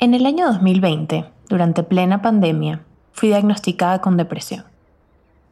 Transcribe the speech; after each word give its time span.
En 0.00 0.14
el 0.14 0.26
año 0.26 0.46
2020, 0.46 1.24
durante 1.48 1.82
plena 1.82 2.22
pandemia, 2.22 2.82
fui 3.10 3.30
diagnosticada 3.30 4.00
con 4.00 4.16
depresión. 4.16 4.62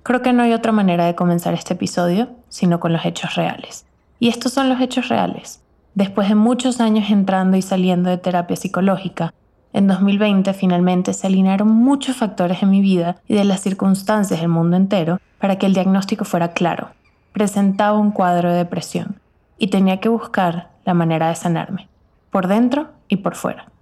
Creo 0.04 0.23
que 0.23 0.33
no 0.33 0.44
hay 0.44 0.53
otra 0.53 0.71
manera 0.71 1.05
de 1.05 1.17
comenzar 1.17 1.53
este 1.53 1.75
episodio 1.75 2.28
sino 2.48 2.78
con 2.78 2.92
los 2.92 3.05
hechos 3.05 3.35
reales. 3.35 3.87
Y 4.21 4.28
estos 4.28 4.53
son 4.53 4.69
los 4.69 4.80
hechos 4.80 5.08
reales. 5.08 5.62
Después 5.96 6.28
de 6.28 6.37
muchos 6.37 6.80
años 6.80 7.10
entrando 7.10 7.57
y 7.57 7.62
saliendo 7.62 8.09
de 8.09 8.19
terapia 8.19 8.55
psicológica, 8.55 9.35
en 9.73 9.89
2020 9.89 10.55
finalmente 10.55 11.13
se 11.13 11.27
alinearon 11.27 11.67
muchos 11.67 12.17
factores 12.17 12.63
en 12.63 12.71
mi 12.71 12.81
vida 12.81 13.17
y 13.27 13.35
de 13.35 13.45
las 13.45 13.63
circunstancias 13.63 14.39
del 14.39 14.49
mundo 14.49 14.77
entero 14.77 15.19
para 15.41 15.59
que 15.59 15.67
el 15.67 15.75
diagnóstico 15.75 16.25
fuera 16.25 16.53
claro. 16.53 16.91
Presentaba 17.33 17.99
un 17.99 18.13
cuadro 18.13 18.51
de 18.51 18.59
depresión 18.59 19.21
y 19.59 19.71
tenía 19.71 19.99
que 19.99 20.09
buscar 20.09 20.71
la 20.85 20.95
manera 20.95 21.31
de 21.31 21.35
sanarme, 21.35 21.89
por 22.31 22.47
dentro 22.47 22.91
y 23.09 23.17
por 23.17 23.35
fuera. 23.35 23.73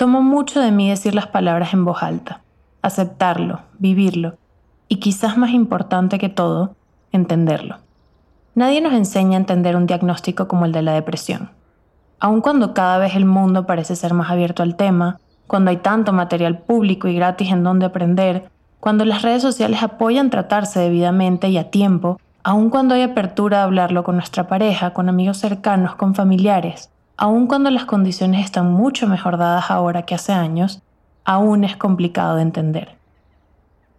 Tomó 0.00 0.22
mucho 0.22 0.62
de 0.62 0.70
mí 0.70 0.88
decir 0.88 1.14
las 1.14 1.26
palabras 1.26 1.74
en 1.74 1.84
voz 1.84 2.02
alta, 2.02 2.40
aceptarlo, 2.80 3.60
vivirlo 3.78 4.38
y 4.88 4.96
quizás 4.96 5.36
más 5.36 5.50
importante 5.50 6.18
que 6.18 6.30
todo, 6.30 6.74
entenderlo. 7.12 7.76
Nadie 8.54 8.80
nos 8.80 8.94
enseña 8.94 9.36
a 9.36 9.40
entender 9.40 9.76
un 9.76 9.86
diagnóstico 9.86 10.48
como 10.48 10.64
el 10.64 10.72
de 10.72 10.80
la 10.80 10.94
depresión. 10.94 11.50
Aun 12.18 12.40
cuando 12.40 12.72
cada 12.72 12.96
vez 12.96 13.14
el 13.14 13.26
mundo 13.26 13.66
parece 13.66 13.94
ser 13.94 14.14
más 14.14 14.30
abierto 14.30 14.62
al 14.62 14.74
tema, 14.74 15.20
cuando 15.46 15.70
hay 15.70 15.76
tanto 15.76 16.14
material 16.14 16.56
público 16.56 17.06
y 17.06 17.14
gratis 17.14 17.50
en 17.52 17.62
donde 17.62 17.84
aprender, 17.84 18.50
cuando 18.80 19.04
las 19.04 19.20
redes 19.20 19.42
sociales 19.42 19.82
apoyan 19.82 20.30
tratarse 20.30 20.80
debidamente 20.80 21.50
y 21.50 21.58
a 21.58 21.70
tiempo, 21.70 22.18
aun 22.42 22.70
cuando 22.70 22.94
hay 22.94 23.02
apertura 23.02 23.60
a 23.60 23.64
hablarlo 23.64 24.02
con 24.02 24.16
nuestra 24.16 24.48
pareja, 24.48 24.94
con 24.94 25.10
amigos 25.10 25.36
cercanos, 25.36 25.94
con 25.96 26.14
familiares, 26.14 26.89
aun 27.20 27.48
cuando 27.48 27.70
las 27.70 27.84
condiciones 27.84 28.42
están 28.42 28.72
mucho 28.72 29.06
mejor 29.06 29.36
dadas 29.36 29.70
ahora 29.70 30.06
que 30.06 30.14
hace 30.14 30.32
años, 30.32 30.80
aún 31.26 31.64
es 31.64 31.76
complicado 31.76 32.36
de 32.36 32.42
entender. 32.42 32.96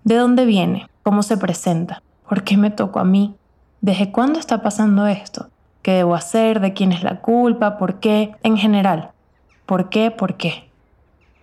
¿De 0.04 0.16
dónde 0.16 0.44
viene? 0.44 0.88
¿Cómo 1.04 1.22
se 1.22 1.38
presenta? 1.38 2.02
¿Por 2.28 2.44
qué 2.44 2.58
me 2.58 2.72
tocó 2.72 3.00
a 3.00 3.04
mí? 3.04 3.36
¿Desde 3.80 4.12
cuándo 4.12 4.40
está 4.40 4.64
pasando 4.64 5.06
esto? 5.06 5.50
¿Qué 5.84 5.92
debo 5.92 6.16
hacer? 6.16 6.62
¿De 6.62 6.74
quién 6.74 6.92
es 6.92 7.04
la 7.04 7.22
culpa? 7.22 7.78
¿Por 7.78 8.00
qué? 8.00 8.34
En 8.42 8.58
general. 8.58 9.12
¿Por 9.68 9.90
qué? 9.90 10.10
¿Por 10.10 10.34
qué? 10.38 10.68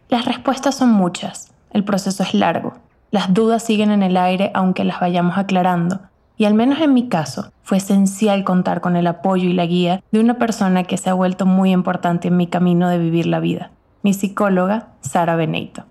Las 0.08 0.24
respuestas 0.24 0.74
son 0.74 0.90
muchas. 0.90 1.52
El 1.70 1.84
proceso 1.84 2.24
es 2.24 2.34
largo. 2.34 2.74
Las 3.12 3.32
dudas 3.32 3.62
siguen 3.62 3.92
en 3.92 4.02
el 4.02 4.16
aire 4.16 4.50
aunque 4.52 4.82
las 4.82 4.98
vayamos 4.98 5.38
aclarando. 5.38 6.00
Y 6.38 6.44
al 6.44 6.54
menos 6.54 6.80
en 6.80 6.94
mi 6.94 7.08
caso, 7.08 7.52
fue 7.62 7.78
esencial 7.78 8.44
contar 8.44 8.80
con 8.80 8.94
el 8.94 9.08
apoyo 9.08 9.48
y 9.48 9.52
la 9.52 9.66
guía 9.66 10.04
de 10.12 10.20
una 10.20 10.38
persona 10.38 10.84
que 10.84 10.96
se 10.96 11.10
ha 11.10 11.14
vuelto 11.14 11.46
muy 11.46 11.72
importante 11.72 12.28
en 12.28 12.36
mi 12.36 12.46
camino 12.46 12.88
de 12.88 12.98
vivir 12.98 13.26
la 13.26 13.40
vida, 13.40 13.72
mi 14.02 14.14
psicóloga 14.14 14.90
Sara 15.00 15.34
Beneito. 15.34 15.84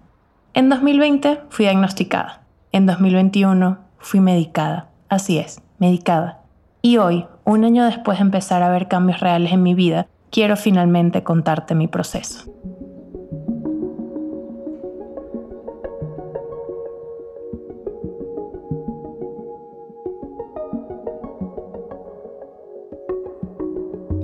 En 0.54 0.70
2020 0.70 1.42
fui 1.50 1.66
diagnosticada. 1.66 2.44
En 2.72 2.86
2021 2.86 3.78
fui 4.00 4.22
medicada. 4.22 4.88
Así 5.10 5.38
es, 5.38 5.62
medicada. 5.80 6.40
Y 6.82 6.98
hoy, 6.98 7.26
un 7.44 7.66
año 7.66 7.84
después 7.84 8.18
de 8.18 8.24
empezar 8.24 8.64
a 8.64 8.70
ver 8.70 8.88
cambios 8.88 9.20
reales 9.20 9.52
en 9.52 9.64
mi 9.64 9.76
vida, 9.76 10.08
quiero 10.32 10.56
finalmente 10.56 11.24
contarte 11.24 11.76
mi 11.76 11.88
proceso. 11.88 12.50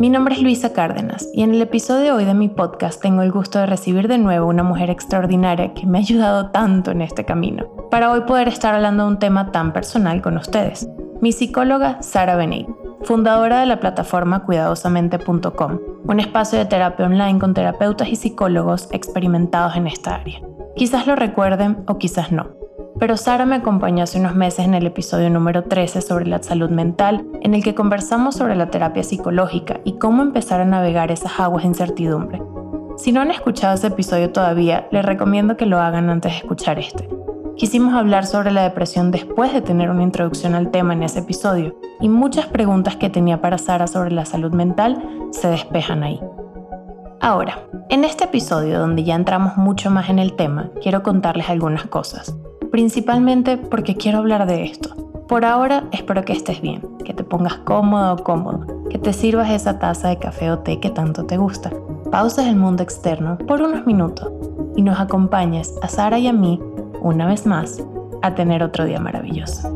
Mi 0.04 0.10
nombre 0.10 0.36
es 0.36 0.42
Luisa 0.42 0.74
Cárdenas 0.74 1.30
y 1.34 1.44
en 1.44 1.52
el 1.52 1.62
episodio 1.62 2.04
de 2.04 2.12
hoy 2.12 2.26
de 2.26 2.34
mi 2.34 2.50
podcast 2.50 3.02
tengo 3.02 3.22
el 3.22 3.32
gusto 3.32 3.60
de 3.60 3.68
recibir 3.68 4.10
de 4.10 4.18
nuevo 4.18 4.50
una 4.50 4.62
mujer 4.62 4.90
extraordinaria 4.90 5.74
que 5.74 5.86
me 5.86 5.98
ha 5.98 6.02
ayudado 6.02 6.52
tanto 6.52 6.92
en 6.92 7.02
este 7.02 7.24
camino, 7.24 7.70
para 7.90 8.12
hoy 8.12 8.20
poder 8.28 8.50
estar 8.50 8.76
hablando 8.76 9.06
de 9.06 9.12
un 9.12 9.20
tema 9.20 9.54
tan 9.54 9.72
personal 9.72 10.22
con 10.22 10.36
ustedes. 10.36 10.90
Mi 11.22 11.32
psicóloga 11.32 12.02
Sara 12.02 12.36
Beneit, 12.36 12.68
fundadora 13.04 13.62
de 13.62 13.66
la 13.66 13.80
plataforma 13.80 14.44
cuidadosamente.com, 14.44 15.80
un 16.04 16.20
espacio 16.20 16.60
de 16.60 16.66
terapia 16.66 17.06
online 17.06 17.40
con 17.40 17.54
terapeutas 17.54 18.10
y 18.10 18.18
psicólogos 18.18 18.90
experimentados 18.92 19.78
en 19.78 19.88
esta 19.88 20.16
área. 20.16 20.42
Quizás 20.76 21.08
lo 21.08 21.16
recuerden 21.16 21.86
o 21.88 21.98
quizás 21.98 22.30
no 22.34 22.63
pero 23.00 23.18
Sara 23.18 23.46
me 23.46 23.56
acompañó 23.56 24.04
hace 24.04 24.20
unos 24.20 24.36
meses 24.36 24.66
en 24.66 24.74
el 24.74 24.86
episodio 24.86 25.30
número 25.30 25.64
13 25.64 26.02
sobre 26.02 26.28
la 26.28 26.42
salud 26.42 26.70
mental, 26.70 27.26
en 27.42 27.54
el 27.54 27.64
que 27.64 27.76
conversamos 27.76 28.36
sobre 28.36 28.56
la 28.56 28.70
terapia 28.70 29.04
psicológica 29.04 29.80
y 29.84 29.98
cómo 29.98 30.22
empezar 30.22 30.62
a 30.62 30.66
navegar 30.66 31.12
esas 31.12 31.40
aguas 31.40 31.64
de 31.64 31.70
incertidumbre. 31.70 32.42
Si 32.98 33.12
no 33.12 33.22
han 33.22 33.32
escuchado 33.32 33.74
ese 33.74 33.88
episodio 33.88 34.32
todavía, 34.32 34.88
les 34.92 35.04
recomiendo 35.04 35.58
que 35.58 35.66
lo 35.66 35.80
hagan 35.80 36.10
antes 36.10 36.34
de 36.34 36.38
escuchar 36.38 36.78
este. 36.78 37.10
Quisimos 37.58 37.94
hablar 37.94 38.26
sobre 38.26 38.52
la 38.52 38.64
depresión 38.64 39.12
después 39.12 39.54
de 39.54 39.62
tener 39.62 39.90
una 39.90 40.04
introducción 40.04 40.56
al 40.56 40.72
tema 40.72 40.94
en 40.94 41.04
ese 41.04 41.20
episodio, 41.20 41.76
y 42.00 42.10
muchas 42.10 42.46
preguntas 42.48 42.96
que 42.96 43.10
tenía 43.10 43.42
para 43.42 43.58
Sara 43.58 43.88
sobre 43.88 44.12
la 44.12 44.26
salud 44.26 44.52
mental 44.52 45.02
se 45.32 45.48
despejan 45.48 46.04
ahí. 46.04 46.20
Ahora, 47.20 47.68
en 47.90 48.04
este 48.04 48.26
episodio 48.26 48.80
donde 48.80 49.04
ya 49.04 49.16
entramos 49.16 49.58
mucho 49.58 49.90
más 49.90 50.10
en 50.10 50.20
el 50.20 50.34
tema, 50.34 50.72
quiero 50.82 51.04
contarles 51.04 51.50
algunas 51.50 51.86
cosas 51.86 52.36
principalmente 52.74 53.58
porque 53.58 53.96
quiero 53.96 54.18
hablar 54.18 54.48
de 54.48 54.64
esto. 54.64 54.96
Por 55.28 55.46
ahora 55.46 55.84
espero 55.92 56.26
que 56.26 56.34
estés 56.34 56.60
bien, 56.60 56.82
que 57.06 57.14
te 57.14 57.24
pongas 57.24 57.58
cómodo 57.58 58.16
o 58.16 58.24
cómodo, 58.24 58.66
que 58.90 58.98
te 58.98 59.14
sirvas 59.14 59.52
esa 59.52 59.78
taza 59.78 60.08
de 60.08 60.18
café 60.18 60.50
o 60.50 60.58
té 60.58 60.80
que 60.80 60.90
tanto 60.90 61.24
te 61.28 61.38
gusta. 61.38 61.70
Pauses 62.10 62.48
el 62.48 62.56
mundo 62.56 62.82
externo 62.82 63.38
por 63.38 63.62
unos 63.62 63.86
minutos 63.86 64.28
y 64.76 64.82
nos 64.82 65.00
acompañes 65.00 65.76
a 65.84 65.88
Sara 65.88 66.18
y 66.18 66.26
a 66.26 66.34
mí, 66.34 66.60
una 67.00 67.28
vez 67.28 67.46
más, 67.46 67.80
a 68.24 68.34
tener 68.34 68.64
otro 68.64 68.86
día 68.86 69.00
maravilloso. 69.00 69.70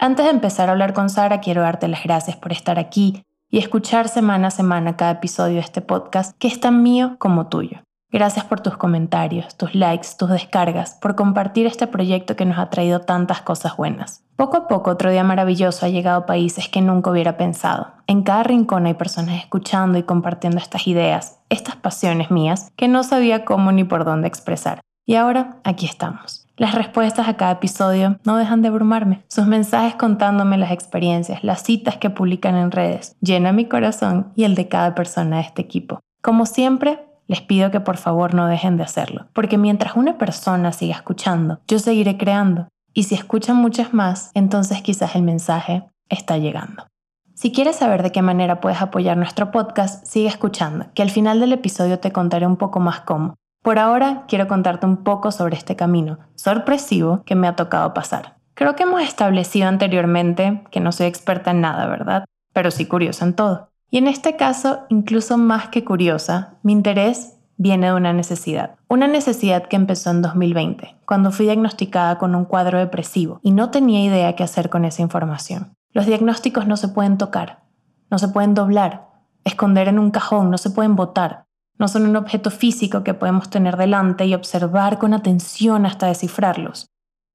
Antes 0.00 0.26
de 0.26 0.30
empezar 0.30 0.68
a 0.68 0.72
hablar 0.72 0.92
con 0.92 1.10
Sara, 1.10 1.40
quiero 1.40 1.62
darte 1.62 1.88
las 1.88 2.04
gracias 2.04 2.36
por 2.36 2.52
estar 2.52 2.78
aquí 2.78 3.24
y 3.50 3.58
escuchar 3.58 4.08
semana 4.08 4.48
a 4.48 4.52
semana 4.52 4.96
cada 4.96 5.12
episodio 5.12 5.54
de 5.54 5.60
este 5.60 5.80
podcast 5.80 6.36
que 6.38 6.46
es 6.46 6.60
tan 6.60 6.84
mío 6.84 7.16
como 7.18 7.48
tuyo. 7.48 7.80
Gracias 8.10 8.44
por 8.44 8.60
tus 8.60 8.76
comentarios, 8.76 9.56
tus 9.56 9.74
likes, 9.74 10.08
tus 10.16 10.30
descargas, 10.30 10.94
por 10.94 11.16
compartir 11.16 11.66
este 11.66 11.88
proyecto 11.88 12.36
que 12.36 12.44
nos 12.44 12.58
ha 12.58 12.70
traído 12.70 13.00
tantas 13.00 13.42
cosas 13.42 13.76
buenas. 13.76 14.22
Poco 14.36 14.56
a 14.56 14.68
poco 14.68 14.90
otro 14.92 15.10
día 15.10 15.24
maravilloso 15.24 15.84
ha 15.84 15.88
llegado 15.88 16.20
a 16.20 16.26
países 16.26 16.68
que 16.68 16.80
nunca 16.80 17.10
hubiera 17.10 17.36
pensado. 17.36 17.88
En 18.06 18.22
cada 18.22 18.44
rincón 18.44 18.86
hay 18.86 18.94
personas 18.94 19.40
escuchando 19.40 19.98
y 19.98 20.04
compartiendo 20.04 20.58
estas 20.58 20.86
ideas, 20.86 21.40
estas 21.48 21.74
pasiones 21.74 22.30
mías 22.30 22.70
que 22.76 22.86
no 22.86 23.02
sabía 23.02 23.44
cómo 23.44 23.72
ni 23.72 23.82
por 23.82 24.04
dónde 24.04 24.28
expresar. 24.28 24.80
Y 25.04 25.16
ahora 25.16 25.56
aquí 25.64 25.86
estamos. 25.86 26.47
Las 26.58 26.74
respuestas 26.74 27.28
a 27.28 27.36
cada 27.36 27.52
episodio 27.52 28.18
no 28.24 28.36
dejan 28.36 28.62
de 28.62 28.68
abrumarme. 28.68 29.22
Sus 29.28 29.46
mensajes 29.46 29.94
contándome 29.94 30.58
las 30.58 30.72
experiencias, 30.72 31.44
las 31.44 31.62
citas 31.62 31.98
que 31.98 32.10
publican 32.10 32.56
en 32.56 32.72
redes, 32.72 33.16
llena 33.20 33.52
mi 33.52 33.66
corazón 33.66 34.32
y 34.34 34.42
el 34.42 34.56
de 34.56 34.66
cada 34.66 34.96
persona 34.96 35.36
de 35.36 35.42
este 35.42 35.62
equipo. 35.62 36.00
Como 36.20 36.46
siempre, 36.46 37.06
les 37.28 37.42
pido 37.42 37.70
que 37.70 37.78
por 37.78 37.96
favor 37.96 38.34
no 38.34 38.46
dejen 38.46 38.76
de 38.76 38.82
hacerlo, 38.82 39.28
porque 39.34 39.56
mientras 39.56 39.94
una 39.94 40.18
persona 40.18 40.72
siga 40.72 40.96
escuchando, 40.96 41.60
yo 41.68 41.78
seguiré 41.78 42.16
creando. 42.18 42.66
Y 42.92 43.04
si 43.04 43.14
escuchan 43.14 43.54
muchas 43.54 43.94
más, 43.94 44.32
entonces 44.34 44.82
quizás 44.82 45.14
el 45.14 45.22
mensaje 45.22 45.84
está 46.08 46.38
llegando. 46.38 46.88
Si 47.34 47.52
quieres 47.52 47.76
saber 47.76 48.02
de 48.02 48.10
qué 48.10 48.20
manera 48.20 48.60
puedes 48.60 48.82
apoyar 48.82 49.16
nuestro 49.16 49.52
podcast, 49.52 50.04
sigue 50.04 50.26
escuchando, 50.26 50.86
que 50.94 51.02
al 51.02 51.10
final 51.10 51.38
del 51.38 51.52
episodio 51.52 52.00
te 52.00 52.10
contaré 52.10 52.48
un 52.48 52.56
poco 52.56 52.80
más 52.80 53.02
cómo. 53.02 53.36
Por 53.62 53.78
ahora 53.78 54.24
quiero 54.28 54.48
contarte 54.48 54.86
un 54.86 54.98
poco 54.98 55.32
sobre 55.32 55.56
este 55.56 55.76
camino 55.76 56.18
sorpresivo 56.34 57.22
que 57.24 57.34
me 57.34 57.48
ha 57.48 57.56
tocado 57.56 57.92
pasar. 57.92 58.36
Creo 58.54 58.76
que 58.76 58.84
hemos 58.84 59.02
establecido 59.02 59.68
anteriormente 59.68 60.64
que 60.70 60.80
no 60.80 60.92
soy 60.92 61.06
experta 61.06 61.50
en 61.50 61.60
nada, 61.60 61.86
¿verdad? 61.86 62.24
Pero 62.52 62.70
sí 62.70 62.86
curiosa 62.86 63.24
en 63.24 63.34
todo. 63.34 63.68
Y 63.90 63.98
en 63.98 64.08
este 64.08 64.36
caso, 64.36 64.80
incluso 64.88 65.38
más 65.38 65.68
que 65.68 65.84
curiosa, 65.84 66.58
mi 66.62 66.72
interés 66.72 67.38
viene 67.56 67.88
de 67.88 67.94
una 67.94 68.12
necesidad. 68.12 68.76
Una 68.88 69.08
necesidad 69.08 69.66
que 69.66 69.76
empezó 69.76 70.10
en 70.10 70.22
2020, 70.22 70.96
cuando 71.04 71.32
fui 71.32 71.46
diagnosticada 71.46 72.18
con 72.18 72.34
un 72.34 72.44
cuadro 72.44 72.78
depresivo 72.78 73.40
y 73.42 73.50
no 73.50 73.70
tenía 73.70 74.04
idea 74.04 74.34
qué 74.36 74.44
hacer 74.44 74.70
con 74.70 74.84
esa 74.84 75.02
información. 75.02 75.74
Los 75.92 76.06
diagnósticos 76.06 76.66
no 76.66 76.76
se 76.76 76.88
pueden 76.88 77.18
tocar, 77.18 77.64
no 78.10 78.18
se 78.18 78.28
pueden 78.28 78.54
doblar, 78.54 79.08
esconder 79.44 79.88
en 79.88 79.98
un 79.98 80.10
cajón, 80.10 80.50
no 80.50 80.58
se 80.58 80.70
pueden 80.70 80.96
botar 80.96 81.47
no 81.78 81.88
son 81.88 82.06
un 82.06 82.16
objeto 82.16 82.50
físico 82.50 83.04
que 83.04 83.14
podemos 83.14 83.50
tener 83.50 83.76
delante 83.76 84.26
y 84.26 84.34
observar 84.34 84.98
con 84.98 85.14
atención 85.14 85.86
hasta 85.86 86.06
descifrarlos. 86.06 86.86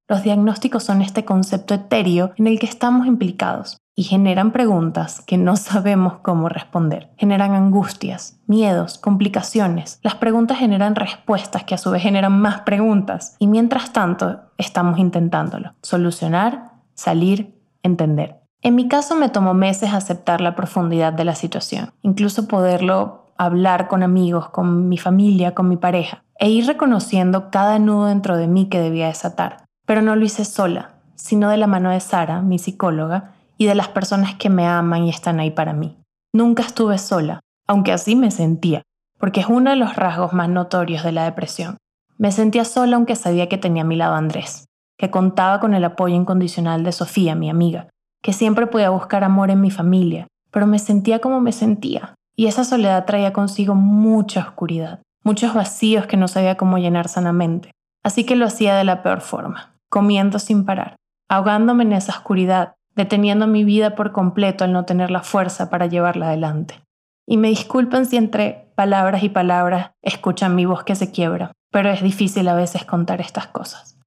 Los 0.07 0.23
diagnósticos 0.23 0.83
son 0.83 1.01
este 1.01 1.25
concepto 1.25 1.73
etéreo 1.73 2.33
en 2.35 2.47
el 2.47 2.59
que 2.59 2.65
estamos 2.65 3.07
implicados, 3.07 3.77
y 3.95 4.03
generan 4.03 4.51
preguntas 4.51 5.21
que 5.21 5.37
no 5.37 5.55
sabemos 5.57 6.15
cómo 6.21 6.49
responder. 6.49 7.11
Generan 7.17 7.53
angustias, 7.53 8.39
miedos, 8.47 8.97
complicaciones. 8.97 9.99
Las 10.03 10.15
preguntas 10.15 10.57
generan 10.57 10.95
respuestas 10.95 11.63
que 11.63 11.75
a 11.75 11.77
su 11.77 11.91
vez 11.91 12.01
generan 12.01 12.39
más 12.39 12.61
preguntas. 12.61 13.35
Y 13.39 13.47
mientras 13.47 13.93
tanto, 13.93 14.41
estamos 14.57 14.99
intentándolo. 14.99 15.73
Solucionar, 15.81 16.73
salir, 16.95 17.59
entender. 17.83 18.39
En 18.61 18.75
mi 18.75 18.87
caso 18.87 19.15
me 19.15 19.29
tomó 19.29 19.53
meses 19.53 19.93
aceptar 19.93 20.39
la 20.39 20.55
profundidad 20.55 21.11
de 21.11 21.25
la 21.25 21.35
situación, 21.35 21.91
incluso 22.01 22.47
poderlo 22.47 23.22
hablar 23.45 23.87
con 23.87 24.03
amigos, 24.03 24.49
con 24.49 24.89
mi 24.89 24.97
familia, 24.97 25.53
con 25.53 25.69
mi 25.69 25.77
pareja, 25.77 26.23
e 26.39 26.49
ir 26.49 26.65
reconociendo 26.65 27.49
cada 27.51 27.79
nudo 27.79 28.05
dentro 28.05 28.37
de 28.37 28.47
mí 28.47 28.67
que 28.67 28.79
debía 28.79 29.07
desatar. 29.07 29.65
Pero 29.85 30.01
no 30.01 30.15
lo 30.15 30.25
hice 30.25 30.45
sola, 30.45 30.95
sino 31.15 31.49
de 31.49 31.57
la 31.57 31.67
mano 31.67 31.91
de 31.91 31.99
Sara, 31.99 32.41
mi 32.41 32.59
psicóloga, 32.59 33.33
y 33.57 33.65
de 33.65 33.75
las 33.75 33.87
personas 33.87 34.35
que 34.35 34.49
me 34.49 34.67
aman 34.67 35.03
y 35.03 35.09
están 35.09 35.39
ahí 35.39 35.51
para 35.51 35.73
mí. 35.73 35.97
Nunca 36.33 36.63
estuve 36.63 36.97
sola, 36.97 37.39
aunque 37.67 37.91
así 37.91 38.15
me 38.15 38.31
sentía, 38.31 38.81
porque 39.19 39.41
es 39.41 39.47
uno 39.47 39.69
de 39.69 39.75
los 39.75 39.95
rasgos 39.95 40.33
más 40.33 40.49
notorios 40.49 41.03
de 41.03 41.11
la 41.11 41.23
depresión. 41.25 41.77
Me 42.17 42.31
sentía 42.31 42.65
sola 42.65 42.95
aunque 42.95 43.15
sabía 43.15 43.47
que 43.49 43.57
tenía 43.57 43.83
a 43.83 43.85
mi 43.85 43.95
lado 43.95 44.15
Andrés, 44.15 44.65
que 44.97 45.11
contaba 45.11 45.59
con 45.59 45.73
el 45.73 45.85
apoyo 45.85 46.15
incondicional 46.15 46.83
de 46.83 46.91
Sofía, 46.91 47.35
mi 47.35 47.49
amiga, 47.49 47.89
que 48.21 48.33
siempre 48.33 48.67
podía 48.67 48.89
buscar 48.89 49.23
amor 49.23 49.51
en 49.51 49.61
mi 49.61 49.71
familia, 49.71 50.27
pero 50.51 50.67
me 50.67 50.79
sentía 50.79 51.19
como 51.19 51.39
me 51.39 51.51
sentía, 51.51 52.15
y 52.35 52.47
esa 52.47 52.63
soledad 52.63 53.05
traía 53.05 53.33
consigo 53.33 53.75
mucha 53.75 54.41
oscuridad, 54.41 55.01
muchos 55.23 55.53
vacíos 55.53 56.05
que 56.07 56.17
no 56.17 56.27
sabía 56.27 56.57
cómo 56.57 56.77
llenar 56.77 57.07
sanamente. 57.07 57.71
Así 58.03 58.25
que 58.25 58.35
lo 58.35 58.45
hacía 58.45 58.75
de 58.75 58.83
la 58.83 59.03
peor 59.03 59.21
forma, 59.21 59.75
comiendo 59.89 60.39
sin 60.39 60.65
parar, 60.65 60.95
ahogándome 61.29 61.83
en 61.83 61.93
esa 61.93 62.13
oscuridad, 62.13 62.73
deteniendo 62.95 63.47
mi 63.47 63.63
vida 63.63 63.95
por 63.95 64.11
completo 64.11 64.63
al 64.63 64.73
no 64.73 64.85
tener 64.85 65.09
la 65.09 65.23
fuerza 65.23 65.69
para 65.69 65.87
llevarla 65.87 66.27
adelante. 66.27 66.81
Y 67.25 67.37
me 67.37 67.47
disculpen 67.47 68.05
si 68.05 68.17
entre 68.17 68.71
palabras 68.75 69.23
y 69.23 69.29
palabras 69.29 69.91
escuchan 70.01 70.55
mi 70.55 70.65
voz 70.65 70.83
que 70.83 70.95
se 70.95 71.11
quiebra, 71.11 71.53
pero 71.71 71.89
es 71.89 72.01
difícil 72.01 72.47
a 72.49 72.55
veces 72.55 72.83
contar 72.83 73.21
estas 73.21 73.47
cosas. 73.47 73.97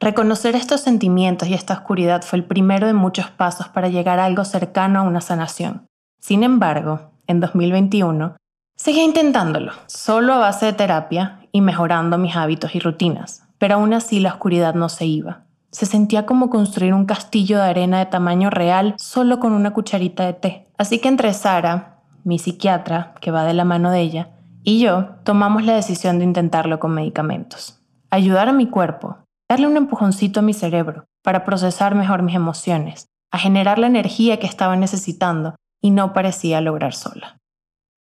Reconocer 0.00 0.56
estos 0.56 0.80
sentimientos 0.80 1.48
y 1.48 1.54
esta 1.54 1.74
oscuridad 1.74 2.22
fue 2.22 2.38
el 2.38 2.44
primero 2.44 2.86
de 2.86 2.94
muchos 2.94 3.30
pasos 3.30 3.68
para 3.68 3.88
llegar 3.88 4.18
a 4.18 4.24
algo 4.24 4.44
cercano 4.44 5.00
a 5.00 5.02
una 5.02 5.20
sanación. 5.20 5.86
Sin 6.18 6.42
embargo, 6.42 7.13
en 7.26 7.40
2021, 7.40 8.36
seguía 8.76 9.04
intentándolo, 9.04 9.72
solo 9.86 10.34
a 10.34 10.38
base 10.38 10.66
de 10.66 10.72
terapia 10.72 11.40
y 11.52 11.60
mejorando 11.60 12.18
mis 12.18 12.36
hábitos 12.36 12.74
y 12.74 12.80
rutinas, 12.80 13.46
pero 13.58 13.76
aún 13.76 13.94
así 13.94 14.20
la 14.20 14.30
oscuridad 14.30 14.74
no 14.74 14.88
se 14.88 15.06
iba. 15.06 15.44
Se 15.70 15.86
sentía 15.86 16.26
como 16.26 16.50
construir 16.50 16.94
un 16.94 17.06
castillo 17.06 17.58
de 17.58 17.64
arena 17.64 17.98
de 17.98 18.06
tamaño 18.06 18.50
real 18.50 18.94
solo 18.98 19.40
con 19.40 19.52
una 19.52 19.72
cucharita 19.72 20.24
de 20.24 20.32
té. 20.34 20.68
Así 20.78 21.00
que 21.00 21.08
entre 21.08 21.32
Sara, 21.32 22.02
mi 22.22 22.38
psiquiatra, 22.38 23.14
que 23.20 23.30
va 23.30 23.44
de 23.44 23.54
la 23.54 23.64
mano 23.64 23.90
de 23.90 24.00
ella, 24.00 24.30
y 24.62 24.80
yo 24.80 25.16
tomamos 25.24 25.64
la 25.64 25.74
decisión 25.74 26.18
de 26.18 26.24
intentarlo 26.24 26.78
con 26.78 26.94
medicamentos. 26.94 27.80
Ayudar 28.10 28.48
a 28.48 28.52
mi 28.52 28.66
cuerpo, 28.68 29.18
darle 29.48 29.66
un 29.66 29.76
empujoncito 29.76 30.40
a 30.40 30.42
mi 30.42 30.54
cerebro 30.54 31.06
para 31.22 31.44
procesar 31.44 31.94
mejor 31.94 32.22
mis 32.22 32.36
emociones, 32.36 33.08
a 33.30 33.38
generar 33.38 33.78
la 33.78 33.88
energía 33.88 34.38
que 34.38 34.46
estaba 34.46 34.76
necesitando 34.76 35.56
y 35.84 35.90
no 35.90 36.14
parecía 36.14 36.62
lograr 36.62 36.94
sola. 36.94 37.36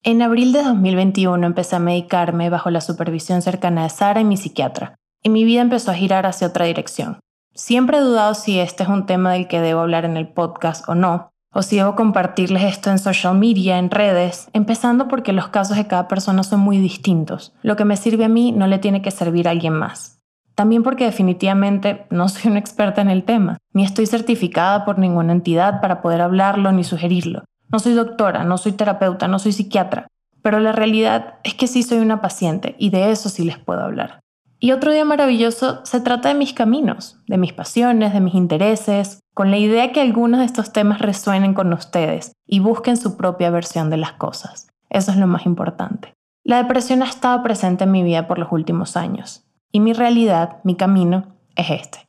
En 0.04 0.22
abril 0.22 0.54
de 0.54 0.62
2021 0.62 1.44
empecé 1.44 1.76
a 1.76 1.80
medicarme 1.80 2.52
bajo 2.52 2.70
la 2.70 2.82
supervisión 2.82 3.42
cercana 3.42 3.82
de 3.82 3.90
Sara 3.90 4.22
y 4.22 4.26
mi 4.26 4.38
psiquiatra, 4.38 4.94
y 5.24 5.30
mi 5.30 5.44
vida 5.44 5.62
empezó 5.62 5.90
a 5.90 5.96
girar 5.96 6.28
hacia 6.28 6.46
otra 6.46 6.66
dirección. 6.66 7.18
Siempre 7.56 7.98
he 7.98 8.02
dudado 8.02 8.36
si 8.36 8.60
este 8.60 8.84
es 8.84 8.90
un 8.90 9.08
tema 9.08 9.34
del 9.34 9.48
que 9.48 9.60
debo 9.60 9.80
hablar 9.80 10.06
en 10.06 10.18
el 10.18 10.28
podcast 10.28 10.88
o 10.88 10.94
no, 10.94 11.32
o 11.52 11.64
si 11.64 11.78
debo 11.78 11.96
compartirles 11.96 12.62
esto 12.62 12.92
en 12.92 13.00
social 13.00 13.36
media, 13.40 13.80
en 13.80 13.90
redes, 13.90 14.52
empezando 14.54 15.08
porque 15.08 15.34
los 15.34 15.48
casos 15.48 15.76
de 15.76 15.88
cada 15.88 16.08
persona 16.08 16.44
son 16.44 16.60
muy 16.60 16.78
distintos. 16.78 17.56
Lo 17.64 17.76
que 17.76 17.86
me 17.86 17.98
sirve 17.98 18.26
a 18.26 18.30
mí 18.30 18.52
no 18.52 18.68
le 18.68 18.78
tiene 18.78 19.02
que 19.02 19.10
servir 19.10 19.48
a 19.48 19.52
alguien 19.52 19.74
más. 19.74 20.20
También 20.54 20.84
porque 20.84 21.06
definitivamente 21.06 22.06
no 22.12 22.30
soy 22.30 22.52
una 22.52 22.60
experta 22.60 23.02
en 23.02 23.10
el 23.10 23.24
tema, 23.24 23.58
ni 23.74 23.84
estoy 23.84 24.06
certificada 24.06 24.86
por 24.86 25.00
ninguna 25.00 25.32
entidad 25.32 25.82
para 25.82 26.04
poder 26.04 26.22
hablarlo 26.22 26.72
ni 26.72 26.84
sugerirlo. 26.84 27.46
No 27.72 27.80
soy 27.80 27.94
doctora, 27.94 28.44
no 28.44 28.58
soy 28.58 28.74
terapeuta, 28.74 29.28
no 29.28 29.40
soy 29.40 29.52
psiquiatra, 29.52 30.08
pero 30.42 30.60
la 30.60 30.72
realidad 30.72 31.36
es 31.44 31.56
que 31.56 31.68
sí 31.68 31.84
soy 31.84 32.00
una 32.00 32.22
paciente 32.22 32.76
y 32.78 32.90
de 32.90 33.12
eso 33.12 33.30
sí 33.30 33.44
les 33.44 33.58
puedo 33.58 33.82
hablar. 33.82 34.20
Y 34.60 34.72
otro 34.72 34.92
día 34.92 35.04
maravilloso 35.04 35.82
se 35.86 36.00
trata 36.00 36.30
de 36.30 36.36
mis 36.36 36.54
caminos, 36.54 37.18
de 37.28 37.38
mis 37.38 37.52
pasiones, 37.52 38.14
de 38.14 38.22
mis 38.22 38.34
intereses, 38.34 39.20
con 39.34 39.52
la 39.52 39.58
idea 39.58 39.92
que 39.92 40.00
algunos 40.00 40.40
de 40.40 40.46
estos 40.46 40.72
temas 40.72 41.00
resuenen 41.00 41.54
con 41.54 41.74
ustedes 41.74 42.34
y 42.48 42.60
busquen 42.60 42.96
su 42.96 43.18
propia 43.18 43.50
versión 43.50 43.90
de 43.90 43.98
las 43.98 44.14
cosas. 44.14 44.68
Eso 44.90 45.12
es 45.12 45.18
lo 45.18 45.28
más 45.28 45.46
importante. 45.46 46.14
La 46.46 46.58
depresión 46.58 47.02
ha 47.02 47.10
estado 47.10 47.42
presente 47.44 47.84
en 47.84 47.92
mi 47.92 48.04
vida 48.04 48.28
por 48.28 48.40
los 48.40 48.52
últimos 48.52 48.96
años 48.96 49.46
y 49.72 49.80
mi 49.80 49.92
realidad, 49.92 50.60
mi 50.64 50.76
camino, 50.76 51.36
es 51.56 51.70
este. 51.70 52.08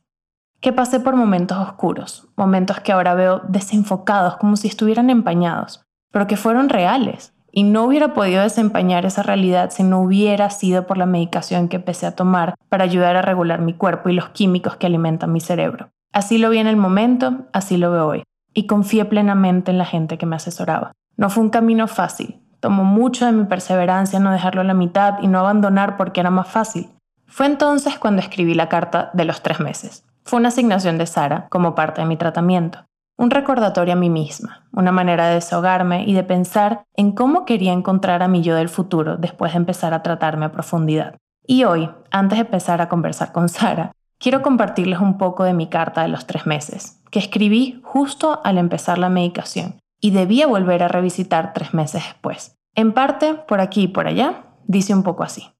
Que 0.64 0.72
pasé 0.72 0.98
por 0.98 1.14
momentos 1.14 1.58
oscuros, 1.58 2.26
momentos 2.38 2.80
que 2.80 2.90
ahora 2.90 3.12
veo 3.12 3.42
desenfocados 3.46 4.38
como 4.38 4.56
si 4.56 4.66
estuvieran 4.66 5.10
empañados, 5.10 5.84
pero 6.10 6.26
que 6.26 6.38
fueron 6.38 6.70
reales, 6.70 7.34
y 7.52 7.64
no 7.64 7.84
hubiera 7.84 8.14
podido 8.14 8.42
desempeñar 8.42 9.04
esa 9.04 9.22
realidad 9.22 9.68
si 9.70 9.82
no 9.82 10.00
hubiera 10.00 10.48
sido 10.48 10.86
por 10.86 10.96
la 10.96 11.04
medicación 11.04 11.68
que 11.68 11.76
empecé 11.76 12.06
a 12.06 12.16
tomar 12.16 12.54
para 12.70 12.84
ayudar 12.84 13.14
a 13.14 13.20
regular 13.20 13.60
mi 13.60 13.74
cuerpo 13.74 14.08
y 14.08 14.14
los 14.14 14.30
químicos 14.30 14.76
que 14.76 14.86
alimentan 14.86 15.32
mi 15.32 15.40
cerebro. 15.40 15.90
Así 16.14 16.38
lo 16.38 16.48
vi 16.48 16.56
en 16.56 16.66
el 16.66 16.78
momento, 16.78 17.44
así 17.52 17.76
lo 17.76 17.90
veo 17.90 18.06
hoy, 18.06 18.22
y 18.54 18.66
confié 18.66 19.04
plenamente 19.04 19.70
en 19.70 19.76
la 19.76 19.84
gente 19.84 20.16
que 20.16 20.24
me 20.24 20.36
asesoraba. 20.36 20.92
No 21.18 21.28
fue 21.28 21.44
un 21.44 21.50
camino 21.50 21.88
fácil, 21.88 22.40
tomó 22.60 22.84
mucho 22.84 23.26
de 23.26 23.32
mi 23.32 23.44
perseverancia 23.44 24.18
no 24.18 24.32
dejarlo 24.32 24.62
a 24.62 24.64
la 24.64 24.72
mitad 24.72 25.18
y 25.20 25.28
no 25.28 25.40
abandonar 25.40 25.98
porque 25.98 26.20
era 26.20 26.30
más 26.30 26.48
fácil. 26.48 26.88
Fue 27.26 27.44
entonces 27.44 27.98
cuando 27.98 28.22
escribí 28.22 28.54
la 28.54 28.70
carta 28.70 29.10
de 29.12 29.26
los 29.26 29.42
tres 29.42 29.60
meses. 29.60 30.06
Fue 30.24 30.38
una 30.38 30.48
asignación 30.48 30.96
de 30.96 31.06
Sara 31.06 31.48
como 31.50 31.74
parte 31.74 32.00
de 32.00 32.06
mi 32.06 32.16
tratamiento. 32.16 32.86
Un 33.16 33.30
recordatorio 33.30 33.92
a 33.92 33.96
mí 33.96 34.08
misma, 34.08 34.66
una 34.72 34.90
manera 34.90 35.28
de 35.28 35.34
desahogarme 35.34 36.04
y 36.04 36.14
de 36.14 36.24
pensar 36.24 36.84
en 36.94 37.12
cómo 37.12 37.44
quería 37.44 37.72
encontrar 37.72 38.22
a 38.22 38.28
mi 38.28 38.42
yo 38.42 38.56
del 38.56 38.70
futuro 38.70 39.18
después 39.18 39.52
de 39.52 39.58
empezar 39.58 39.92
a 39.92 40.02
tratarme 40.02 40.46
a 40.46 40.52
profundidad. 40.52 41.16
Y 41.46 41.64
hoy, 41.64 41.90
antes 42.10 42.38
de 42.38 42.46
empezar 42.46 42.80
a 42.80 42.88
conversar 42.88 43.32
con 43.32 43.50
Sara, 43.50 43.92
quiero 44.18 44.40
compartirles 44.40 44.98
un 44.98 45.18
poco 45.18 45.44
de 45.44 45.52
mi 45.52 45.68
carta 45.68 46.02
de 46.02 46.08
los 46.08 46.26
tres 46.26 46.46
meses, 46.46 47.02
que 47.10 47.18
escribí 47.18 47.80
justo 47.84 48.40
al 48.44 48.56
empezar 48.56 48.96
la 48.96 49.10
medicación 49.10 49.78
y 50.00 50.10
debía 50.10 50.46
volver 50.46 50.82
a 50.82 50.88
revisitar 50.88 51.52
tres 51.52 51.74
meses 51.74 52.02
después. 52.02 52.56
En 52.74 52.92
parte, 52.92 53.34
por 53.34 53.60
aquí 53.60 53.82
y 53.82 53.88
por 53.88 54.06
allá, 54.06 54.46
dice 54.66 54.94
un 54.94 55.02
poco 55.02 55.22
así. 55.22 55.52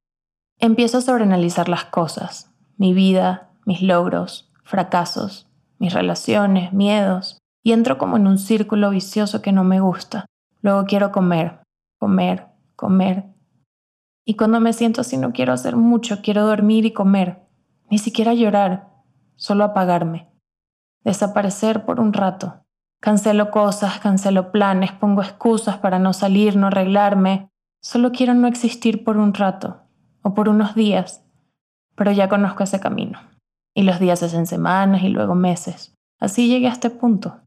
Empiezo 0.58 0.99
a 0.99 1.02
sobreanalizar 1.02 1.69
las 1.69 1.84
cosas, 1.84 2.50
mi 2.78 2.94
vida, 2.94 3.50
mis 3.66 3.83
logros, 3.83 4.50
fracasos, 4.75 5.47
mis 5.78 5.93
relaciones, 5.93 6.73
miedos, 6.73 7.38
y 7.62 7.71
entro 7.71 7.97
como 7.97 8.16
en 8.16 8.26
un 8.26 8.38
círculo 8.38 8.90
vicioso 8.90 9.40
que 9.40 9.52
no 9.52 9.62
me 9.62 9.78
gusta. 9.78 10.26
Luego 10.62 10.85
quiero 10.85 11.12
comer, 11.12 11.61
comer, 12.00 12.49
comer. 12.75 13.25
Y 14.26 14.35
cuando 14.35 14.59
me 14.59 14.73
siento 14.73 15.02
así 15.02 15.16
no 15.16 15.33
quiero 15.33 15.52
hacer 15.52 15.76
mucho, 15.76 16.23
quiero 16.23 16.45
dormir 16.45 16.87
y 16.87 16.93
comer. 16.93 17.38
Ni 17.88 17.99
siquiera 17.99 18.35
llorar, 18.35 18.88
solo 19.37 19.62
apagarme. 19.62 20.28
Desaparecer 21.04 21.85
por 21.85 22.00
un 22.00 22.12
rato. 22.12 22.64
Cancelo 23.00 23.52
cosas, 23.52 24.00
cancelo 24.00 24.50
planes, 24.50 24.90
pongo 24.90 25.23
excusas 25.23 25.76
para 25.76 26.00
no 26.00 26.12
salir, 26.14 26.57
no 26.57 26.66
arreglarme. 26.66 27.49
Solo 27.81 28.11
quiero 28.11 28.35
no 28.35 28.49
existir 28.49 29.04
por 29.04 29.19
un 29.19 29.35
rato, 29.35 29.83
o 30.23 30.35
por 30.35 30.49
unos 30.49 30.75
días. 30.75 31.23
Pero 31.95 32.11
ya 32.11 32.28
conozco 32.28 32.64
ese 32.64 32.81
camino. 32.81 33.21
Y 33.75 33.83
los 33.83 33.99
días 33.99 34.21
se 34.21 34.26
hacen 34.26 34.47
semanas 34.47 35.02
y 35.02 35.09
luego 35.09 35.35
meses. 35.35 35.95
Así 36.21 36.49
llegué 36.49 36.69
a 36.69 36.73
este 36.73 36.90
punto. 36.90 37.40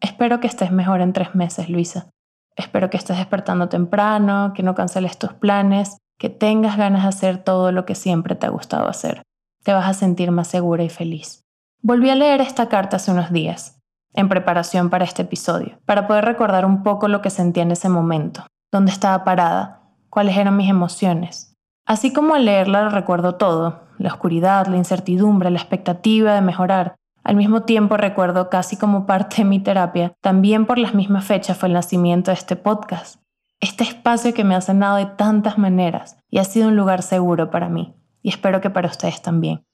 Espero 0.00 0.40
que 0.40 0.46
estés 0.46 0.70
mejor 0.70 1.00
en 1.00 1.12
tres 1.12 1.34
meses, 1.34 1.68
Luisa. 1.68 2.10
Espero 2.56 2.90
que 2.90 2.96
estés 2.96 3.18
despertando 3.18 3.68
temprano, 3.68 4.52
que 4.54 4.62
no 4.62 4.74
canceles 4.74 5.18
tus 5.18 5.32
planes, 5.32 5.98
que 6.18 6.28
tengas 6.28 6.76
ganas 6.76 7.02
de 7.02 7.08
hacer 7.08 7.38
todo 7.42 7.72
lo 7.72 7.86
que 7.86 7.94
siempre 7.94 8.34
te 8.34 8.46
ha 8.46 8.50
gustado 8.50 8.88
hacer. 8.88 9.22
Te 9.64 9.72
vas 9.72 9.88
a 9.88 9.94
sentir 9.94 10.30
más 10.30 10.48
segura 10.48 10.82
y 10.82 10.88
feliz. 10.88 11.44
Volví 11.82 12.10
a 12.10 12.16
leer 12.16 12.40
esta 12.40 12.68
carta 12.68 12.96
hace 12.96 13.12
unos 13.12 13.30
días, 13.30 13.78
en 14.14 14.28
preparación 14.28 14.90
para 14.90 15.04
este 15.04 15.22
episodio, 15.22 15.78
para 15.86 16.08
poder 16.08 16.24
recordar 16.24 16.64
un 16.64 16.82
poco 16.82 17.06
lo 17.06 17.22
que 17.22 17.30
sentía 17.30 17.62
en 17.62 17.70
ese 17.70 17.88
momento, 17.88 18.46
dónde 18.72 18.90
estaba 18.90 19.22
parada, 19.22 19.82
cuáles 20.10 20.36
eran 20.36 20.56
mis 20.56 20.68
emociones. 20.68 21.47
Así 21.88 22.12
como 22.12 22.34
al 22.34 22.44
leerla 22.44 22.90
recuerdo 22.90 23.36
todo, 23.36 23.80
la 23.96 24.10
oscuridad, 24.10 24.66
la 24.66 24.76
incertidumbre, 24.76 25.50
la 25.50 25.56
expectativa 25.56 26.34
de 26.34 26.42
mejorar, 26.42 26.96
al 27.24 27.34
mismo 27.34 27.62
tiempo 27.62 27.96
recuerdo 27.96 28.50
casi 28.50 28.76
como 28.76 29.06
parte 29.06 29.36
de 29.36 29.46
mi 29.46 29.58
terapia, 29.58 30.12
también 30.20 30.66
por 30.66 30.76
las 30.76 30.94
mismas 30.94 31.24
fechas 31.24 31.56
fue 31.56 31.68
el 31.68 31.72
nacimiento 31.72 32.30
de 32.30 32.34
este 32.34 32.56
podcast. 32.56 33.22
Este 33.58 33.84
espacio 33.84 34.34
que 34.34 34.44
me 34.44 34.54
ha 34.54 34.60
sanado 34.60 34.96
de 34.96 35.06
tantas 35.06 35.56
maneras 35.56 36.18
y 36.28 36.36
ha 36.36 36.44
sido 36.44 36.68
un 36.68 36.76
lugar 36.76 37.00
seguro 37.00 37.50
para 37.50 37.70
mí, 37.70 37.94
y 38.20 38.28
espero 38.28 38.60
que 38.60 38.68
para 38.68 38.88
ustedes 38.88 39.22
también. 39.22 39.64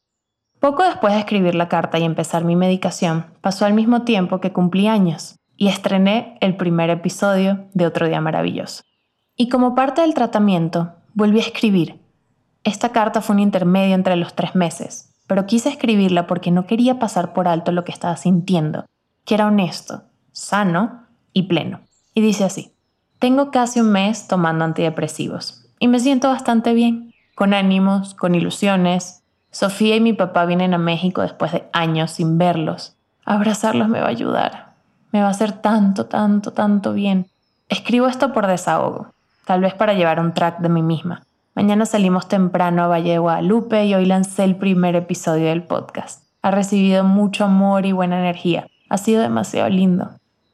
Poco 0.61 0.85
después 0.85 1.15
de 1.15 1.19
escribir 1.19 1.57
la 1.57 1.69
carta 1.69 1.99
y 1.99 2.05
empezar 2.05 2.45
mi 2.45 2.55
medicación, 2.55 3.27
pasó 3.41 3.67
al 3.67 3.75
mismo 3.75 4.03
tiempo 4.03 4.41
que 4.41 4.53
cumplí 4.53 4.87
años. 4.87 5.35
y 5.57 5.69
estrené 5.69 6.37
el 6.41 6.57
primer 6.57 6.91
episodio 6.91 7.67
de 7.75 7.87
Otro 7.87 8.09
Día 8.09 8.21
Maravilloso. 8.21 8.83
Y 9.37 9.49
como 9.49 9.77
parte 9.77 10.01
del 10.01 10.15
tratamiento, 10.15 10.95
volví 11.15 11.39
a 11.39 11.43
escribir. 11.43 12.04
Esta 12.65 12.89
carta 12.91 13.21
fue 13.21 13.37
un 13.37 13.41
intermedio 13.41 13.95
entre 13.95 14.17
los 14.17 14.35
tres 14.35 14.55
meses, 14.55 15.15
pero 15.27 15.47
quise 15.47 15.69
escribirla 15.69 16.27
porque 16.27 16.51
no 16.51 16.67
quería 16.67 16.99
pasar 16.99 17.35
por 17.35 17.47
alto 17.47 17.73
lo 17.73 17.85
que 17.85 17.93
estaba 17.93 18.17
sintiendo, 18.17 18.87
que 19.27 19.35
era 19.35 19.47
honesto, 19.47 20.03
sano 20.33 21.05
y 21.35 21.45
pleno. 21.45 21.81
Y 22.15 22.23
dice 22.23 22.45
así, 22.45 22.73
tengo 23.19 23.51
casi 23.51 23.81
un 23.81 23.93
mes 23.93 24.29
tomando 24.29 24.65
antidepresivos 24.65 25.67
y 25.79 25.89
me 25.89 26.01
siento 26.01 26.29
bastante 26.29 26.73
bien, 26.73 27.13
con 27.35 27.53
ánimos, 27.53 28.15
con 28.15 28.35
ilusiones. 28.35 29.23
Sofía 29.51 29.97
y 29.97 30.01
mi 30.01 30.15
papá 30.15 30.47
vienen 30.47 30.73
a 30.73 30.79
México 30.79 31.21
después 31.21 31.53
de 31.53 31.69
años 31.73 32.13
sin 32.13 32.39
verlos. 32.39 32.97
Abrazarlos 33.25 33.89
me 33.89 34.01
va 34.01 34.07
a 34.07 34.11
ayudar. 34.11 34.75
Me 35.13 35.21
va 35.21 35.29
a 35.29 35.31
hacer 35.31 35.53
tanto, 35.53 36.07
tanto, 36.07 36.53
tanto 36.53 36.93
bien. 36.93 37.27
Escribo 37.69 38.07
esto 38.07 38.33
por 38.33 38.47
desahogo, 38.47 39.13
tal 39.45 39.61
vez 39.61 39.75
para 39.75 39.95
llevar 39.95 40.21
un 40.21 40.33
track 40.33 40.59
de 40.61 40.69
mí 40.69 40.83
misma. 40.83 41.25
Mañana 41.55 41.87
salimos 41.87 42.27
temprano 42.27 42.83
a 42.83 42.89
Valle 42.89 43.13
de 43.13 43.19
Guadalupe 43.19 43.87
y 43.87 43.95
hoy 43.95 44.07
lancé 44.07 44.43
el 44.43 44.57
primer 44.57 44.97
episodio 44.97 45.47
del 45.47 45.63
podcast. 45.63 46.25
Ha 46.43 46.51
recibido 46.51 47.05
mucho 47.05 47.45
amor 47.45 47.87
y 47.87 47.93
buena 47.93 48.19
energía. 48.19 48.67
Ha 48.89 48.99
sido 48.99 49.23
demasiado 49.23 49.69
lindo. 49.69 50.11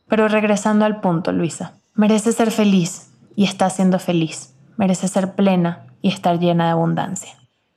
Pero 0.08 0.28
regresando 0.28 0.84
al 0.84 1.00
punto, 1.00 1.32
Luisa, 1.32 1.72
merece 1.94 2.32
ser 2.32 2.50
feliz 2.50 3.12
y 3.34 3.44
está 3.44 3.70
siendo 3.70 3.98
feliz. 3.98 4.54
Merece 4.76 5.08
ser 5.08 5.34
plena 5.34 5.86
y 6.02 6.08
estar 6.08 6.38
llena 6.38 6.66
de 6.66 6.72
abundancia. 6.72 7.32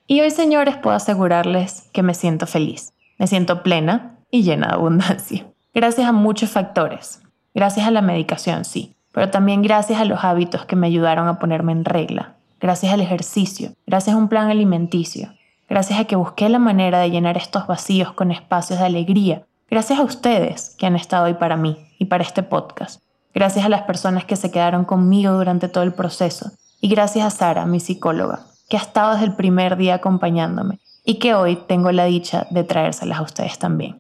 Y 0.05 0.19
hoy, 0.19 0.29
señores, 0.29 0.75
puedo 0.75 0.97
asegurarles 0.97 1.89
que 1.93 2.03
me 2.03 2.15
siento 2.15 2.45
feliz. 2.45 2.91
Me 3.17 3.27
siento 3.27 3.63
plena 3.63 4.17
y 4.31 4.43
llena 4.43 4.67
de 4.67 4.73
abundancia. 4.73 5.45
Gracias 5.73 6.07
a 6.07 6.11
muchos 6.11 6.49
factores. 6.49 7.21
Gracias 7.55 7.87
a 7.87 7.91
la 7.91 8.01
medicación, 8.01 8.65
sí, 8.65 8.97
pero 9.13 9.29
también 9.29 9.61
gracias 9.61 10.01
a 10.01 10.05
los 10.05 10.25
hábitos 10.25 10.65
que 10.65 10.75
me 10.75 10.87
ayudaron 10.87 11.29
a 11.29 11.39
ponerme 11.39 11.71
en 11.71 11.85
regla. 11.85 12.35
Gracias 12.63 12.93
al 12.93 13.01
ejercicio, 13.01 13.73
gracias 13.85 14.15
a 14.15 14.17
un 14.17 14.29
plan 14.29 14.49
alimenticio, 14.49 15.33
gracias 15.67 15.99
a 15.99 16.05
que 16.05 16.15
busqué 16.15 16.47
la 16.47 16.59
manera 16.59 16.99
de 16.99 17.11
llenar 17.11 17.35
estos 17.35 17.67
vacíos 17.67 18.13
con 18.13 18.31
espacios 18.31 18.79
de 18.79 18.85
alegría, 18.85 19.43
gracias 19.69 19.99
a 19.99 20.03
ustedes 20.03 20.73
que 20.79 20.85
han 20.85 20.95
estado 20.95 21.25
ahí 21.25 21.33
para 21.33 21.57
mí 21.57 21.75
y 21.99 22.05
para 22.05 22.23
este 22.23 22.41
podcast, 22.41 23.01
gracias 23.33 23.65
a 23.65 23.69
las 23.69 23.81
personas 23.81 24.23
que 24.23 24.37
se 24.37 24.49
quedaron 24.49 24.85
conmigo 24.85 25.33
durante 25.33 25.67
todo 25.67 25.83
el 25.83 25.93
proceso 25.93 26.53
y 26.79 26.87
gracias 26.87 27.25
a 27.25 27.31
Sara, 27.31 27.65
mi 27.65 27.81
psicóloga, 27.81 28.45
que 28.69 28.77
ha 28.77 28.81
estado 28.81 29.11
desde 29.11 29.25
el 29.25 29.35
primer 29.35 29.75
día 29.75 29.95
acompañándome 29.95 30.79
y 31.03 31.15
que 31.15 31.33
hoy 31.33 31.57
tengo 31.57 31.91
la 31.91 32.05
dicha 32.05 32.47
de 32.49 32.63
traérselas 32.63 33.19
a 33.19 33.23
ustedes 33.23 33.59
también. 33.59 33.99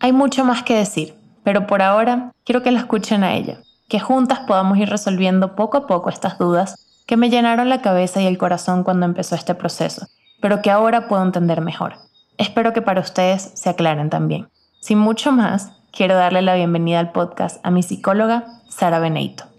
Hay 0.00 0.12
mucho 0.12 0.44
más 0.44 0.62
que 0.64 0.76
decir, 0.76 1.14
pero 1.44 1.66
por 1.66 1.80
ahora 1.80 2.34
quiero 2.44 2.62
que 2.62 2.72
la 2.72 2.80
escuchen 2.80 3.24
a 3.24 3.32
ella, 3.32 3.60
que 3.88 4.00
juntas 4.00 4.40
podamos 4.40 4.76
ir 4.76 4.90
resolviendo 4.90 5.56
poco 5.56 5.78
a 5.78 5.86
poco 5.86 6.10
estas 6.10 6.38
dudas 6.38 6.82
que 7.06 7.16
me 7.16 7.30
llenaron 7.30 7.68
la 7.68 7.82
cabeza 7.82 8.20
y 8.20 8.26
el 8.26 8.36
corazón 8.36 8.82
cuando 8.82 9.06
empezó 9.06 9.34
este 9.34 9.54
proceso, 9.54 10.08
pero 10.40 10.60
que 10.60 10.70
ahora 10.70 11.08
puedo 11.08 11.22
entender 11.22 11.60
mejor. 11.60 11.94
Espero 12.36 12.72
que 12.72 12.82
para 12.82 13.00
ustedes 13.00 13.52
se 13.54 13.70
aclaren 13.70 14.10
también. 14.10 14.48
Sin 14.80 14.98
mucho 14.98 15.32
más, 15.32 15.72
quiero 15.92 16.16
darle 16.16 16.42
la 16.42 16.54
bienvenida 16.54 16.98
al 16.98 17.12
podcast 17.12 17.64
a 17.64 17.70
mi 17.70 17.82
psicóloga, 17.82 18.44
Sara 18.68 18.98
Beneito. 18.98 19.55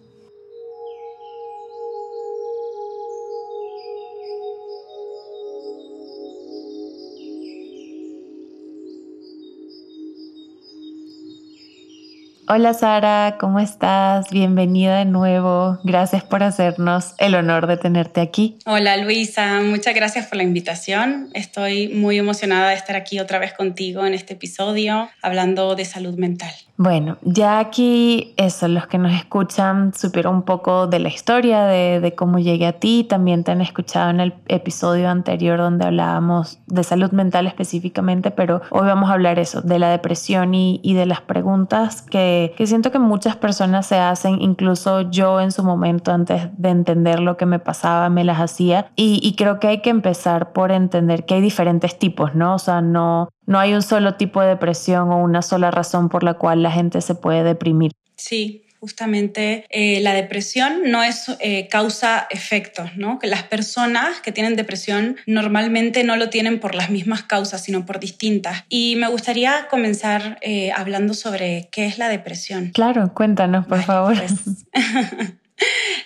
Hola 12.50 12.74
Sara, 12.74 13.36
¿cómo 13.38 13.60
estás? 13.60 14.30
Bienvenida 14.30 15.00
de 15.00 15.04
nuevo. 15.06 15.80
Gracias 15.84 16.24
por 16.24 16.44
hacernos 16.44 17.14
el 17.18 17.36
honor 17.36 17.68
de 17.68 17.76
tenerte 17.76 18.22
aquí. 18.22 18.58
Hola 18.66 18.96
Luisa, 18.96 19.60
muchas 19.60 19.94
gracias 19.94 20.28
por 20.28 20.38
la 20.38 20.44
invitación. 20.44 21.30
Estoy 21.34 21.90
muy 21.90 22.18
emocionada 22.18 22.70
de 22.70 22.76
estar 22.76 22.96
aquí 22.96 23.20
otra 23.20 23.38
vez 23.40 23.52
contigo 23.52 24.06
en 24.06 24.14
este 24.14 24.36
episodio 24.36 25.10
hablando 25.22 25.76
de 25.76 25.84
salud 25.84 26.18
mental. 26.18 26.54
Bueno, 26.80 27.18
ya 27.24 27.58
aquí 27.58 28.36
eso, 28.38 28.68
los 28.68 28.86
que 28.86 29.00
nos 29.00 29.12
escuchan 29.12 29.96
supieron 29.96 30.36
un 30.36 30.42
poco 30.44 30.86
de 30.86 31.00
la 31.00 31.10
historia, 31.10 31.64
de, 31.64 32.14
cómo 32.16 32.38
llegué 32.38 32.68
a 32.68 32.74
ti, 32.74 33.04
también 33.04 33.44
te 33.44 33.52
han 33.52 33.62
escuchado 33.62 34.12
en 34.12 34.20
el 34.20 34.36
episodio 34.48 35.10
anterior 35.10 35.58
donde 35.58 35.86
hablábamos 35.86 36.60
de 36.68 36.84
salud 36.84 37.10
mental 37.14 37.48
específicamente, 37.48 38.30
pero 38.30 38.62
hoy 38.70 38.86
vamos 38.86 39.10
a 39.10 39.14
hablar 39.14 39.40
eso, 39.40 39.64
de 39.64 39.80
la 39.80 39.90
depresión 39.90 40.54
y, 40.54 40.94
de 40.94 41.08
las 41.08 41.22
preguntas 41.22 42.04
que, 42.04 42.54
siento 42.64 42.92
que 42.92 43.00
muchas 43.00 43.36
personas 43.36 43.88
se 43.88 43.98
hacen, 43.98 44.40
incluso 44.40 45.02
yo 45.02 45.42
en 45.42 45.52
su 45.52 45.64
momento 45.64 46.12
antes 46.12 46.50
de 46.60 46.70
entender 46.70 47.22
lo 47.22 47.38
que 47.38 47.48
me 47.48 47.58
pasaba, 47.58 48.10
me 48.10 48.24
las 48.24 48.40
hacía 48.40 48.92
y, 48.96 49.20
y 49.24 49.36
creo 49.36 49.60
que 49.60 49.68
hay 49.68 49.82
que 49.82 49.90
empezar 49.90 50.54
por 50.54 50.72
entender 50.72 51.26
que 51.26 51.34
hay 51.34 51.42
diferentes 51.42 51.98
tipos, 51.98 52.36
¿no? 52.36 52.54
O 52.54 52.60
sea, 52.60 52.82
no, 52.82 53.30
no 53.48 53.60
hay 53.60 53.74
un 53.74 53.82
solo 53.82 54.16
tipo 54.16 54.42
de 54.42 54.50
depresión 54.50 55.10
o 55.12 55.18
una 55.24 55.42
sola 55.42 55.72
razón 55.72 56.10
por 56.10 56.24
la 56.24 56.36
cual 56.36 56.62
la 56.62 56.72
gente 56.72 57.02
se 57.02 57.16
puede 57.16 57.44
deprimir. 57.44 57.94
Sí, 58.18 58.64
justamente 58.80 59.66
eh, 59.70 60.00
la 60.02 60.14
depresión 60.14 60.84
no 60.86 61.02
es 61.02 61.32
eh, 61.40 61.68
causa-efecto, 61.70 62.90
¿no? 62.96 63.20
Que 63.20 63.28
las 63.28 63.44
personas 63.44 64.20
que 64.22 64.32
tienen 64.32 64.56
depresión 64.56 65.18
normalmente 65.26 66.04
no 66.04 66.18
lo 66.18 66.30
tienen 66.30 66.60
por 66.60 66.76
las 66.76 66.90
mismas 66.90 67.24
causas, 67.24 67.64
sino 67.64 67.86
por 67.86 68.00
distintas. 68.00 68.66
Y 68.70 68.96
me 68.98 69.08
gustaría 69.08 69.68
comenzar 69.70 70.38
eh, 70.42 70.72
hablando 70.72 71.14
sobre 71.14 71.70
qué 71.72 71.86
es 71.86 71.98
la 71.98 72.10
depresión. 72.10 72.72
Claro, 72.74 73.14
cuéntanos, 73.14 73.66
por 73.66 73.82
favor. 73.82 74.16
Pues. 74.18 74.34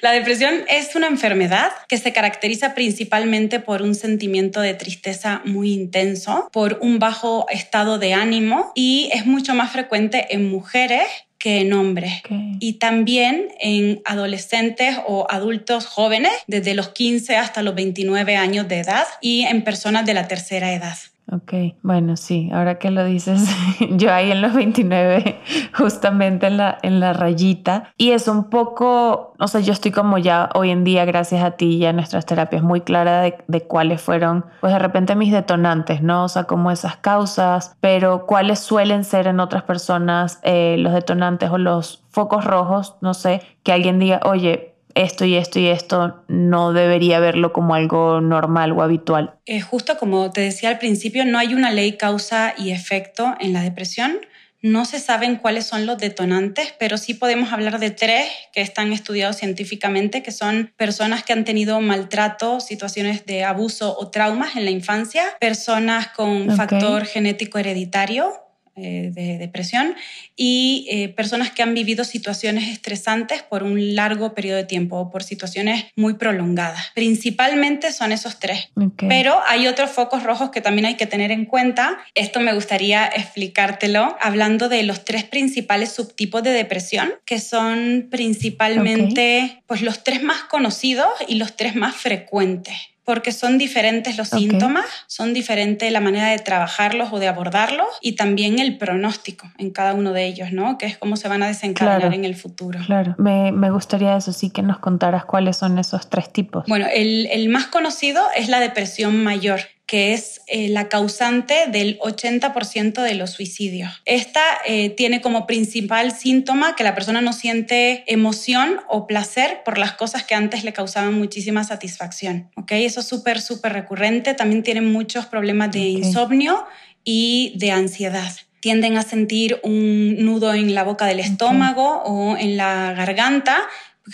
La 0.02 0.12
depresión 0.12 0.64
es 0.68 0.96
una 0.96 1.08
enfermedad 1.08 1.72
que 1.88 1.98
se 1.98 2.12
caracteriza 2.12 2.74
principalmente 2.74 3.60
por 3.60 3.82
un 3.82 3.94
sentimiento 3.94 4.62
de 4.62 4.74
tristeza 4.74 5.42
muy 5.46 5.74
intenso, 5.74 6.50
por 6.52 6.80
un 6.82 7.00
bajo 7.00 7.46
estado 7.50 8.00
de 8.00 8.14
ánimo 8.14 8.72
y 8.74 9.10
es 9.14 9.26
mucho 9.26 9.54
más 9.54 9.72
frecuente 9.72 10.28
en 10.32 10.50
mujeres 10.50 11.08
que 11.42 11.62
en 11.62 11.74
hombres. 11.74 12.22
Y 12.60 12.74
también 12.74 13.50
en 13.60 14.02
adolescentes 14.06 14.98
o 15.08 15.26
adultos 15.30 15.88
jóvenes, 15.88 16.32
desde 16.46 16.76
los 16.76 16.90
15 16.90 17.36
hasta 17.36 17.64
los 17.64 17.74
29 17.74 18.36
años 18.36 18.68
de 18.68 18.80
edad, 18.80 19.06
y 19.22 19.42
en 19.46 19.64
personas 19.64 20.06
de 20.06 20.14
la 20.14 20.28
tercera 20.28 20.72
edad. 20.72 20.98
Ok, 21.34 21.54
bueno, 21.82 22.18
sí, 22.18 22.50
ahora 22.52 22.78
que 22.78 22.92
lo 22.92 23.06
dices, 23.06 23.50
yo 23.92 24.12
ahí 24.14 24.32
en 24.32 24.42
los 24.42 24.54
29, 24.54 25.40
justamente 25.74 26.48
en 26.48 26.58
la, 26.58 26.78
en 26.82 27.00
la 27.00 27.14
rayita, 27.14 27.94
y 27.96 28.12
es 28.12 28.28
un 28.28 28.50
poco, 28.50 29.34
o 29.40 29.48
sea, 29.48 29.62
yo 29.62 29.72
estoy 29.72 29.92
como 29.92 30.18
ya 30.18 30.50
hoy 30.56 30.72
en 30.72 30.84
día, 30.84 31.06
gracias 31.06 31.42
a 31.42 31.52
ti 31.52 31.78
y 31.78 31.86
a 31.86 31.94
nuestras 31.94 32.26
terapias, 32.26 32.64
muy 32.64 32.82
clara 32.82 33.22
de, 33.22 33.38
de 33.48 33.62
cuáles 33.62 34.02
fueron, 34.02 34.44
pues 34.60 34.74
de 34.74 34.80
repente 34.80 35.16
mis 35.16 35.32
detonantes, 35.32 36.02
¿no? 36.02 36.26
O 36.26 36.28
sea, 36.28 36.44
como 36.44 36.70
esas 36.70 36.98
causas, 36.98 37.78
pero 37.80 38.26
cuáles 38.26 38.60
suelen 38.60 39.06
ser 39.06 39.28
en 39.28 39.40
otras 39.40 39.64
personas 39.64 40.42
eh, 40.44 40.76
los 40.80 40.92
detonantes 40.92 41.50
o 41.50 41.58
los 41.58 42.04
focos 42.10 42.44
rojos, 42.44 42.98
no 43.00 43.14
sé, 43.14 43.42
que 43.64 43.72
alguien 43.72 44.00
diga, 44.00 44.20
oye, 44.26 44.71
esto 44.96 45.26
y 45.26 45.36
esto 45.36 45.60
y 45.60 45.68
esto 45.68 46.24
no 46.28 46.74
debería 46.74 47.20
verlo 47.20 47.54
como 47.54 47.76
algo 47.76 48.22
normal 48.22 48.72
o 48.72 48.82
habitual. 48.82 49.36
Eh, 49.46 49.62
justo 49.62 49.98
como 49.98 50.32
te 50.32 50.42
decía 50.42 50.70
al 50.70 50.80
principio, 50.80 51.26
no 51.26 51.38
hay 51.38 51.54
una 51.54 51.72
ley 51.72 51.98
causa 51.98 52.54
y 52.58 52.72
efecto 52.72 53.36
en 53.40 53.54
la 53.54 53.62
depresión. 53.62 54.20
No 54.64 54.86
se 54.86 55.00
saben 55.00 55.38
cuáles 55.38 55.66
son 55.66 55.88
los 55.88 55.98
detonantes, 55.98 56.76
pero 56.78 56.98
sí 56.98 57.16
podemos 57.16 57.52
hablar 57.52 57.80
de 57.80 57.90
tres 57.90 58.28
que 58.54 58.62
están 58.62 58.94
estudiados 58.94 59.38
científicamente, 59.38 60.22
que 60.22 60.32
son 60.32 60.72
personas 60.78 61.24
que 61.24 61.34
han 61.34 61.46
tenido 61.46 61.82
maltrato, 61.82 62.60
situaciones 62.60 63.26
de 63.26 63.44
abuso 63.44 63.98
o 63.98 64.12
traumas 64.12 64.56
en 64.56 64.66
la 64.66 64.72
infancia, 64.72 65.24
personas 65.40 66.10
con 66.10 66.56
factor 66.56 67.06
genético 67.06 67.58
hereditario, 67.58 68.34
eh, 68.78 69.12
de 69.14 69.38
depresión 69.38 69.96
y 70.38 70.88
eh, 70.90 71.10
personas 71.10 71.52
que 71.52 71.62
han 71.62 71.74
vivido 71.74 72.06
situaciones 72.06 72.70
estresantes 72.70 73.44
por 73.44 73.64
un 73.64 73.96
largo 73.96 74.34
periodo 74.34 74.58
de 74.58 74.64
tiempo 74.64 74.98
o 74.98 75.10
por 75.10 75.24
situaciones 75.24 75.88
muy 75.98 76.14
prolongadas. 76.14 76.92
Principalmente 76.96 77.92
son 77.92 78.14
esos 78.14 78.40
tres. 78.40 78.70
Pero 79.10 79.42
hay 79.46 79.68
otros 79.68 79.92
focos 79.92 80.24
rojos 80.24 80.52
que 80.52 80.62
también 80.62 80.86
hay 80.86 80.96
que 80.96 81.06
tener 81.06 81.32
en 81.32 81.44
cuenta. 81.44 82.00
Esto 82.16 82.40
me 82.40 82.54
gustaría 82.54 83.08
explicártelo 83.08 84.16
hablando 84.22 84.70
de 84.70 84.84
los 84.84 85.04
tres 85.04 85.26
principales 85.26 85.92
subtipos 85.92 86.42
de 86.42 86.52
depresión, 86.52 87.12
que 87.26 87.40
son 87.40 88.08
principalmente 88.10 89.62
pues, 89.68 89.82
los 89.82 90.04
tres 90.04 90.24
más 90.24 90.44
conocidos 90.44 91.10
y 91.28 91.36
los 91.36 91.58
tres 91.58 91.76
más 91.76 91.96
frecuentes 91.96 92.91
porque 93.04 93.32
son 93.32 93.58
diferentes 93.58 94.18
los 94.18 94.30
síntomas, 94.30 94.86
son 95.08 95.34
diferentes 95.34 95.92
la 95.92 96.00
manera 96.00 96.28
de 96.28 96.40
trabajarlos 96.40 97.12
o 97.12 97.20
de 97.20 97.28
abordarlos 97.28 97.88
y 98.02 98.14
también 98.14 98.60
el 98.60 98.78
pronóstico 98.78 99.50
en 99.58 99.72
cada 99.72 99.94
uno 99.94 100.14
de 100.14 100.26
ellos, 100.26 100.52
¿no? 100.52 100.78
Que 100.78 100.86
es 100.86 100.98
cómo 100.98 101.16
se 101.16 101.28
van 101.28 101.44
a 101.44 101.48
desencadenar 101.48 102.14
en 102.14 102.26
el 102.26 102.36
futuro. 102.36 102.80
Claro, 102.86 103.16
me, 103.18 103.52
me, 103.52 103.72
gustaría 103.72 104.16
eso 104.16 104.34
sí 104.34 104.50
que 104.50 104.62
nos 104.62 104.80
contaras 104.80 105.26
cuáles 105.26 105.58
son 105.58 105.80
esos 105.80 106.10
tres 106.10 106.32
tipos. 106.32 106.66
Bueno, 106.68 106.86
el, 106.94 107.28
el 107.32 107.50
más 107.50 107.68
conocido 107.68 108.24
es 108.36 108.50
la 108.50 108.60
depresión 108.60 109.24
mayor, 109.24 109.62
que 109.92 110.14
es 110.14 110.40
eh, 110.48 110.70
la 110.70 110.88
causante 110.88 111.66
del 111.68 112.00
80% 112.00 113.02
de 113.02 113.14
los 113.14 113.32
suicidios. 113.32 113.92
Esta 114.06 114.40
eh, 114.66 114.90
tiene 114.90 115.20
como 115.20 115.46
principal 115.46 116.14
síntoma 116.14 116.78
que 116.78 116.86
la 116.86 116.96
persona 116.96 117.20
no 117.20 117.34
siente 117.34 118.06
emoción 118.08 118.80
o 118.88 119.06
placer 119.06 119.64
por 119.66 119.78
las 119.78 119.92
cosas 119.92 120.24
que 120.24 120.34
antes 120.34 120.64
le 120.64 120.72
causaban 120.72 121.14
muchísima 121.16 121.66
satisfacción. 121.66 122.50
¿ok? 122.56 122.72
Eso 122.72 123.02
es 123.02 123.06
súper, 123.06 123.42
súper 123.42 123.74
recurrente. 123.74 124.34
También 124.34 124.64
tienen 124.64 124.90
muchos 124.90 125.26
problemas 125.26 125.74
de 125.74 125.80
insomnio 125.80 126.66
y 127.04 127.52
de 127.58 127.72
ansiedad 127.72 128.32
tienden 128.62 128.96
a 128.96 129.02
sentir 129.02 129.60
un 129.64 130.24
nudo 130.24 130.54
en 130.54 130.76
la 130.76 130.84
boca 130.84 131.08
del 131.08 131.20
estómago 131.20 132.04
o 132.06 132.38
en 132.38 132.58
la 132.58 132.94
garganta 132.94 133.58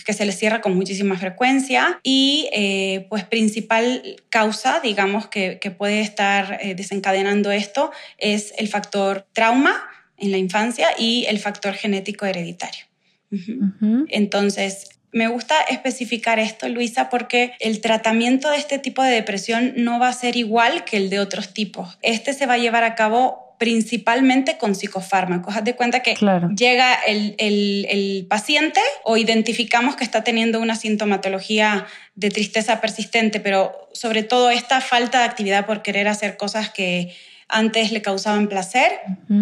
que 0.06 0.13
se 0.13 0.25
les 0.25 0.38
cierra 0.38 0.62
con 0.62 0.75
muchísima 0.75 1.18
frecuencia 1.18 2.00
y 2.04 2.50
eh, 2.51 3.06
pues 3.10 3.24
principal 3.24 4.18
causa, 4.30 4.80
digamos, 4.82 5.27
que, 5.27 5.60
puede 5.77 6.01
estar 6.01 6.60
eh, 6.62 6.75
desencadenando 6.75 7.51
esto 7.51 7.92
es 8.18 8.54
el 8.58 8.68
factor 8.68 9.27
trauma 9.34 9.89
en 10.18 10.32
la 10.32 10.38
infancia 10.38 10.88
y 10.98 11.25
el 11.27 11.39
factor 11.39 11.74
genético 11.74 12.25
hereditario. 12.25 12.86
Entonces, 14.10 14.98
me 15.12 15.27
gusta 15.27 15.62
especificar 15.62 16.39
esto, 16.39 16.68
Luisa, 16.70 17.10
porque 17.10 17.54
el 17.60 17.82
tratamiento 17.82 18.50
de 18.50 18.58
este 18.58 18.80
tipo 18.80 19.04
de 19.04 19.12
depresión 19.12 19.74
no 19.75 20.00
va 20.00 20.10
a 20.10 20.13
ser 20.13 20.36
igual 20.36 20.84
que 20.84 20.98
el 20.98 21.10
de 21.10 21.20
otros 21.20 21.54
tipos. 21.54 21.98
Este 22.01 22.34
se 22.34 22.46
va 22.46 22.54
a 22.54 22.58
llevar 22.58 22.84
a 22.84 22.96
cabo 22.96 23.47
principalmente 23.58 24.58
con 24.58 24.76
psicofármacos. 24.76 25.56
Haz 25.56 25.64
de 25.64 25.76
cuenta 25.76 26.02
que 26.02 26.16
llega 26.56 26.94
el, 27.06 28.26
paciente 28.30 28.82
o 29.04 29.18
identificamos 29.18 29.96
que 29.96 30.04
está 30.04 30.24
teniendo 30.24 30.60
una 30.60 30.76
sintomatología 30.76 31.88
de 32.16 32.30
tristeza 32.30 32.82
persistente, 32.82 33.40
pero 33.40 33.90
sobre 33.94 34.24
todo 34.24 34.50
esta 34.50 34.82
falta 34.82 35.20
de 35.20 35.26
actividad 35.26 35.66
por 35.66 35.82
querer 35.82 36.08
hacer 36.08 36.38
cosas 36.38 36.70
que 36.70 37.16
antes 37.48 37.92
le 37.92 38.02
causaban 38.02 38.48
placer. 38.48 38.92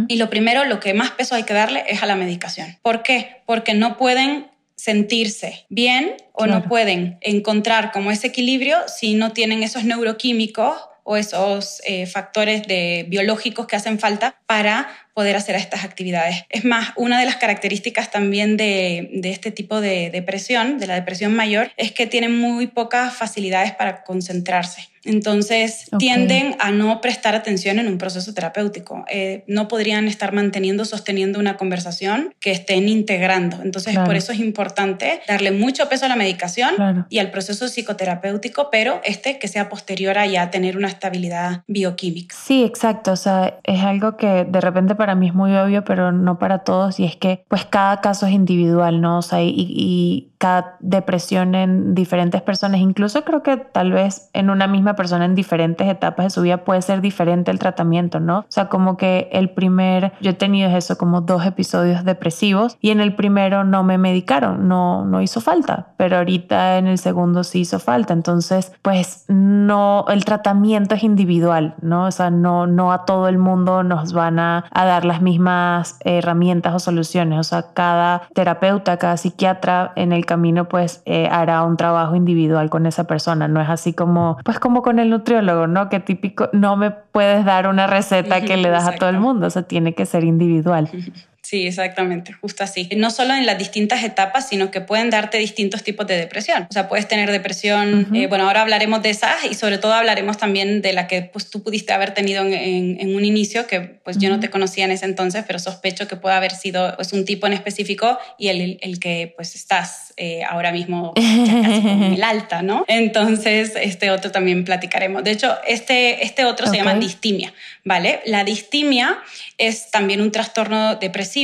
Y 0.07 0.17
lo 0.17 0.29
primero, 0.29 0.65
lo 0.65 0.79
que 0.79 0.93
más 0.93 1.11
peso 1.11 1.35
hay 1.35 1.43
que 1.43 1.53
darle 1.53 1.83
es 1.87 2.03
a 2.03 2.05
la 2.05 2.15
medicación. 2.15 2.77
¿Por 2.81 3.03
qué? 3.03 3.41
Porque 3.45 3.73
no 3.73 3.97
pueden 3.97 4.47
sentirse 4.75 5.65
bien 5.69 6.15
o 6.33 6.45
no 6.45 6.63
pueden 6.63 7.17
encontrar 7.21 7.91
como 7.91 8.11
ese 8.11 8.27
equilibrio 8.27 8.77
si 8.87 9.15
no 9.15 9.31
tienen 9.31 9.63
esos 9.63 9.85
neuroquímicos 9.85 10.75
o 11.05 11.15
esos 11.15 11.81
eh, 11.85 12.07
factores 12.07 12.63
de, 12.63 13.05
biológicos 13.07 13.67
que 13.67 13.75
hacen 13.75 13.99
falta 13.99 14.35
para 14.47 15.04
poder 15.15 15.37
hacer 15.37 15.55
estas 15.55 15.85
actividades. 15.85 16.43
Es 16.49 16.65
más, 16.65 16.89
una 16.97 17.19
de 17.19 17.25
las 17.25 17.37
características 17.37 18.11
también 18.11 18.57
de, 18.57 19.09
de, 19.13 19.31
este 19.31 19.49
tipo 19.49 19.79
de 19.79 20.09
depresión, 20.11 20.77
de 20.77 20.87
la 20.87 20.95
depresión 20.95 21.33
mayor, 21.33 21.71
es 21.77 21.93
que 21.93 22.05
tienen 22.05 22.37
muy 22.37 22.67
pocas 22.67 23.15
facilidades 23.15 23.71
para 23.71 24.03
concentrarse. 24.03 24.89
Entonces 25.05 25.89
tienden 25.99 26.55
a 26.59 26.71
no 26.71 26.99
prestar 26.99 27.35
atención 27.35 27.79
en 27.79 27.87
un 27.87 27.97
proceso 27.97 28.33
terapéutico. 28.33 29.05
Eh, 29.09 29.43
no 29.47 29.67
podrían 29.67 30.07
estar 30.07 30.33
manteniendo, 30.33 30.83
sosteniendo 30.83 31.39
una 31.39 31.57
conversación 31.57 32.33
que 32.39 32.51
estén 32.51 32.89
integrando. 32.89 33.57
Entonces 33.63 33.97
por 33.99 34.15
eso 34.15 34.33
es 34.33 34.39
importante 34.39 35.21
darle 35.27 35.51
mucho 35.51 35.87
peso 35.87 36.05
a 36.05 36.09
la 36.09 36.15
medicación 36.15 37.05
y 37.09 37.19
al 37.19 37.31
proceso 37.31 37.67
psicoterapéutico, 37.67 38.69
pero 38.71 38.99
este 39.03 39.37
que 39.37 39.47
sea 39.47 39.69
posterior 39.69 40.17
a 40.17 40.25
ya 40.25 40.49
tener 40.49 40.75
una 40.75 40.87
estabilidad 40.87 41.63
bioquímica. 41.67 42.35
Sí, 42.43 42.63
exacto. 42.63 43.11
O 43.11 43.15
sea, 43.15 43.59
es 43.63 43.83
algo 43.83 44.17
que 44.17 44.45
de 44.49 44.61
repente 44.61 44.95
para 44.95 45.04
mí 45.13 45.27
es 45.27 45.35
muy 45.35 45.55
obvio, 45.55 45.83
pero 45.83 46.11
no 46.11 46.39
para 46.39 46.59
todos. 46.59 46.99
Y 46.99 47.05
es 47.05 47.15
que 47.15 47.45
pues 47.47 47.65
cada 47.65 48.01
caso 48.01 48.25
es 48.25 48.31
individual, 48.31 49.01
¿no? 49.01 49.19
O 49.19 49.21
sea, 49.21 49.43
y, 49.43 49.53
y 49.55 50.33
cada 50.37 50.77
depresión 50.79 51.55
en 51.55 51.95
diferentes 51.95 52.41
personas, 52.41 52.79
incluso 52.81 53.23
creo 53.23 53.43
que 53.43 53.57
tal 53.57 53.91
vez 53.91 54.29
en 54.33 54.49
una 54.49 54.67
misma 54.67 54.95
persona 54.95 55.25
en 55.25 55.35
diferentes 55.35 55.87
etapas 55.87 56.25
de 56.25 56.29
su 56.29 56.41
vida 56.41 56.63
puede 56.63 56.81
ser 56.81 57.01
diferente 57.01 57.51
el 57.51 57.59
tratamiento, 57.59 58.19
¿no? 58.19 58.39
O 58.39 58.45
sea, 58.49 58.67
como 58.67 58.97
que 58.97 59.29
el 59.31 59.49
primer, 59.49 60.13
yo 60.21 60.31
he 60.31 60.33
tenido 60.33 60.69
eso 60.69 60.97
como 60.97 61.21
dos 61.21 61.45
episodios 61.45 62.03
depresivos 62.03 62.77
y 62.81 62.91
en 62.91 62.99
el 62.99 63.15
primero 63.15 63.63
no 63.63 63.83
me 63.83 63.97
medicaron, 63.97 64.67
no, 64.67 65.05
no 65.05 65.21
hizo 65.21 65.41
falta, 65.41 65.87
pero 65.97 66.17
ahorita 66.17 66.77
en 66.77 66.87
el 66.87 66.97
segundo 66.97 67.43
sí 67.43 67.61
hizo 67.61 67.79
falta. 67.79 68.13
Entonces, 68.13 68.73
pues 68.81 69.25
no, 69.27 70.05
el 70.09 70.25
tratamiento 70.25 70.95
es 70.95 71.03
individual, 71.03 71.75
¿no? 71.81 72.05
O 72.05 72.11
sea, 72.11 72.29
no, 72.29 72.67
no 72.67 72.91
a 72.91 73.05
todo 73.05 73.27
el 73.27 73.37
mundo 73.37 73.83
nos 73.83 74.13
van 74.13 74.39
a, 74.39 74.65
a 74.71 74.85
dar 74.85 75.05
las 75.05 75.21
mismas 75.21 75.97
herramientas 76.01 76.73
o 76.73 76.79
soluciones. 76.79 77.39
O 77.39 77.43
sea, 77.43 77.73
cada 77.73 78.23
terapeuta, 78.33 78.97
cada 78.97 79.17
psiquiatra 79.17 79.93
en 79.95 80.11
el 80.11 80.24
camino 80.25 80.67
pues 80.67 81.01
eh, 81.05 81.27
hará 81.31 81.63
un 81.63 81.77
trabajo 81.77 82.15
individual 82.15 82.69
con 82.69 82.85
esa 82.85 83.05
persona. 83.05 83.47
No 83.47 83.61
es 83.61 83.69
así 83.69 83.93
como, 83.93 84.37
pues 84.43 84.59
como 84.59 84.81
con 84.81 84.99
el 84.99 85.09
nutriólogo, 85.09 85.67
¿no? 85.67 85.89
Que 85.89 85.99
típico, 85.99 86.49
no 86.53 86.75
me 86.75 86.91
puedes 86.91 87.45
dar 87.45 87.67
una 87.67 87.87
receta 87.87 88.41
que 88.41 88.57
le 88.57 88.69
das 88.69 88.87
a 88.87 88.95
todo 88.95 89.09
el 89.09 89.19
mundo, 89.19 89.47
o 89.47 89.49
sea, 89.49 89.63
tiene 89.63 89.93
que 89.93 90.05
ser 90.05 90.23
individual. 90.23 90.89
Sí, 91.45 91.67
exactamente, 91.67 92.33
justo 92.33 92.63
así. 92.63 92.89
No 92.97 93.11
solo 93.11 93.35
en 93.35 93.45
las 93.45 93.59
distintas 93.59 94.03
etapas, 94.03 94.49
sino 94.49 94.71
que 94.71 94.81
pueden 94.81 95.11
darte 95.11 95.37
distintos 95.37 95.83
tipos 95.83 96.07
de 96.07 96.17
depresión. 96.17 96.65
O 96.67 96.73
sea, 96.73 96.89
puedes 96.89 97.07
tener 97.07 97.29
depresión, 97.29 98.07
eh, 98.15 98.25
bueno, 98.25 98.47
ahora 98.47 98.63
hablaremos 98.63 99.03
de 99.03 99.11
esas 99.11 99.45
y 99.45 99.53
sobre 99.53 99.77
todo 99.77 99.93
hablaremos 99.93 100.39
también 100.39 100.81
de 100.81 100.93
la 100.93 101.05
que 101.05 101.21
pues, 101.21 101.51
tú 101.51 101.61
pudiste 101.61 101.93
haber 101.93 102.15
tenido 102.15 102.43
en, 102.43 103.15
un 103.15 103.23
inicio, 103.23 103.67
que 103.67 103.79
pues 103.79 104.17
yo 104.17 104.29
no 104.29 104.39
te 104.39 104.49
conocía 104.49 104.85
en 104.85 104.91
ese 104.91 105.05
entonces, 105.05 105.43
pero 105.45 105.59
sospecho 105.59 106.07
que 106.07 106.15
puede 106.15 106.33
haber 106.33 106.49
sido 106.49 106.95
pues, 106.95 107.13
un 107.13 107.25
tipo 107.25 107.45
en 107.45 107.53
específico 107.53 108.17
y 108.39 108.47
el, 108.47 108.79
el 108.81 108.99
que 108.99 109.31
pues 109.35 109.53
estás 109.53 110.15
eh, 110.17 110.41
ahora 110.49 110.71
mismo 110.71 111.13
ya 111.45 111.61
casi 111.61 111.81
con 111.83 112.03
el 112.05 112.23
alta, 112.23 112.63
¿no? 112.63 112.85
Entonces, 112.87 113.73
este 113.75 114.09
otro 114.09 114.31
también 114.31 114.65
platicaremos. 114.65 115.23
De 115.23 115.29
hecho, 115.29 115.55
este, 115.67 116.25
este 116.25 116.45
otro 116.45 116.65
se 116.65 116.77
llama 116.77 116.95
distimia, 116.95 117.53
¿vale? 117.83 118.21
La 118.25 118.43
distimia 118.43 119.19
es 119.59 119.91
también 119.91 120.21
un 120.21 120.31
trastorno 120.31 120.95
depresivo 120.95 121.34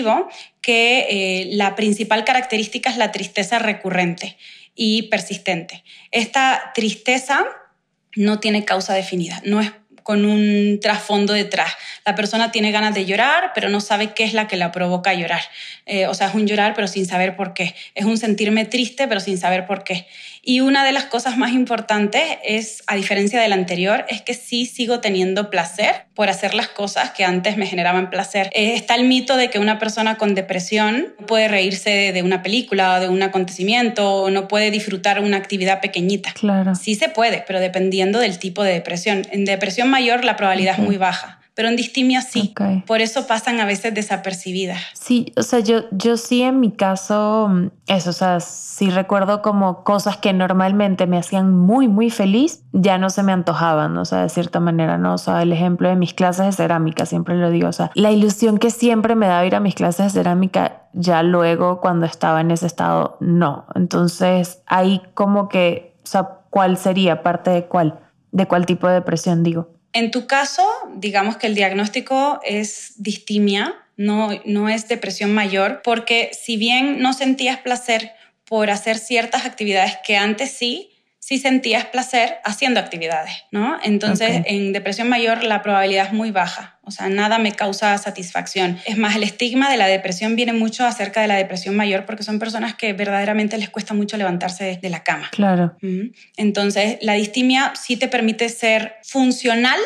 que 0.61 1.07
eh, 1.09 1.49
la 1.51 1.75
principal 1.75 2.23
característica 2.23 2.89
es 2.89 2.97
la 2.97 3.11
tristeza 3.11 3.59
recurrente 3.59 4.37
y 4.75 5.03
persistente. 5.03 5.83
Esta 6.11 6.71
tristeza 6.73 7.45
no 8.15 8.39
tiene 8.39 8.65
causa 8.65 8.93
definida, 8.93 9.41
no 9.43 9.59
es 9.59 9.71
con 10.03 10.25
un 10.25 10.79
trasfondo 10.81 11.33
detrás. 11.33 11.73
La 12.05 12.15
persona 12.15 12.51
tiene 12.51 12.71
ganas 12.71 12.95
de 12.95 13.05
llorar, 13.05 13.51
pero 13.53 13.69
no 13.69 13.79
sabe 13.81 14.13
qué 14.13 14.23
es 14.23 14.33
la 14.33 14.47
que 14.47 14.57
la 14.57 14.71
provoca 14.71 15.11
a 15.11 15.13
llorar. 15.13 15.41
Eh, 15.85 16.07
o 16.07 16.13
sea, 16.13 16.27
es 16.27 16.33
un 16.33 16.47
llorar, 16.47 16.73
pero 16.73 16.87
sin 16.87 17.05
saber 17.05 17.35
por 17.35 17.53
qué. 17.53 17.75
Es 17.93 18.05
un 18.05 18.17
sentirme 18.17 18.65
triste, 18.65 19.07
pero 19.07 19.19
sin 19.19 19.37
saber 19.37 19.65
por 19.65 19.83
qué. 19.83 20.07
Y 20.43 20.61
una 20.61 20.83
de 20.83 20.91
las 20.91 21.05
cosas 21.05 21.37
más 21.37 21.51
importantes 21.51 22.23
es, 22.43 22.81
a 22.87 22.95
diferencia 22.95 23.39
del 23.39 23.53
anterior, 23.53 24.05
es 24.09 24.21
que 24.21 24.33
sí 24.33 24.65
sigo 24.65 24.99
teniendo 24.99 25.51
placer 25.51 26.05
por 26.15 26.29
hacer 26.29 26.55
las 26.55 26.67
cosas 26.67 27.11
que 27.11 27.23
antes 27.23 27.57
me 27.57 27.67
generaban 27.67 28.09
placer. 28.09 28.49
Eh, 28.53 28.73
está 28.73 28.95
el 28.95 29.03
mito 29.07 29.37
de 29.37 29.49
que 29.51 29.59
una 29.59 29.77
persona 29.77 30.17
con 30.17 30.33
depresión 30.33 31.13
puede 31.27 31.47
reírse 31.47 32.11
de 32.11 32.23
una 32.23 32.41
película 32.41 32.95
o 32.95 32.99
de 32.99 33.07
un 33.07 33.21
acontecimiento 33.21 34.15
o 34.15 34.29
no 34.31 34.47
puede 34.47 34.71
disfrutar 34.71 35.19
una 35.19 35.37
actividad 35.37 35.79
pequeñita. 35.79 36.31
Claro. 36.33 36.73
Sí 36.73 36.95
se 36.95 37.09
puede, 37.09 37.43
pero 37.45 37.59
dependiendo 37.59 38.19
del 38.19 38.39
tipo 38.39 38.63
de 38.63 38.73
depresión. 38.73 39.27
En 39.31 39.45
depresión 39.45 39.89
mayor 39.89 40.25
la 40.25 40.37
probabilidad 40.37 40.79
es 40.79 40.83
muy 40.83 40.97
baja 40.97 41.40
pero 41.61 41.69
en 41.69 41.75
distimia 41.75 42.21
sí. 42.21 42.55
Por 42.87 43.01
eso 43.01 43.27
pasan 43.27 43.59
a 43.59 43.65
veces 43.65 43.93
desapercibidas. 43.93 44.79
Sí, 44.93 45.31
o 45.37 45.43
sea, 45.43 45.59
yo, 45.59 45.83
yo 45.91 46.17
sí 46.17 46.41
en 46.41 46.59
mi 46.59 46.71
caso, 46.71 47.49
mm, 47.51 47.67
eso, 47.85 48.09
o 48.09 48.13
sea, 48.13 48.39
sí 48.39 48.89
recuerdo 48.89 49.43
como 49.43 49.83
cosas 49.83 50.17
que 50.17 50.33
normalmente 50.33 51.05
me 51.05 51.19
hacían 51.19 51.53
muy, 51.53 51.87
muy 51.87 52.09
feliz, 52.09 52.63
ya 52.71 52.97
no 52.97 53.11
se 53.11 53.21
me 53.21 53.31
antojaban, 53.31 53.95
o 53.95 54.05
sea, 54.05 54.23
de 54.23 54.29
cierta 54.29 54.59
manera, 54.59 54.97
¿no? 54.97 55.13
O 55.13 55.17
sea, 55.19 55.43
el 55.43 55.53
ejemplo 55.53 55.87
de 55.87 55.95
mis 55.95 56.15
clases 56.15 56.47
de 56.47 56.51
cerámica, 56.53 57.05
siempre 57.05 57.35
lo 57.35 57.51
digo, 57.51 57.67
o 57.67 57.73
sea, 57.73 57.91
la 57.93 58.11
ilusión 58.11 58.57
que 58.57 58.71
siempre 58.71 59.13
me 59.13 59.27
daba 59.27 59.45
ir 59.45 59.53
a 59.53 59.59
mis 59.59 59.75
clases 59.75 60.07
de 60.07 60.19
cerámica, 60.19 60.87
ya 60.93 61.21
luego 61.21 61.79
cuando 61.79 62.07
estaba 62.07 62.41
en 62.41 62.49
ese 62.49 62.65
estado, 62.65 63.17
no. 63.19 63.67
Entonces, 63.75 64.63
ahí 64.65 64.99
como 65.13 65.47
que, 65.47 65.95
o 66.03 66.07
sea, 66.07 66.27
¿cuál 66.49 66.77
sería 66.77 67.21
parte 67.21 67.51
de 67.51 67.65
cuál? 67.65 67.99
¿De 68.31 68.47
cuál 68.47 68.65
tipo 68.65 68.87
de 68.87 68.95
depresión 68.95 69.43
digo? 69.43 69.80
En 69.93 70.11
tu 70.11 70.27
caso, 70.27 70.67
digamos 70.95 71.37
que 71.37 71.47
el 71.47 71.55
diagnóstico 71.55 72.39
es 72.43 72.93
distimia, 72.97 73.75
no, 73.97 74.29
no 74.45 74.69
es 74.69 74.87
depresión 74.87 75.33
mayor, 75.33 75.81
porque 75.83 76.31
si 76.33 76.57
bien 76.57 77.01
no 77.01 77.13
sentías 77.13 77.57
placer 77.57 78.11
por 78.45 78.69
hacer 78.69 78.97
ciertas 78.97 79.45
actividades 79.45 79.97
que 80.05 80.17
antes 80.17 80.51
sí, 80.51 80.90
si 81.31 81.37
sentías 81.37 81.85
placer 81.85 82.39
haciendo 82.43 82.81
actividades, 82.81 83.31
¿no? 83.51 83.77
Entonces, 83.85 84.41
en 84.47 84.73
depresión 84.73 85.07
mayor 85.07 85.45
la 85.45 85.63
probabilidad 85.63 86.07
es 86.07 86.11
muy 86.11 86.29
baja, 86.29 86.77
o 86.83 86.91
sea, 86.91 87.07
nada 87.07 87.39
me 87.39 87.53
causa 87.53 87.97
satisfacción. 87.97 88.77
Es 88.83 88.97
más, 88.97 89.15
el 89.15 89.23
estigma 89.23 89.71
de 89.71 89.77
la 89.77 89.87
depresión 89.87 90.35
viene 90.35 90.51
mucho 90.51 90.85
acerca 90.85 91.21
de 91.21 91.29
la 91.29 91.35
depresión 91.35 91.73
mayor 91.77 92.05
porque 92.05 92.23
son 92.23 92.37
personas 92.37 92.75
que 92.75 92.91
verdaderamente 92.91 93.57
les 93.57 93.69
cuesta 93.69 93.93
mucho 93.93 94.17
levantarse 94.17 94.77
de 94.81 94.89
la 94.89 95.05
cama. 95.05 95.29
Claro. 95.31 95.77
Entonces, 96.35 96.97
la 96.99 97.13
distimia 97.13 97.71
sí 97.81 97.95
te 97.95 98.09
permite 98.09 98.49
ser 98.49 98.95
funcional, 99.01 99.79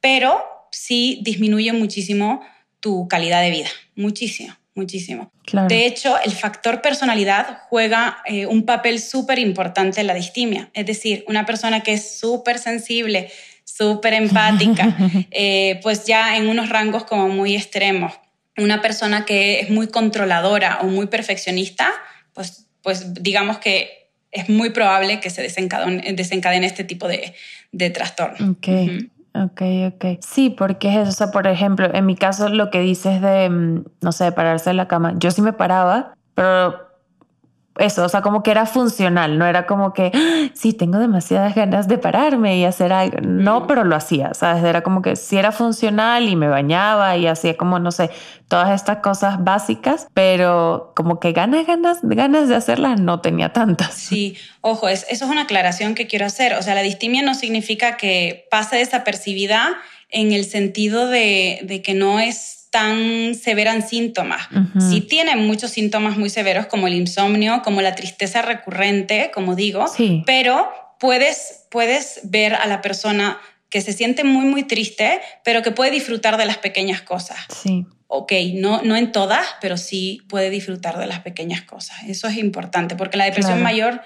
pero 0.00 0.44
sí 0.72 1.20
disminuye 1.22 1.72
muchísimo 1.72 2.40
tu 2.80 3.06
calidad 3.06 3.40
de 3.40 3.50
vida, 3.50 3.68
muchísimo 3.94 4.57
muchísimo. 4.78 5.30
De 5.68 5.86
hecho, 5.86 6.16
el 6.24 6.32
factor 6.32 6.80
personalidad 6.80 7.60
juega 7.68 8.18
eh, 8.24 8.46
un 8.46 8.64
papel 8.64 9.00
súper 9.00 9.38
importante 9.38 10.00
en 10.00 10.06
la 10.06 10.14
distimia. 10.14 10.70
Es 10.72 10.86
decir, 10.86 11.24
una 11.26 11.44
persona 11.44 11.82
que 11.82 11.94
es 11.94 12.18
súper 12.18 12.58
sensible, 12.58 13.30
súper 13.64 14.14
empática, 14.14 14.96
eh, 15.30 15.80
pues 15.82 16.06
ya 16.06 16.36
en 16.36 16.48
unos 16.48 16.68
rangos 16.68 17.04
como 17.04 17.28
muy 17.28 17.54
extremos. 17.56 18.14
Una 18.56 18.80
persona 18.80 19.24
que 19.24 19.60
es 19.60 19.70
muy 19.70 19.88
controladora 19.88 20.78
o 20.82 20.86
muy 20.86 21.06
perfeccionista, 21.06 21.90
pues, 22.32 22.66
pues 22.82 23.14
digamos 23.14 23.58
que 23.58 24.10
es 24.30 24.48
muy 24.48 24.70
probable 24.70 25.20
que 25.20 25.30
se 25.30 25.42
desencadene, 25.42 26.12
desencadene 26.12 26.66
este 26.66 26.84
tipo 26.84 27.08
de, 27.08 27.34
de 27.72 27.90
trastorno. 27.90 28.52
Okay. 28.52 29.10
Ok, 29.44 29.62
ok. 29.94 30.04
Sí, 30.20 30.50
porque 30.50 30.88
es 30.88 30.96
eso. 30.96 31.10
O 31.10 31.12
sea, 31.12 31.30
por 31.30 31.46
ejemplo, 31.46 31.86
en 31.92 32.06
mi 32.06 32.16
caso 32.16 32.48
lo 32.48 32.70
que 32.70 32.80
dices 32.80 33.20
de, 33.20 33.48
mm, 33.50 33.84
no 34.00 34.12
sé, 34.12 34.32
pararse 34.32 34.70
de 34.70 34.74
la 34.74 34.88
cama, 34.88 35.14
yo 35.16 35.30
sí 35.30 35.42
me 35.42 35.52
paraba, 35.52 36.14
pero 36.34 36.87
eso, 37.78 38.04
o 38.04 38.08
sea, 38.08 38.22
como 38.22 38.42
que 38.42 38.50
era 38.50 38.66
funcional, 38.66 39.38
no 39.38 39.46
era 39.46 39.66
como 39.66 39.92
que, 39.92 40.10
¡Ah! 40.14 40.50
sí, 40.54 40.72
tengo 40.72 40.98
demasiadas 40.98 41.54
ganas 41.54 41.88
de 41.88 41.98
pararme 41.98 42.58
y 42.58 42.64
hacer 42.64 42.92
algo. 42.92 43.18
No, 43.22 43.66
pero 43.66 43.84
lo 43.84 43.96
hacía, 43.96 44.34
¿sabes? 44.34 44.64
Era 44.64 44.82
como 44.82 45.02
que 45.02 45.16
sí 45.16 45.36
era 45.36 45.52
funcional 45.52 46.28
y 46.28 46.36
me 46.36 46.48
bañaba 46.48 47.16
y 47.16 47.26
hacía 47.26 47.56
como, 47.56 47.78
no 47.78 47.92
sé, 47.92 48.10
todas 48.48 48.70
estas 48.70 48.98
cosas 48.98 49.42
básicas, 49.44 50.08
pero 50.14 50.92
como 50.96 51.20
que 51.20 51.32
ganas, 51.32 51.66
ganas, 51.66 51.98
ganas 52.02 52.48
de 52.48 52.56
hacerlas 52.56 53.00
no 53.00 53.20
tenía 53.20 53.52
tantas. 53.52 53.94
Sí, 53.94 54.36
ojo, 54.60 54.88
eso 54.88 55.06
es 55.08 55.22
una 55.22 55.42
aclaración 55.42 55.94
que 55.94 56.06
quiero 56.06 56.26
hacer. 56.26 56.54
O 56.54 56.62
sea, 56.62 56.74
la 56.74 56.82
distimia 56.82 57.22
no 57.22 57.34
significa 57.34 57.96
que 57.96 58.46
pase 58.50 58.76
desapercibida 58.76 59.76
en 60.10 60.32
el 60.32 60.44
sentido 60.44 61.08
de, 61.08 61.60
de 61.62 61.82
que 61.82 61.94
no 61.94 62.18
es 62.18 62.57
tan 62.70 63.34
severan 63.34 63.86
síntomas. 63.86 64.48
Si 64.90 65.00
tienen 65.00 65.46
muchos 65.46 65.70
síntomas 65.70 66.16
muy 66.16 66.30
severos 66.30 66.66
como 66.66 66.86
el 66.86 66.94
insomnio, 66.94 67.62
como 67.62 67.80
la 67.80 67.94
tristeza 67.94 68.42
recurrente, 68.42 69.30
como 69.32 69.54
digo, 69.54 69.84
pero 70.26 70.70
puedes, 70.98 71.66
puedes 71.70 72.20
ver 72.24 72.54
a 72.54 72.66
la 72.66 72.80
persona 72.80 73.38
que 73.70 73.80
se 73.80 73.92
siente 73.92 74.24
muy, 74.24 74.46
muy 74.46 74.62
triste, 74.62 75.20
pero 75.44 75.62
que 75.62 75.70
puede 75.70 75.90
disfrutar 75.90 76.36
de 76.36 76.46
las 76.46 76.58
pequeñas 76.58 77.02
cosas. 77.02 77.38
Sí. 77.62 77.86
Ok, 78.06 78.32
no, 78.54 78.82
no 78.82 78.96
en 78.96 79.12
todas, 79.12 79.46
pero 79.60 79.76
sí 79.76 80.22
puede 80.28 80.48
disfrutar 80.48 80.98
de 80.98 81.06
las 81.06 81.20
pequeñas 81.20 81.62
cosas. 81.62 81.98
Eso 82.06 82.26
es 82.26 82.38
importante, 82.38 82.96
porque 82.96 83.18
la 83.18 83.24
depresión 83.26 83.62
mayor 83.62 84.00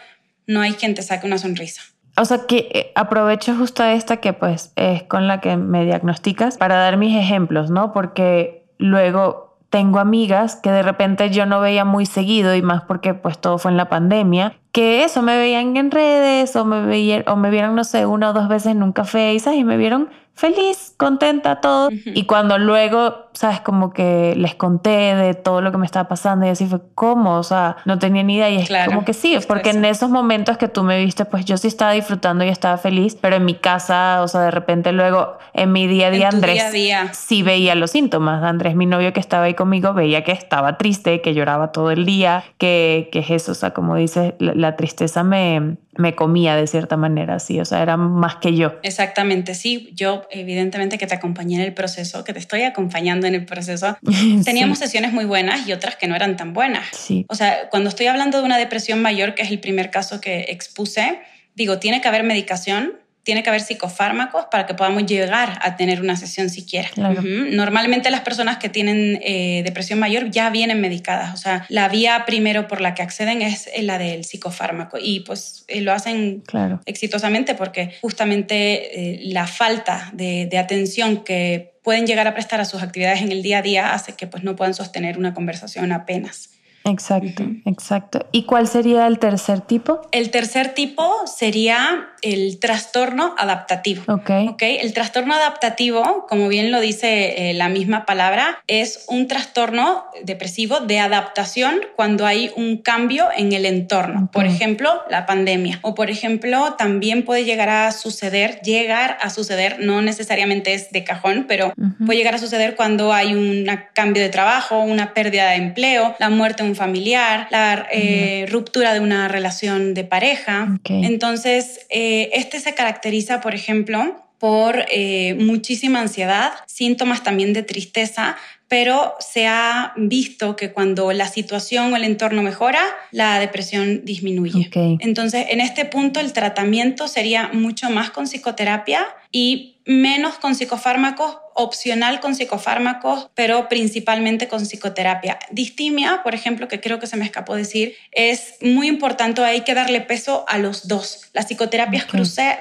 no 0.46 0.61
hay 0.61 0.72
quien 0.72 0.94
te 0.94 1.03
saque 1.03 1.27
una 1.27 1.38
sonrisa. 1.38 1.83
O 2.16 2.25
sea 2.25 2.46
que 2.46 2.68
eh, 2.72 2.92
aprovecho 2.94 3.55
justo 3.57 3.83
esta 3.85 4.18
que 4.18 4.33
pues 4.33 4.72
es 4.77 5.03
con 5.05 5.27
la 5.29 5.40
que 5.40 5.57
me 5.57 5.85
diagnosticas 5.85 6.59
para 6.59 6.77
dar 6.77 6.96
mis 6.96 7.16
ejemplos, 7.16 7.70
¿no? 7.70 7.92
Porque 7.92 8.66
luego 8.79 9.57
tengo 9.70 9.98
amigas 9.98 10.57
que 10.57 10.70
de 10.70 10.83
repente 10.83 11.31
yo 11.31 11.46
no 11.46 11.59
veía 11.59 11.87
muy 11.87 12.05
seguido 12.05 12.55
y 12.55 12.61
más 12.61 12.83
porque 12.83 13.14
pues 13.14 13.38
todo 13.38 13.57
fue 13.57 13.70
en 13.70 13.79
la 13.79 13.88
pandemia, 13.88 14.55
que 14.70 15.03
eso 15.05 15.22
me 15.22 15.38
veían 15.38 15.75
en 15.79 15.90
redes 15.90 16.55
o 16.57 16.66
me, 16.66 16.85
veían, 16.85 17.25
o 17.27 17.37
me 17.37 17.48
vieron, 17.48 17.75
no 17.75 17.83
sé, 17.85 18.05
una 18.05 18.31
o 18.31 18.33
dos 18.35 18.48
veces 18.48 18.72
en 18.72 18.83
un 18.83 18.92
café 18.92 19.35
y 19.35 19.64
me 19.64 19.79
vieron 19.79 20.11
feliz, 20.35 20.95
contenta, 20.97 21.61
todo. 21.61 21.90
Y 21.90 22.25
cuando 22.25 22.59
luego, 22.59 23.29
sabes, 23.33 23.61
como 23.61 23.92
que 23.92 24.35
les 24.37 24.55
conté 24.55 25.14
de 25.14 25.35
todo 25.35 25.61
lo 25.61 25.71
que 25.71 25.79
me 25.79 25.87
estaba 25.87 26.09
pasando 26.09 26.47
y 26.47 26.49
así 26.49 26.66
fue 26.66 26.81
como, 26.95 27.37
o 27.37 27.42
sea, 27.42 27.77
no 27.85 27.99
tenía 27.99 28.23
ni 28.23 28.37
idea. 28.37 28.51
Y 28.51 28.57
es 28.57 28.71
como 28.87 29.05
que 29.05 29.12
sí, 29.12 29.38
porque 29.47 29.71
en 29.71 29.85
esos 29.85 30.11
momentos 30.11 30.57
que 30.57 30.68
tú 30.68 30.83
me 30.83 30.99
viste, 31.05 31.25
pues 31.25 31.45
yo 31.45 31.57
sí 31.57 31.68
estaba 31.68 31.92
disfrutando 31.92 32.45
y 32.45 32.49
estaba 32.49 32.79
feliz, 32.79 33.16
pero 33.21 33.37
en 33.37 33.45
mi 33.45 33.55
casa, 33.55 34.23
o 34.23 34.29
sea, 34.29 34.40
de 34.42 34.51
repente 34.51 34.92
luego 34.92 35.38
en 35.55 35.71
mi 35.71 35.87
día 35.87 36.09
a 36.09 36.11
día, 36.11 36.29
Andrés 36.29 36.73
día 36.73 37.12
sí 37.12 37.42
veía 37.42 37.75
los 37.75 37.90
síntomas. 37.90 38.42
Andrés, 38.42 38.75
mi 38.75 38.87
novio 38.87 39.12
que 39.12 39.21
estaba 39.21 39.45
ahí 39.45 39.55
conmigo, 39.55 39.92
veía 39.92 40.25
que 40.25 40.33
estaba 40.33 40.79
triste, 40.79 41.21
que 41.21 41.35
lloraba 41.35 41.73
todo 41.73 41.90
el 41.90 42.07
día, 42.07 42.45
que, 42.59 43.11
que 43.12 43.21
es 43.21 43.31
eso, 43.31 43.53
o 43.53 43.55
sea, 43.55 43.73
como 43.73 43.97
dices, 43.97 44.35
la 44.38 44.77
tristeza 44.77 45.23
me, 45.23 45.77
me 45.96 46.14
comía 46.14 46.57
de 46.57 46.66
cierta 46.66 46.96
manera, 46.96 47.38
sí, 47.38 47.61
o 47.61 47.64
sea, 47.64 47.83
era 47.83 47.96
más 47.96 48.37
que 48.37 48.57
yo. 48.57 48.78
Exactamente, 48.83 49.55
sí, 49.55 49.90
yo 49.94 50.26
evidentemente 50.31 50.96
que 50.98 51.07
te 51.07 51.14
acompañé 51.14 51.57
en 51.57 51.62
el 51.62 51.74
proceso, 51.74 52.24
que 52.24 52.33
te 52.33 52.38
estoy 52.38 52.62
acompañando 52.62 53.26
en 53.26 53.35
el 53.35 53.44
proceso, 53.44 53.96
teníamos 54.44 54.78
sesiones 54.78 55.12
muy 55.12 55.24
buenas 55.24 55.66
y 55.68 55.72
otras 55.72 55.96
que 55.96 56.09
no 56.09 56.16
eran 56.16 56.37
tan 56.37 56.55
buenas. 56.55 56.87
Sí. 56.92 57.26
O 57.28 57.35
sea, 57.35 57.68
cuando 57.70 57.88
estoy 57.88 58.07
hablando 58.07 58.38
de 58.38 58.44
una 58.44 58.59
depresión 58.59 59.02
mayor, 59.02 59.35
que 59.35 59.42
es 59.42 59.50
el 59.50 59.61
primer 59.61 59.90
caso 59.90 60.20
que 60.20 60.46
expuse, 60.48 61.20
digo, 61.55 61.78
tiene 61.78 62.00
que 62.00 62.09
haber 62.09 62.24
medicación, 62.24 62.94
tiene 63.23 63.43
que 63.43 63.51
haber 63.51 63.61
psicofármacos 63.61 64.47
para 64.51 64.67
que 64.67 64.75
podamos 64.75 65.07
llegar 65.07 65.59
a 65.63 65.77
tener 65.77 66.01
una 66.01 66.17
sesión 66.17 66.51
siquiera. 66.51 66.91
Normalmente 66.97 68.11
las 68.11 68.23
personas 68.23 68.59
que 68.59 68.69
tienen 68.69 69.21
eh, 69.23 69.63
depresión 69.65 69.99
mayor 69.99 70.31
ya 70.31 70.51
vienen 70.51 70.81
medicadas, 70.81 71.33
o 71.33 71.37
sea, 71.37 71.65
la 71.69 71.89
vía 71.89 72.25
primero 72.27 72.67
por 72.67 72.81
la 72.81 72.95
que 72.95 73.03
acceden 73.03 73.43
es 73.43 73.69
la 73.81 73.99
del 73.99 74.25
psicofármaco 74.25 74.99
y 75.01 75.21
pues 75.21 75.65
eh, 75.69 75.81
lo 75.81 75.93
hacen 75.93 76.43
exitosamente 76.85 77.55
porque 77.55 77.95
justamente 78.01 79.15
eh, 79.15 79.21
la 79.27 79.47
falta 79.47 80.11
de, 80.13 80.47
de 80.47 80.59
atención 80.59 81.23
que 81.25 81.75
pueden 81.83 82.07
llegar 82.07 82.27
a 82.27 82.35
prestar 82.35 82.61
a 82.61 82.65
sus 82.65 82.83
actividades 82.83 83.23
en 83.23 83.33
el 83.33 83.43
día 83.43 83.59
a 83.59 83.63
día 83.63 83.93
hace 83.93 84.15
que 84.15 84.27
pues 84.27 84.43
no 84.43 84.57
puedan 84.57 84.75
sostener 84.75 85.19
una 85.19 85.35
conversación 85.35 85.93
apenas. 85.93 86.51
Exacto, 86.85 87.45
exacto. 87.65 88.27
¿Y 88.33 88.45
cuál 88.45 88.67
sería 88.67 89.07
el 89.07 89.19
tercer 89.19 89.61
tipo? 89.61 90.01
El 90.11 90.31
tercer 90.31 90.75
tipo 90.75 91.27
sería 91.27 92.09
el 92.23 92.59
trastorno 92.59 93.35
adaptativo. 93.37 94.03
Ok. 94.09 94.31
okay? 94.51 94.79
El 94.79 94.93
trastorno 94.93 95.35
adaptativo, 95.35 96.27
como 96.29 96.49
bien 96.49 96.71
lo 96.71 96.81
dice 96.81 97.51
eh, 97.51 97.55
la 97.55 97.69
misma 97.69 98.07
palabra, 98.07 98.63
es 98.67 99.05
un 99.09 99.29
trastorno 99.29 100.05
depresivo 100.25 100.81
de 100.81 101.01
adaptación 101.01 101.81
cuando 101.97 102.27
hay 102.27 102.51
un 102.57 102.79
cambio 102.79 103.29
en 103.37 103.53
el 103.53 103.67
entorno. 103.67 104.31
Por 104.33 104.47
ejemplo, 104.47 105.03
la 105.11 105.27
pandemia. 105.27 105.81
O 105.83 105.95
por 105.95 106.11
ejemplo, 106.11 106.75
también 106.75 107.25
puede 107.25 107.45
llegar 107.45 107.69
a 107.69 107.91
suceder, 107.93 108.61
llegar 108.63 109.19
a 109.21 109.31
suceder, 109.31 109.79
no 109.81 110.01
necesariamente 110.03 110.75
es 110.75 110.93
de 110.93 111.05
cajón, 111.05 111.47
pero 111.49 111.73
puede 112.05 112.19
llegar 112.19 112.35
a 112.35 112.39
suceder 112.39 112.77
cuando 112.77 113.13
hay 113.13 113.35
un 113.35 113.67
cambio 113.93 114.23
de 114.23 114.29
trabajo, 114.29 114.81
una 114.81 115.15
pérdida 115.15 115.51
de 115.51 115.57
empleo, 115.57 116.15
la 116.19 116.31
muerte 116.31 116.63
de 116.63 116.69
un 116.69 116.77
familiar, 116.77 117.49
la 117.51 117.87
eh, 117.91 118.47
ruptura 118.49 118.95
de 118.95 119.01
una 119.01 119.29
relación 119.29 119.95
de 119.95 120.05
pareja. 120.05 120.79
Entonces, 120.85 121.87
eh, 121.91 122.12
este 122.33 122.61
se 122.61 122.75
caracteriza, 122.75 123.40
por 123.40 123.55
ejemplo, 123.55 124.22
por 124.38 124.87
eh, 124.90 125.37
muchísima 125.38 126.01
ansiedad, 126.01 126.51
síntomas 126.66 127.22
también 127.22 127.53
de 127.53 127.62
tristeza, 127.62 128.37
pero 128.66 129.14
se 129.20 129.46
ha 129.46 129.92
visto 129.96 130.57
que 130.57 130.72
cuando 130.72 131.12
la 131.12 131.29
situación 131.29 131.92
o 131.92 131.96
el 131.96 132.03
entorno 132.03 132.42
mejora, 132.42 132.83
la 133.12 133.38
depresión 133.38 134.05
disminuye. 134.05 134.68
Entonces, 134.98 135.46
en 135.51 135.61
este 135.61 135.85
punto, 135.85 136.18
el 136.18 136.33
tratamiento 136.33 137.07
sería 137.07 137.51
mucho 137.53 137.88
más 137.90 138.11
con 138.11 138.27
psicoterapia 138.27 139.07
y 139.31 139.77
menos 139.85 140.38
con 140.38 140.55
psicofármacos, 140.55 141.37
opcional 141.55 142.21
con 142.21 142.35
psicofármacos, 142.35 143.31
pero 143.35 143.69
principalmente 143.69 144.49
con 144.49 144.65
psicoterapia. 144.65 145.38
Distimia, 145.51 146.21
por 146.23 146.35
ejemplo, 146.35 146.69
que 146.69 146.81
creo 146.81 146.99
que 146.99 147.07
se 147.07 147.17
me 147.17 147.25
escapó 147.25 147.55
decir, 147.55 147.95
es 148.12 148.55
muy 148.61 148.88
importante, 148.88 149.43
hay 149.43 149.62
que 149.62 149.75
darle 149.75 150.01
peso 150.01 150.45
a 150.49 150.59
los 150.59 150.88
dos. 150.88 151.31
La 151.33 151.43
psicoterapia 151.43 151.99
es 151.99 152.07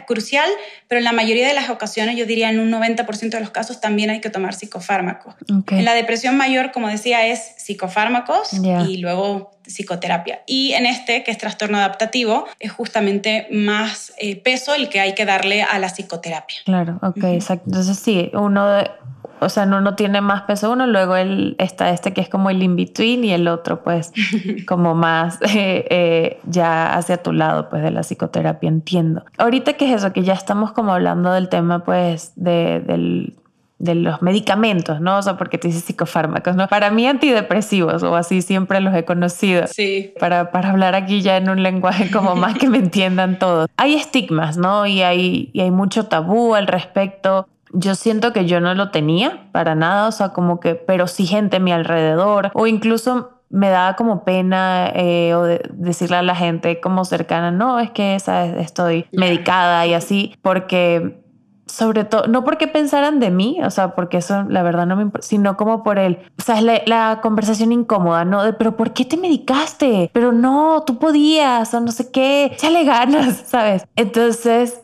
crucial, 0.06 0.50
pero 0.88 1.00
en 1.00 1.06
la 1.06 1.14
mayoría 1.14 1.48
de 1.48 1.54
las 1.54 1.70
ocasiones, 1.70 2.18
yo 2.18 2.26
diría 2.26 2.50
en 2.50 2.60
un 2.60 2.72
90% 2.72 3.30
de 3.30 3.40
los 3.40 3.52
casos, 3.52 3.82
también 3.82 4.10
hay 4.10 4.22
que 4.22 4.30
tomar 4.30 4.54
psicofármacos. 4.54 5.36
En 5.70 5.86
la 5.86 5.94
depresión 5.94 6.38
mayor, 6.38 6.72
como 6.72 6.88
decía, 6.88 7.26
es 7.28 7.54
psicofármacos 7.58 8.54
y 8.54 8.98
luego 8.98 9.52
psicoterapia. 9.64 10.42
Y 10.46 10.74
en 10.74 10.86
este, 10.86 11.24
que 11.24 11.32
es 11.32 11.38
trastorno 11.38 11.78
adaptativo, 11.78 12.46
es 12.60 12.72
justamente 12.72 13.48
más 13.52 14.14
eh, 14.18 14.36
peso 14.36 14.74
el 14.74 14.90
que 14.90 15.00
hay 15.00 15.14
que 15.14 15.26
darle 15.26 15.64
a 15.64 15.80
la 15.80 15.88
psicoterapia. 15.88 16.58
Claro, 16.66 17.00
ok, 17.02 17.24
exacto. 17.26 17.66
Entonces 17.68 17.98
sí, 18.00 18.30
uno, 18.34 18.81
o 19.40 19.50
sea, 19.50 19.64
uno 19.64 19.96
tiene 19.96 20.22
más 20.22 20.44
peso 20.44 20.72
uno, 20.72 20.86
luego 20.86 21.16
él 21.16 21.56
está 21.58 21.90
este 21.90 22.14
que 22.14 22.22
es 22.22 22.30
como 22.30 22.52
el 22.52 22.62
in-between 22.62 23.24
y 23.24 23.34
el 23.34 23.48
otro 23.48 23.84
pues 23.84 24.14
como 24.68 24.94
más 24.94 25.42
eh, 25.42 25.86
eh, 25.90 26.40
ya 26.46 26.96
hacia 26.96 27.24
tu 27.24 27.34
lado 27.34 27.68
pues 27.70 27.82
de 27.82 27.90
la 27.90 28.02
psicoterapia, 28.02 28.70
entiendo. 28.70 29.26
Ahorita 29.38 29.74
que 29.74 29.86
es 29.86 29.98
eso, 29.98 30.14
que 30.14 30.22
ya 30.22 30.34
estamos 30.34 30.74
como 30.74 30.94
hablando 30.94 31.32
del 31.32 31.50
tema 31.50 31.84
pues 31.84 32.34
de, 32.36 32.82
del 32.82 33.34
de 33.82 33.96
los 33.96 34.22
medicamentos, 34.22 35.02
¿no? 35.02 35.18
O 35.18 35.22
sea, 35.24 35.38
porque 35.38 35.58
te 35.58 35.68
dices 35.68 35.84
psicofármacos, 35.86 36.56
¿no? 36.56 36.68
Para 36.68 36.92
mí 36.92 37.08
antidepresivos 37.08 38.04
o 38.04 38.16
así 38.16 38.44
siempre 38.44 38.80
los 38.80 38.94
he 38.94 39.06
conocido. 39.06 39.66
Sí. 39.66 40.14
Para, 40.20 40.52
para 40.52 40.70
hablar 40.70 40.94
aquí 40.94 41.24
ya 41.24 41.38
en 41.38 41.50
un 41.50 41.64
lenguaje 41.64 42.12
como 42.12 42.36
más 42.36 42.56
que 42.60 42.70
me 42.70 42.78
entiendan 42.78 43.40
todos. 43.40 43.68
Hay 43.78 43.96
estigmas, 43.96 44.56
¿no? 44.58 44.86
Y 44.86 45.02
hay, 45.02 45.50
y 45.52 45.62
hay 45.62 45.72
mucho 45.72 46.06
tabú 46.06 46.54
al 46.54 46.68
respecto. 46.68 47.48
Yo 47.74 47.96
siento 47.96 48.34
que 48.34 48.46
yo 48.46 48.60
no 48.60 48.74
lo 48.74 48.92
tenía 48.92 49.50
para 49.52 49.76
nada, 49.76 50.08
o 50.08 50.12
sea, 50.12 50.30
como 50.30 50.60
que, 50.60 50.76
pero 50.76 51.08
sí 51.08 51.26
gente 51.26 51.58
a 51.58 51.60
mi 51.60 51.72
alrededor 51.72 52.52
o 52.54 52.68
incluso 52.68 53.42
me 53.50 53.70
daba 53.70 53.96
como 53.96 54.24
pena 54.24 54.92
eh, 54.96 55.34
o 55.36 55.44
decirle 55.44 56.18
a 56.18 56.22
la 56.22 56.36
gente 56.36 56.80
como 56.80 57.04
cercana, 57.06 57.52
no, 57.52 57.80
es 57.80 57.92
que 57.92 58.16
esa 58.16 58.46
estoy 58.46 59.08
medicada 59.12 59.86
y 59.86 59.94
así, 59.94 60.36
porque 60.42 61.22
sobre 61.72 62.04
todo, 62.04 62.28
no 62.28 62.44
porque 62.44 62.68
pensaran 62.68 63.20
de 63.20 63.32
mí, 63.32 63.60
o 63.64 63.70
sea, 63.70 63.96
porque 63.96 64.18
eso 64.18 64.44
la 64.50 64.62
verdad 64.62 64.86
no 64.86 64.96
me 64.96 65.04
importa, 65.04 65.26
sino 65.26 65.58
como 65.58 65.84
por 65.84 66.00
él, 66.00 66.20
o 66.38 66.42
sea, 66.42 66.62
la, 66.62 66.82
la, 66.86 67.20
conversación 67.22 67.72
incómoda, 67.72 68.26
¿no? 68.26 68.44
De, 68.44 68.54
pero 68.54 68.76
¿por 68.76 68.92
qué 68.94 69.06
te 69.06 69.18
medicaste? 69.18 70.10
Pero 70.14 70.32
no, 70.32 70.84
tú 70.86 71.00
podías, 71.00 71.74
o 71.74 71.80
no 71.80 71.92
sé 71.92 72.12
qué, 72.12 72.46
échale 72.46 72.84
ganas, 72.84 73.44
¿sabes? 73.48 73.86
Entonces, 73.96 74.82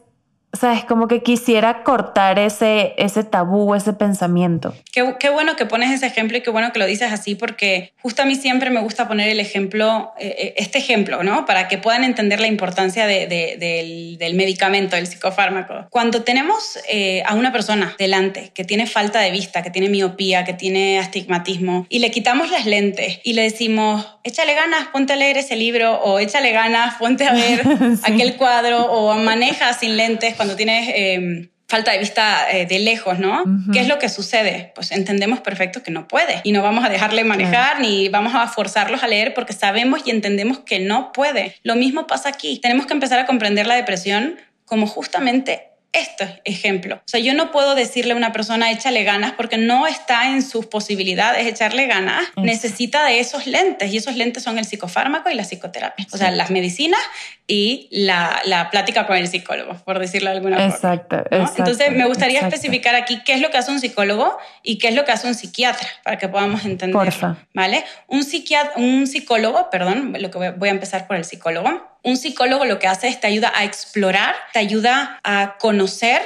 o 0.54 0.58
sea, 0.58 0.74
es 0.74 0.86
como 0.86 1.08
que 1.08 1.22
quisiera 1.22 1.84
cortar 1.84 2.40
ese, 2.40 2.94
ese 2.98 3.24
tabú, 3.24 3.76
ese 3.76 3.92
pensamiento. 3.92 4.74
Qué, 4.94 5.16
qué, 5.20 5.30
bueno 5.30 5.58
que 5.58 5.66
pones 5.66 5.92
ese 5.92 6.08
ejemplo 6.08 6.38
y 6.38 6.42
qué 6.42 6.50
bueno 6.50 6.72
que 6.72 6.80
lo 6.80 6.86
dices 6.86 7.12
así, 7.12 7.36
porque 7.36 7.94
justo 8.02 8.22
a 8.22 8.26
mí 8.26 8.36
siempre 8.36 8.70
me 8.70 8.80
gusta 8.80 9.10
poner 9.10 9.28
el 9.28 9.42
ejemplo, 9.42 10.14
eh, 10.18 10.36
eh, 10.40 10.54
este 10.58 10.78
ejemplo, 10.78 11.22
¿no? 11.22 11.46
Para 11.46 11.68
que 11.68 11.78
puedan 11.78 12.06
entender 12.06 12.40
la 12.40 12.48
importancia 12.48 13.06
de, 13.06 13.28
del, 13.28 14.18
del, 14.18 14.34
medicamento, 14.36 14.96
del 14.96 15.06
psicofármaco. 15.06 15.88
Cuando 15.90 16.24
tenemos 16.24 16.80
eh, 16.88 17.24
a 17.26 17.36
una 17.36 17.52
persona 17.52 17.94
delante 18.00 18.52
que 18.54 18.64
tiene 18.64 18.88
falta 18.88 19.20
de 19.20 19.32
vista, 19.32 19.62
que 19.62 19.70
tiene 19.70 19.90
miopía, 19.90 20.46
que 20.46 20.54
tiene 20.54 20.98
astigmatismo, 20.98 21.86
y 21.90 22.00
le 22.00 22.10
quitamos 22.10 22.50
las 22.52 22.66
lentes 22.66 23.20
y 23.24 23.34
le 23.34 23.44
decimos, 23.44 24.18
échale 24.24 24.56
ganas, 24.56 24.88
ponte 24.88 25.14
a 25.14 25.18
leer 25.18 25.38
ese 25.38 25.58
libro, 25.58 26.00
o 26.02 26.20
échale 26.20 26.52
ganas, 26.52 26.96
ponte 26.96 27.26
a 27.26 27.34
ver 27.34 27.64
aquel 28.04 28.38
cuadro, 28.38 28.86
o 28.86 29.14
maneja 29.16 29.74
sin 29.74 29.98
lentes 29.98 30.37
cuando 30.38 30.56
tienes 30.56 30.90
em, 30.96 31.50
falta 31.68 31.92
de 31.92 32.00
vista 32.00 32.50
eh, 32.52 32.66
de 32.66 32.80
lejos, 32.80 33.20
¿no? 33.20 33.44
¿Qué 33.74 33.82
es 33.82 33.88
lo 33.88 34.00
que 34.00 34.08
sucede? 34.08 34.72
Pues 34.74 34.92
entendemos 34.92 35.42
perfecto 35.42 35.84
que 35.84 35.92
no 35.92 36.08
puede 36.08 36.40
y 36.44 36.54
no 36.54 36.62
vamos 36.62 36.86
a 36.86 36.90
dejarle 36.90 37.24
manejar 37.26 37.82
ni 37.82 38.08
vamos 38.08 38.34
a 38.36 38.48
forzarlos 38.48 39.04
a 39.04 39.08
leer 39.08 39.34
porque 39.34 39.54
sabemos 39.54 40.02
y 40.06 40.12
entendemos 40.12 40.60
que 40.60 40.80
no 40.80 41.12
puede. 41.12 41.56
Lo 41.64 41.76
mismo 41.76 42.08
pasa 42.08 42.30
aquí. 42.30 42.60
Tenemos 42.60 42.86
que 42.86 42.94
empezar 42.94 43.20
a 43.20 43.26
comprender 43.26 43.68
la 43.68 43.76
depresión 43.76 44.38
como 44.64 44.88
justamente 44.88 45.67
este 45.94 46.42
ejemplo. 46.44 46.96
O 46.96 47.08
sea, 47.08 47.20
yo 47.20 47.34
no 47.34 47.52
puedo 47.52 47.76
decirle 47.76 48.14
a 48.14 48.16
una 48.16 48.32
persona 48.32 48.72
échale 48.72 49.04
ganas 49.04 49.34
porque 49.34 49.58
no 49.58 49.88
está 49.88 50.30
en 50.30 50.42
sus 50.42 50.66
posibilidades 50.66 51.48
echarle 51.48 51.88
ganas. 51.88 52.28
Necesita 52.36 53.06
de 53.06 53.20
esos 53.20 53.48
lentes 53.48 53.92
y 53.92 53.98
esos 53.98 54.16
lentes 54.16 54.44
son 54.44 54.60
el 54.60 54.66
psicofármaco 54.66 55.30
y 55.30 55.36
la 55.36 55.44
psicoterapia. 55.44 56.06
O 56.12 56.18
sea, 56.18 56.32
las 56.32 56.52
medicinas 56.52 57.00
y 57.48 57.88
la, 57.92 58.42
la, 58.46 58.70
plática 58.70 59.08
con 59.08 59.16
el 59.16 59.28
psicólogo, 59.28 59.76
por 59.86 60.00
decirlo 60.00 60.30
de 60.30 60.38
alguna 60.38 60.66
exacto, 60.66 61.18
forma. 61.18 61.38
Exacto, 61.44 61.62
Entonces, 61.62 61.92
me 61.94 62.06
gustaría 62.06 62.42
especificar 62.42 62.96
aquí 62.96 63.22
qué 63.24 63.34
es 63.34 63.42
lo 63.42 63.50
que 63.50 63.58
hace 63.58 63.72
un 63.72 63.80
psicólogo 63.80 64.38
y 64.64 64.78
qué 64.78 64.90
es 64.90 64.96
lo 64.96 65.06
que 65.06 65.14
hace 65.14 65.28
un 65.28 65.34
psiquiatra 65.34 65.88
para 66.04 66.18
que 66.18 66.28
podamos 66.28 66.66
entender. 66.66 66.94
Porfa. 66.94 67.38
¿Vale? 67.54 67.86
Un, 68.08 68.24
psiquiatra, 68.24 68.74
un 68.76 69.08
psicólogo, 69.08 69.70
perdón, 69.70 70.14
lo 70.20 70.30
que 70.30 70.52
voy 70.52 70.70
a 70.70 70.72
empezar 70.72 71.08
por 71.08 71.16
el 71.16 71.24
psicólogo 71.24 71.97
un 72.08 72.16
psicólogo 72.16 72.64
lo 72.64 72.80
que 72.80 72.88
hace 72.88 73.10
es 73.10 73.20
te 73.20 73.28
ayuda 73.28 73.52
a 73.54 73.66
explorar, 73.66 74.34
te 74.54 74.60
ayuda 74.60 75.20
a 75.26 75.58
conocer 75.60 76.22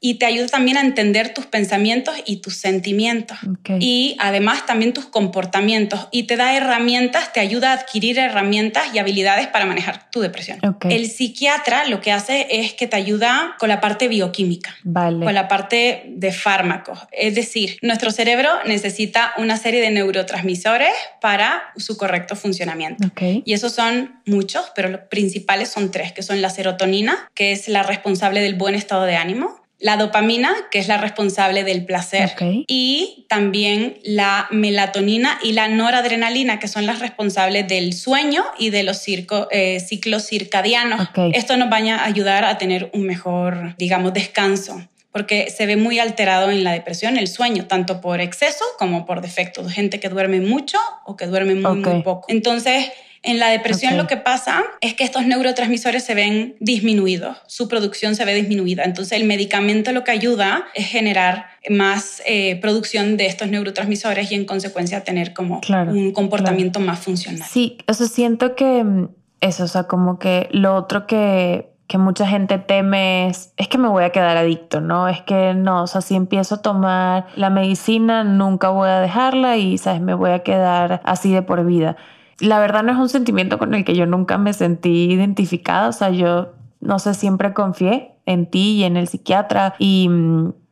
y 0.00 0.14
te 0.14 0.26
ayuda 0.26 0.46
también 0.46 0.76
a 0.76 0.80
entender 0.80 1.34
tus 1.34 1.46
pensamientos 1.46 2.14
y 2.24 2.36
tus 2.36 2.56
sentimientos. 2.56 3.38
Y 3.80 4.16
además 4.20 4.64
también 4.64 4.92
tus 4.92 5.06
comportamientos. 5.06 6.08
Y 6.12 6.24
te 6.24 6.36
da 6.36 6.56
herramientas, 6.56 7.32
te 7.32 7.40
ayuda 7.40 7.70
a 7.70 7.74
adquirir 7.74 8.18
herramientas 8.18 8.94
y 8.94 8.98
habilidades 8.98 9.48
para 9.48 9.66
manejar 9.66 10.08
tu 10.10 10.20
depresión. 10.20 10.60
El 10.88 11.10
psiquiatra 11.10 11.86
lo 11.88 12.00
que 12.00 12.12
hace 12.12 12.46
es 12.50 12.74
que 12.74 12.86
te 12.86 12.96
ayuda 12.96 13.56
con 13.58 13.68
la 13.68 13.80
parte 13.80 14.08
bioquímica, 14.08 14.76
con 14.84 15.34
la 15.34 15.48
parte 15.48 16.04
de 16.08 16.32
fármacos. 16.32 17.00
Es 17.12 17.34
decir, 17.34 17.78
nuestro 17.82 18.10
cerebro 18.10 18.50
necesita 18.66 19.32
una 19.36 19.56
serie 19.56 19.80
de 19.80 19.90
neurotransmisores 19.90 20.92
para 21.20 21.72
su 21.76 21.96
correcto 21.96 22.36
funcionamiento. 22.36 23.08
Y 23.20 23.52
esos 23.52 23.72
son 23.72 24.20
muchos, 24.26 24.70
pero 24.76 24.88
los 24.88 25.00
principales 25.02 25.68
son 25.70 25.90
tres, 25.90 26.12
que 26.12 26.22
son 26.22 26.40
la 26.40 26.50
serotonina, 26.50 27.28
que 27.34 27.52
es 27.52 27.68
la 27.68 27.82
responsable 27.82 28.40
del 28.40 28.54
buen 28.54 28.74
estado 28.74 29.04
de 29.04 29.16
ánimo, 29.16 29.60
la 29.80 29.96
dopamina, 29.96 30.52
que 30.70 30.80
es 30.80 30.88
la 30.88 30.98
responsable 30.98 31.62
del 31.62 31.84
placer, 31.84 32.34
y 32.66 33.26
también 33.28 33.98
la 34.02 34.48
melatonina 34.50 35.38
y 35.42 35.52
la 35.52 35.68
noradrenalina, 35.68 36.58
que 36.58 36.66
son 36.66 36.84
las 36.84 36.98
responsables 36.98 37.68
del 37.68 37.92
sueño 37.92 38.44
y 38.58 38.70
de 38.70 38.82
los 38.82 39.02
eh, 39.06 39.80
ciclos 39.80 40.26
circadianos. 40.26 41.08
Esto 41.32 41.56
nos 41.56 41.70
va 41.70 41.76
a 41.76 42.04
ayudar 42.04 42.44
a 42.44 42.58
tener 42.58 42.90
un 42.92 43.02
mejor, 43.02 43.76
digamos, 43.78 44.12
descanso 44.12 44.82
porque 45.10 45.50
se 45.50 45.66
ve 45.66 45.76
muy 45.76 45.98
alterado 45.98 46.50
en 46.50 46.62
la 46.62 46.72
depresión 46.72 47.16
el 47.16 47.28
sueño, 47.28 47.66
tanto 47.66 48.00
por 48.00 48.20
exceso 48.20 48.64
como 48.78 49.06
por 49.06 49.20
defecto. 49.20 49.68
Gente 49.68 50.00
que 50.00 50.08
duerme 50.08 50.40
mucho 50.40 50.78
o 51.06 51.16
que 51.16 51.26
duerme 51.26 51.54
muy, 51.54 51.78
muy 51.78 52.02
poco. 52.02 52.26
Entonces, 52.28 52.90
en 53.22 53.38
la 53.38 53.48
depresión 53.48 53.96
lo 53.96 54.06
que 54.06 54.16
pasa 54.16 54.64
es 54.80 54.94
que 54.94 55.04
estos 55.04 55.26
neurotransmisores 55.26 56.04
se 56.04 56.14
ven 56.14 56.56
disminuidos, 56.60 57.36
su 57.46 57.68
producción 57.68 58.14
se 58.14 58.24
ve 58.24 58.34
disminuida. 58.34 58.84
Entonces 58.84 59.18
el 59.18 59.26
medicamento 59.26 59.92
lo 59.92 60.04
que 60.04 60.12
ayuda 60.12 60.64
es 60.74 60.86
generar 60.86 61.46
más 61.68 62.22
eh, 62.26 62.58
producción 62.60 63.16
de 63.16 63.26
estos 63.26 63.48
neurotransmisores 63.48 64.30
y 64.30 64.34
en 64.34 64.44
consecuencia 64.44 65.04
tener 65.04 65.34
como 65.34 65.60
un 65.88 66.12
comportamiento 66.12 66.80
más 66.80 67.00
funcional. 67.00 67.46
Sí, 67.48 67.78
o 67.86 67.94
sea, 67.94 68.06
siento 68.06 68.54
que 68.54 68.84
mm, 68.84 69.08
eso, 69.40 69.64
o 69.64 69.68
sea, 69.68 69.84
como 69.84 70.18
que 70.18 70.48
lo 70.52 70.74
otro 70.74 71.06
que 71.06 71.68
que 71.88 71.96
mucha 71.96 72.26
gente 72.26 72.58
teme 72.58 73.28
es, 73.28 73.54
es 73.56 73.66
que 73.66 73.78
me 73.78 73.88
voy 73.88 74.04
a 74.04 74.10
quedar 74.10 74.36
adicto, 74.36 74.82
¿no? 74.82 75.08
Es 75.08 75.22
que 75.22 75.54
no, 75.54 75.84
o 75.84 75.86
sea, 75.86 76.02
si 76.02 76.16
empiezo 76.16 76.56
a 76.56 76.62
tomar 76.62 77.28
la 77.34 77.48
medicina, 77.48 78.24
nunca 78.24 78.68
voy 78.68 78.90
a 78.90 79.00
dejarla 79.00 79.56
y, 79.56 79.78
¿sabes? 79.78 80.02
Me 80.02 80.12
voy 80.12 80.32
a 80.32 80.40
quedar 80.40 81.00
así 81.04 81.32
de 81.32 81.40
por 81.40 81.64
vida 81.64 81.96
la 82.40 82.58
verdad 82.58 82.82
no 82.82 82.92
es 82.92 82.98
un 82.98 83.08
sentimiento 83.08 83.58
con 83.58 83.74
el 83.74 83.84
que 83.84 83.94
yo 83.94 84.06
nunca 84.06 84.38
me 84.38 84.52
sentí 84.52 85.12
identificada, 85.12 85.88
o 85.88 85.92
sea, 85.92 86.10
yo 86.10 86.52
no 86.80 86.98
sé, 86.98 87.14
siempre 87.14 87.52
confié 87.52 88.12
en 88.26 88.46
ti 88.46 88.76
y 88.76 88.84
en 88.84 88.96
el 88.96 89.08
psiquiatra 89.08 89.74
y, 89.78 90.08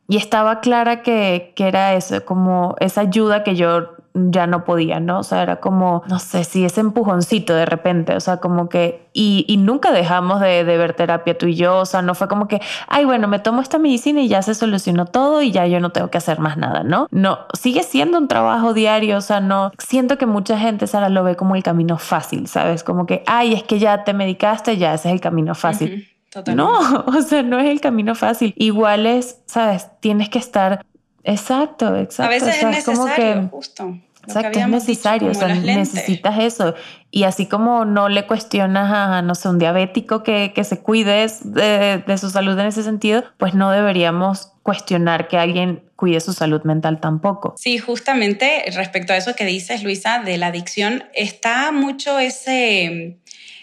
y 0.07 0.17
estaba 0.17 0.61
clara 0.61 1.01
que, 1.01 1.53
que 1.55 1.67
era 1.67 1.93
eso, 1.95 2.23
como 2.23 2.75
esa 2.79 3.01
ayuda 3.01 3.43
que 3.43 3.55
yo 3.55 3.96
ya 4.29 4.47
no 4.47 4.63
podía, 4.63 4.99
¿no? 4.99 5.19
O 5.19 5.23
sea, 5.23 5.43
era 5.43 5.57
como, 5.57 6.03
no 6.07 6.19
sé, 6.19 6.43
si 6.43 6.65
ese 6.65 6.81
empujoncito 6.81 7.53
de 7.53 7.65
repente, 7.65 8.15
o 8.15 8.19
sea, 8.19 8.37
como 8.37 8.69
que, 8.69 9.07
y, 9.13 9.45
y 9.47 9.57
nunca 9.57 9.91
dejamos 9.91 10.41
de, 10.41 10.63
de, 10.63 10.77
ver 10.77 10.93
terapia 10.93 11.37
tú 11.37 11.47
y 11.47 11.55
yo, 11.55 11.77
o 11.77 11.85
sea, 11.85 12.01
no 12.01 12.15
fue 12.15 12.27
como 12.27 12.47
que, 12.47 12.61
ay, 12.87 13.05
bueno, 13.05 13.27
me 13.27 13.39
tomo 13.39 13.61
esta 13.61 13.79
medicina 13.79 14.21
y 14.21 14.27
ya 14.27 14.41
se 14.41 14.53
solucionó 14.53 15.05
todo 15.05 15.41
y 15.41 15.51
ya 15.51 15.65
yo 15.67 15.79
no 15.79 15.91
tengo 15.91 16.09
que 16.09 16.17
hacer 16.17 16.39
más 16.39 16.57
nada, 16.57 16.83
¿no? 16.83 17.07
No, 17.11 17.39
sigue 17.53 17.83
siendo 17.83 18.17
un 18.17 18.27
trabajo 18.27 18.73
diario, 18.73 19.17
o 19.17 19.21
sea, 19.21 19.39
no, 19.39 19.71
siento 19.79 20.17
que 20.17 20.25
mucha 20.25 20.57
gente, 20.57 20.87
Sara, 20.87 21.09
lo 21.09 21.23
ve 21.23 21.35
como 21.35 21.55
el 21.55 21.63
camino 21.63 21.97
fácil, 21.97 22.47
¿sabes? 22.47 22.83
Como 22.83 23.05
que, 23.05 23.23
ay, 23.27 23.53
es 23.53 23.63
que 23.63 23.79
ya 23.79 24.03
te 24.03 24.13
medicaste, 24.13 24.77
ya 24.77 24.93
ese 24.93 25.09
es 25.09 25.13
el 25.13 25.21
camino 25.21 25.55
fácil. 25.55 26.07
No, 26.53 26.77
o 27.07 27.21
sea, 27.21 27.41
no 27.41 27.59
es 27.59 27.69
el 27.69 27.81
camino 27.81 28.13
fácil. 28.13 28.53
Igual 28.57 29.05
es, 29.05 29.41
¿sabes? 29.45 29.87
Tienes 29.99 30.29
que 30.29 30.39
estar 30.39 30.85
Exacto, 31.27 31.93
exacto. 31.97 32.23
A 32.23 32.29
veces 32.29 32.55
es 32.55 32.63
necesario, 32.63 33.01
como 33.01 33.15
que, 33.15 33.47
justo. 33.51 33.99
Exacto, 34.27 34.59
es 34.59 34.67
necesario, 34.67 35.31
o 35.31 35.33
sea, 35.33 35.47
necesitas 35.47 36.37
eso. 36.39 36.75
Y 37.11 37.23
así 37.23 37.45
como 37.45 37.85
no 37.85 38.09
le 38.09 38.27
cuestionas 38.27 38.91
a, 38.93 39.21
no 39.21 39.35
sé, 39.35 39.47
un 39.47 39.57
diabético 39.57 40.21
que, 40.21 40.51
que 40.53 40.63
se 40.65 40.79
cuide 40.79 41.27
de, 41.45 42.03
de, 42.05 42.17
su 42.17 42.29
salud 42.29 42.59
en 42.59 42.67
ese 42.67 42.83
sentido, 42.83 43.23
pues 43.37 43.53
no 43.53 43.71
deberíamos 43.71 44.51
cuestionar 44.63 45.29
que 45.29 45.37
alguien 45.37 45.83
cuide 45.95 46.19
su 46.19 46.33
salud 46.33 46.61
mental 46.63 46.99
tampoco. 46.99 47.55
Sí, 47.57 47.77
justamente 47.77 48.65
respecto 48.75 49.13
a 49.13 49.17
eso 49.17 49.33
que 49.33 49.45
dices, 49.45 49.83
Luisa, 49.83 50.19
de 50.19 50.37
la 50.37 50.47
adicción, 50.47 51.05
está 51.13 51.71
mucho 51.71 52.19
ese, 52.19 53.17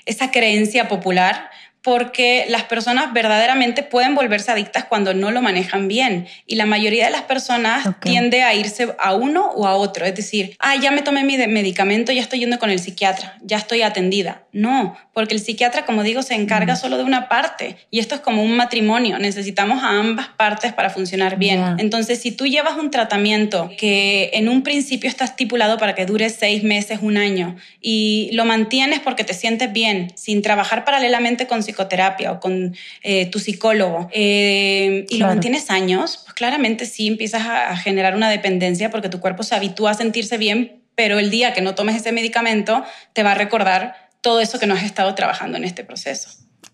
esa 0.07 0.31
creencia 0.31 0.89
popular 0.89 1.51
porque 1.85 2.47
las 2.49 2.65
personas 2.65 3.13
verdaderamente 3.13 3.83
pueden 3.83 4.15
volverse 4.15 4.51
adictas 4.51 4.85
cuando 4.85 5.13
no 5.13 5.31
lo 5.31 5.43
manejan 5.43 5.87
bien. 5.87 6.27
Y 6.47 6.57
la 6.57 6.65
mayoría 6.65 7.05
de 7.05 7.11
las 7.11 7.23
personas 7.23 7.87
tiende 8.01 8.43
a 8.43 8.55
irse 8.55 8.95
a 8.99 9.15
uno 9.15 9.51
o 9.55 9.67
a 9.67 9.75
otro, 9.75 10.07
es 10.07 10.15
decir, 10.15 10.57
ah, 10.61 10.77
ya 10.77 10.91
me 10.91 11.03
tomé 11.03 11.25
mi 11.25 11.37
medicamento, 11.37 12.11
ya 12.11 12.23
estoy 12.23 12.41
yendo 12.41 12.59
con 12.59 12.71
el 12.71 12.79
psiquiatra, 12.79 13.37
ya 13.43 13.59
estoy 13.59 13.83
atendida. 13.83 14.45
No, 14.51 14.97
porque 15.13 15.35
el 15.35 15.41
psiquiatra, 15.41 15.85
como 15.85 16.05
digo, 16.05 16.23
se 16.23 16.35
encarga 16.35 16.77
solo 16.77 16.97
de 16.97 17.03
una 17.05 17.29
parte. 17.29 17.77
Y 17.91 17.99
esto 17.99 18.15
es 18.15 18.21
como 18.23 18.43
un 18.43 18.57
matrimonio, 18.57 19.19
necesitamos 19.19 19.83
a 19.83 19.99
ambas 19.99 20.29
partes 20.29 20.73
para 20.73 20.91
funcionar 20.91 21.37
bien. 21.37 21.63
Entonces, 21.79 22.21
si 22.21 22.33
tú 22.33 22.47
llevas 22.47 22.79
un 22.79 22.91
tratamiento 22.91 23.71
que 23.77 24.31
en 24.33 24.49
un 24.49 24.63
principio 24.63 25.11
está 25.11 25.25
estipulado 25.25 25.77
para 25.77 25.95
que 25.95 26.07
dure 26.07 26.31
seis 26.31 26.63
meses, 26.63 27.01
un 27.03 27.17
año 27.17 27.57
y 27.81 28.31
lo 28.33 28.45
mantienes 28.45 29.01
porque 29.01 29.25
te 29.25 29.35
sientes 29.35 29.73
bien, 29.73 30.13
sin 30.15 30.41
trabajar 30.41 30.85
paralelamente 30.85 31.47
con 31.47 31.63
psicoterapia 31.75 32.33
o 32.33 32.41
con 32.41 32.75
eh, 33.03 33.27
tu 33.27 33.39
psicólogo 33.39 34.09
eh, 34.13 35.07
y 35.09 35.19
lo 35.19 35.27
mantienes 35.27 35.71
años, 35.71 36.21
pues 36.25 36.35
claramente 36.35 36.87
sí 36.87 37.09
empiezas 37.09 37.43
a 37.47 37.77
generar 37.77 38.15
una 38.15 38.31
dependencia 38.31 38.91
porque 38.91 39.09
tu 39.09 39.21
cuerpo 39.21 39.43
se 39.43 39.55
habitúa 39.55 39.91
a 39.91 39.95
sentirse 39.95 40.39
bien, 40.39 40.83
pero 40.95 41.19
el 41.19 41.31
día 41.31 41.53
que 41.53 41.61
no 41.61 41.75
tomes 41.75 41.97
ese 41.97 42.13
medicamento 42.13 42.85
te 43.13 43.23
va 43.23 43.33
a 43.33 43.35
recordar 43.35 44.11
todo 44.21 44.41
eso 44.41 44.59
que 44.59 44.67
no 44.67 44.75
has 44.75 44.85
estado 44.85 45.15
trabajando 45.15 45.59
en 45.59 45.65
este 45.65 45.85
proceso. 45.85 46.31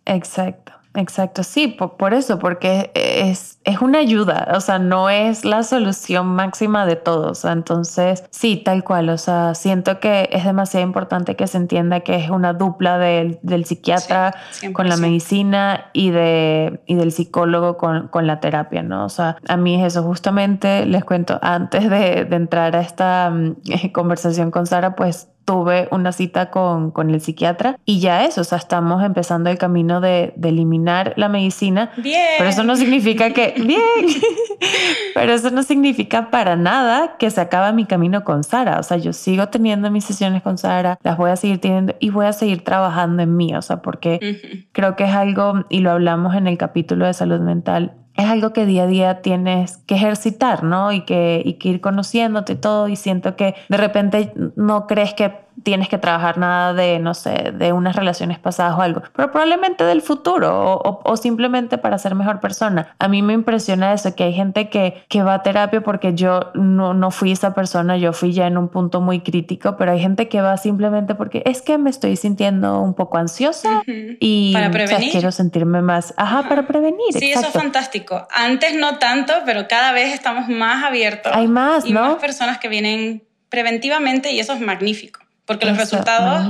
Exacto. 0.06 0.79
Exacto, 0.94 1.44
sí, 1.44 1.68
por, 1.68 2.14
eso, 2.14 2.40
porque 2.40 2.90
es, 2.94 3.60
es, 3.62 3.80
una 3.80 4.00
ayuda, 4.00 4.48
o 4.54 4.60
sea, 4.60 4.80
no 4.80 5.08
es 5.08 5.44
la 5.44 5.62
solución 5.62 6.26
máxima 6.26 6.84
de 6.84 6.96
todos. 6.96 7.44
Entonces, 7.44 8.24
sí, 8.30 8.56
tal 8.56 8.82
cual, 8.82 9.08
o 9.10 9.16
sea, 9.16 9.54
siento 9.54 10.00
que 10.00 10.28
es 10.32 10.44
demasiado 10.44 10.84
importante 10.84 11.36
que 11.36 11.46
se 11.46 11.58
entienda 11.58 12.00
que 12.00 12.16
es 12.16 12.30
una 12.30 12.54
dupla 12.54 12.98
del, 12.98 13.38
del 13.42 13.66
psiquiatra 13.66 14.34
con 14.72 14.88
la 14.88 14.96
medicina 14.96 15.90
y, 15.92 16.10
de, 16.10 16.80
y 16.86 16.96
del 16.96 17.12
psicólogo 17.12 17.76
con, 17.76 18.08
con, 18.08 18.26
la 18.26 18.40
terapia, 18.40 18.82
¿no? 18.82 19.04
O 19.04 19.10
sea, 19.10 19.36
a 19.46 19.56
mí 19.56 19.80
es 19.80 19.92
eso, 19.92 20.02
justamente 20.02 20.86
les 20.86 21.04
cuento, 21.04 21.38
antes 21.40 21.88
de, 21.88 22.24
de 22.24 22.36
entrar 22.36 22.74
a 22.74 22.80
esta 22.80 23.30
mm, 23.30 23.90
conversación 23.92 24.50
con 24.50 24.66
Sara, 24.66 24.96
pues 24.96 25.28
tuve 25.44 25.88
una 25.90 26.12
cita 26.12 26.50
con, 26.50 26.90
con, 26.90 27.10
el 27.10 27.20
psiquiatra 27.20 27.76
y 27.84 28.00
ya 28.00 28.24
eso, 28.24 28.42
o 28.42 28.44
sea, 28.44 28.58
estamos 28.58 29.02
empezando 29.02 29.50
el 29.50 29.58
camino 29.58 30.00
de, 30.00 30.32
de, 30.36 30.48
eliminar 30.50 31.14
la 31.16 31.28
medicina. 31.28 31.90
Bien. 31.96 32.36
Pero 32.38 32.50
eso 32.50 32.62
no 32.64 32.76
significa 32.76 33.32
que, 33.32 33.54
bien, 33.66 33.80
pero 35.14 35.32
eso 35.32 35.50
no 35.50 35.62
significa 35.62 36.30
para 36.30 36.56
nada 36.56 37.16
que 37.18 37.30
se 37.30 37.40
acaba 37.40 37.72
mi 37.72 37.84
camino 37.84 38.24
con 38.24 38.44
Sara. 38.44 38.78
O 38.78 38.82
sea, 38.82 38.96
yo 38.96 39.12
sigo 39.12 39.48
teniendo 39.48 39.90
mis 39.90 40.04
sesiones 40.04 40.42
con 40.42 40.58
Sara, 40.58 40.98
las 41.02 41.16
voy 41.16 41.30
a 41.30 41.36
seguir 41.36 41.60
teniendo 41.60 41.94
y 41.98 42.10
voy 42.10 42.26
a 42.26 42.32
seguir 42.32 42.62
trabajando 42.62 43.22
en 43.22 43.36
mí, 43.36 43.54
o 43.54 43.62
sea, 43.62 43.82
porque 43.82 44.66
creo 44.72 44.96
que 44.96 45.04
es 45.04 45.14
algo, 45.14 45.64
y 45.68 45.80
lo 45.80 45.90
hablamos 45.90 46.34
en 46.34 46.46
el 46.46 46.58
capítulo 46.58 47.06
de 47.06 47.14
salud 47.14 47.40
mental, 47.40 47.96
es 48.20 48.28
algo 48.28 48.52
que 48.52 48.66
día 48.66 48.84
a 48.84 48.86
día 48.86 49.22
tienes 49.22 49.78
que 49.78 49.94
ejercitar, 49.94 50.62
¿no? 50.62 50.92
Y 50.92 51.02
que, 51.02 51.42
y 51.44 51.54
que 51.54 51.68
ir 51.68 51.80
conociéndote 51.80 52.54
todo 52.56 52.88
y 52.88 52.96
siento 52.96 53.36
que 53.36 53.54
de 53.68 53.76
repente 53.76 54.32
no 54.56 54.86
crees 54.86 55.14
que 55.14 55.32
tienes 55.62 55.88
que 55.88 55.98
trabajar 55.98 56.38
nada 56.38 56.72
de, 56.72 56.98
no 56.98 57.14
sé, 57.14 57.52
de 57.52 57.72
unas 57.72 57.96
relaciones 57.96 58.38
pasadas 58.38 58.78
o 58.78 58.82
algo, 58.82 59.02
pero 59.14 59.30
probablemente 59.30 59.84
del 59.84 60.02
futuro 60.02 60.74
o, 60.74 61.00
o, 61.04 61.16
simplemente 61.16 61.78
para 61.78 61.98
ser 61.98 62.14
mejor 62.14 62.40
persona. 62.40 62.94
A 62.98 63.08
mí 63.08 63.22
me 63.22 63.32
impresiona 63.32 63.92
eso, 63.92 64.14
que 64.14 64.24
hay 64.24 64.32
gente 64.32 64.68
que, 64.68 65.02
que 65.08 65.22
va 65.22 65.34
a 65.34 65.42
terapia 65.42 65.80
porque 65.82 66.14
yo 66.14 66.50
no, 66.54 66.94
no 66.94 67.10
fui 67.10 67.32
esa 67.32 67.54
persona, 67.54 67.96
yo 67.96 68.12
fui 68.12 68.32
ya 68.32 68.46
en 68.46 68.56
un 68.56 68.68
punto 68.68 69.00
muy 69.00 69.20
crítico, 69.20 69.76
pero 69.76 69.92
hay 69.92 70.00
gente 70.00 70.28
que 70.28 70.40
va 70.40 70.56
simplemente 70.56 71.14
porque 71.14 71.42
es 71.44 71.62
que 71.62 71.78
me 71.78 71.90
estoy 71.90 72.16
sintiendo 72.16 72.80
un 72.80 72.94
poco 72.94 73.18
ansiosa 73.18 73.82
y 73.86 74.52
para 74.52 74.70
prevenir. 74.70 75.12
quiero 75.12 75.32
sentirme 75.32 75.82
más, 75.82 76.14
ajá, 76.16 76.48
para 76.48 76.66
prevenir. 76.66 77.12
Sí, 77.12 77.32
eso 77.32 77.46
es 77.46 77.52
fantástico. 77.52 78.26
Antes 78.30 78.74
no 78.74 78.98
tanto, 78.98 79.32
pero 79.44 79.68
cada 79.68 79.92
vez 79.92 80.14
estamos 80.14 80.48
más 80.48 80.84
abiertos. 80.84 81.32
Hay 81.34 81.48
más, 81.48 81.84
y 81.84 81.92
¿no? 81.92 82.02
más 82.02 82.16
personas 82.16 82.58
que 82.58 82.68
vienen 82.68 83.24
preventivamente 83.48 84.32
y 84.32 84.40
eso 84.40 84.52
es 84.52 84.60
magnífico 84.60 85.20
porque 85.50 85.66
los 85.66 85.76
resultados 85.76 86.46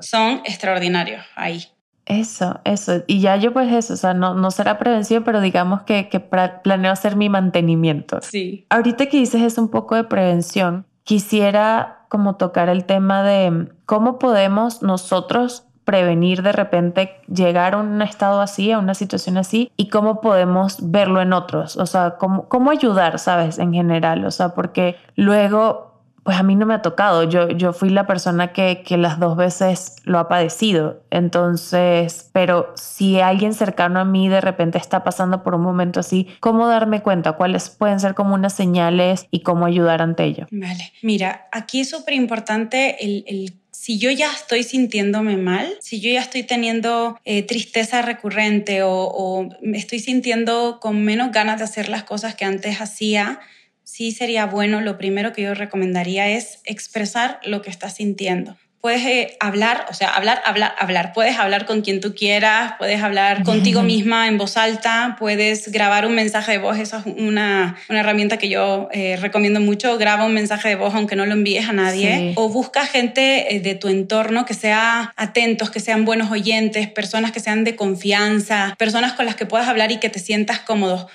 son 0.00 0.40
extraordinarios 0.46 1.22
ahí. 1.36 1.66
Eso, 2.06 2.60
eso. 2.64 3.02
Y 3.06 3.20
ya 3.20 3.36
yo 3.36 3.52
pues 3.52 3.70
eso, 3.70 3.92
o 3.92 3.96
sea, 3.98 4.14
no, 4.14 4.32
no 4.32 4.50
será 4.50 4.78
prevención, 4.78 5.22
pero 5.22 5.42
digamos 5.42 5.82
que, 5.82 6.08
que 6.08 6.18
planeo 6.18 6.90
hacer 6.90 7.14
mi 7.16 7.28
mantenimiento. 7.28 8.20
Sí. 8.22 8.64
Ahorita 8.70 9.04
que 9.04 9.18
dices 9.18 9.42
es 9.42 9.58
un 9.58 9.68
poco 9.68 9.96
de 9.96 10.04
prevención, 10.04 10.86
quisiera 11.04 12.06
como 12.08 12.36
tocar 12.36 12.70
el 12.70 12.86
tema 12.86 13.22
de 13.22 13.68
cómo 13.84 14.18
podemos 14.18 14.80
nosotros 14.82 15.64
prevenir 15.84 16.42
de 16.42 16.52
repente 16.52 17.20
llegar 17.26 17.74
a 17.74 17.78
un 17.78 18.00
estado 18.00 18.40
así, 18.40 18.72
a 18.72 18.78
una 18.78 18.94
situación 18.94 19.36
así, 19.36 19.70
y 19.76 19.90
cómo 19.90 20.22
podemos 20.22 20.90
verlo 20.90 21.20
en 21.20 21.34
otros, 21.34 21.76
o 21.76 21.84
sea, 21.84 22.16
cómo, 22.18 22.48
cómo 22.48 22.70
ayudar, 22.70 23.18
¿sabes? 23.18 23.58
En 23.58 23.74
general, 23.74 24.24
o 24.24 24.30
sea, 24.30 24.50
porque 24.50 24.96
luego 25.16 25.87
pues 26.28 26.36
a 26.36 26.42
mí 26.42 26.56
no 26.56 26.66
me 26.66 26.74
ha 26.74 26.82
tocado. 26.82 27.24
Yo, 27.24 27.48
yo 27.48 27.72
fui 27.72 27.88
la 27.88 28.06
persona 28.06 28.52
que, 28.52 28.82
que 28.84 28.98
las 28.98 29.18
dos 29.18 29.34
veces 29.34 29.96
lo 30.04 30.18
ha 30.18 30.28
padecido. 30.28 31.02
Entonces, 31.10 32.28
pero 32.34 32.70
si 32.76 33.18
alguien 33.18 33.54
cercano 33.54 33.98
a 33.98 34.04
mí 34.04 34.28
de 34.28 34.42
repente 34.42 34.76
está 34.76 35.02
pasando 35.04 35.42
por 35.42 35.54
un 35.54 35.62
momento 35.62 36.00
así, 36.00 36.28
¿cómo 36.40 36.68
darme 36.68 37.00
cuenta? 37.00 37.32
¿Cuáles 37.32 37.70
pueden 37.70 37.98
ser 37.98 38.14
como 38.14 38.34
unas 38.34 38.52
señales 38.52 39.26
y 39.30 39.40
cómo 39.40 39.64
ayudar 39.64 40.02
ante 40.02 40.24
ello? 40.24 40.46
Vale, 40.50 40.92
mira, 41.00 41.48
aquí 41.50 41.80
es 41.80 41.88
súper 41.88 42.12
importante 42.12 43.02
el, 43.02 43.24
el 43.26 43.54
si 43.70 43.98
yo 43.98 44.10
ya 44.10 44.30
estoy 44.30 44.64
sintiéndome 44.64 45.38
mal, 45.38 45.78
si 45.80 45.98
yo 45.98 46.10
ya 46.10 46.20
estoy 46.20 46.42
teniendo 46.42 47.18
eh, 47.24 47.42
tristeza 47.42 48.02
recurrente 48.02 48.82
o, 48.82 48.90
o, 48.92 49.48
me 49.62 49.78
estoy 49.78 50.00
sintiendo 50.00 50.78
con 50.78 51.02
menos 51.02 51.32
ganas 51.32 51.56
de 51.56 51.64
hacer 51.64 51.88
las 51.88 52.02
cosas 52.02 52.34
que 52.34 52.44
antes 52.44 52.82
hacía, 52.82 53.40
sí 53.88 54.12
sería 54.12 54.44
bueno, 54.44 54.82
lo 54.82 54.98
primero 54.98 55.32
que 55.32 55.40
yo 55.40 55.54
recomendaría 55.54 56.28
es 56.28 56.60
expresar 56.66 57.40
lo 57.42 57.62
que 57.62 57.70
estás 57.70 57.96
sintiendo 57.96 58.58
puedes 58.80 59.04
eh, 59.04 59.36
hablar, 59.40 59.86
o 59.90 59.94
sea, 59.94 60.10
hablar, 60.10 60.40
hablar, 60.44 60.74
hablar. 60.78 61.12
Puedes 61.12 61.36
hablar 61.36 61.66
con 61.66 61.80
quien 61.80 62.00
tú 62.00 62.14
quieras, 62.14 62.74
puedes 62.78 63.02
hablar 63.02 63.42
contigo 63.42 63.82
misma 63.82 64.28
en 64.28 64.38
voz 64.38 64.56
alta, 64.56 65.16
puedes 65.18 65.72
grabar 65.72 66.06
un 66.06 66.14
mensaje 66.14 66.52
de 66.52 66.58
voz. 66.58 66.78
Esa 66.78 66.98
es 66.98 67.06
una, 67.06 67.76
una 67.88 68.00
herramienta 68.00 68.36
que 68.36 68.48
yo 68.48 68.88
eh, 68.92 69.16
recomiendo 69.20 69.60
mucho. 69.60 69.98
Graba 69.98 70.24
un 70.24 70.34
mensaje 70.34 70.68
de 70.68 70.76
voz 70.76 70.94
aunque 70.94 71.16
no 71.16 71.26
lo 71.26 71.32
envíes 71.32 71.68
a 71.68 71.72
nadie. 71.72 72.32
O 72.36 72.48
busca 72.48 72.86
gente 72.86 73.56
eh, 73.56 73.60
de 73.60 73.74
tu 73.74 73.88
entorno 73.88 74.44
que 74.44 74.54
sea 74.54 75.12
atentos, 75.16 75.70
que 75.70 75.80
sean 75.80 76.04
buenos 76.04 76.30
oyentes, 76.30 76.88
personas 76.88 77.32
que 77.32 77.40
sean 77.40 77.64
de 77.64 77.74
confianza, 77.74 78.76
personas 78.78 79.14
con 79.14 79.26
las 79.26 79.34
que 79.34 79.46
puedas 79.46 79.68
hablar 79.68 79.90
y 79.90 79.98
que 79.98 80.08
te 80.08 80.20
sientas 80.20 80.60
cómodo, 80.60 81.08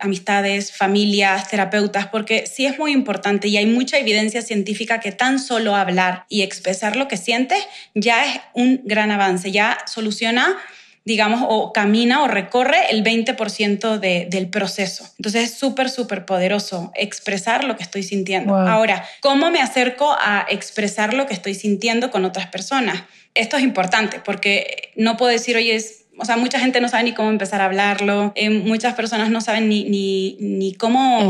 amistades, 0.00 0.72
familias, 0.72 1.48
terapeutas, 1.48 2.06
porque 2.08 2.46
sí 2.46 2.66
es 2.66 2.78
muy 2.78 2.92
importante 2.92 3.48
y 3.48 3.56
hay 3.56 3.66
mucha 3.66 3.98
evidencia 3.98 4.42
científica 4.42 5.00
que 5.00 5.12
tan 5.12 5.38
solo 5.38 5.76
hablar 5.76 6.24
y 6.28 6.42
expresarlo 6.42 7.03
que 7.08 7.16
sientes, 7.16 7.66
ya 7.94 8.24
es 8.24 8.40
un 8.54 8.80
gran 8.84 9.10
avance, 9.10 9.50
ya 9.50 9.78
soluciona 9.86 10.56
digamos, 11.04 11.42
o 11.46 11.72
camina 11.72 12.22
o 12.22 12.28
recorre 12.28 12.90
el 12.90 13.04
20% 13.04 13.98
del 13.98 14.48
proceso. 14.48 15.06
Entonces 15.18 15.50
es 15.50 15.54
súper, 15.54 15.90
súper 15.90 16.24
poderoso 16.24 16.92
expresar 16.94 17.64
lo 17.64 17.76
que 17.76 17.82
estoy 17.82 18.02
sintiendo. 18.02 18.56
Ahora, 18.56 19.06
¿cómo 19.20 19.50
me 19.50 19.60
acerco 19.60 20.16
a 20.18 20.46
expresar 20.48 21.12
lo 21.12 21.26
que 21.26 21.34
estoy 21.34 21.54
sintiendo 21.54 22.10
con 22.10 22.24
otras 22.24 22.46
personas? 22.46 23.02
Esto 23.34 23.58
es 23.58 23.64
importante 23.64 24.20
porque 24.24 24.92
no 24.96 25.16
puedo 25.16 25.30
decir, 25.30 25.56
oye, 25.56 25.74
es 25.74 26.03
o 26.18 26.24
sea, 26.24 26.36
mucha 26.36 26.58
gente 26.58 26.80
no 26.80 26.88
sabe 26.88 27.04
ni 27.04 27.14
cómo 27.14 27.30
empezar 27.30 27.60
a 27.60 27.66
hablarlo, 27.66 28.32
eh, 28.34 28.50
muchas 28.50 28.94
personas 28.94 29.30
no 29.30 29.40
saben 29.40 29.68
ni, 29.68 29.84
ni, 29.84 30.36
ni 30.40 30.74
cómo 30.74 31.28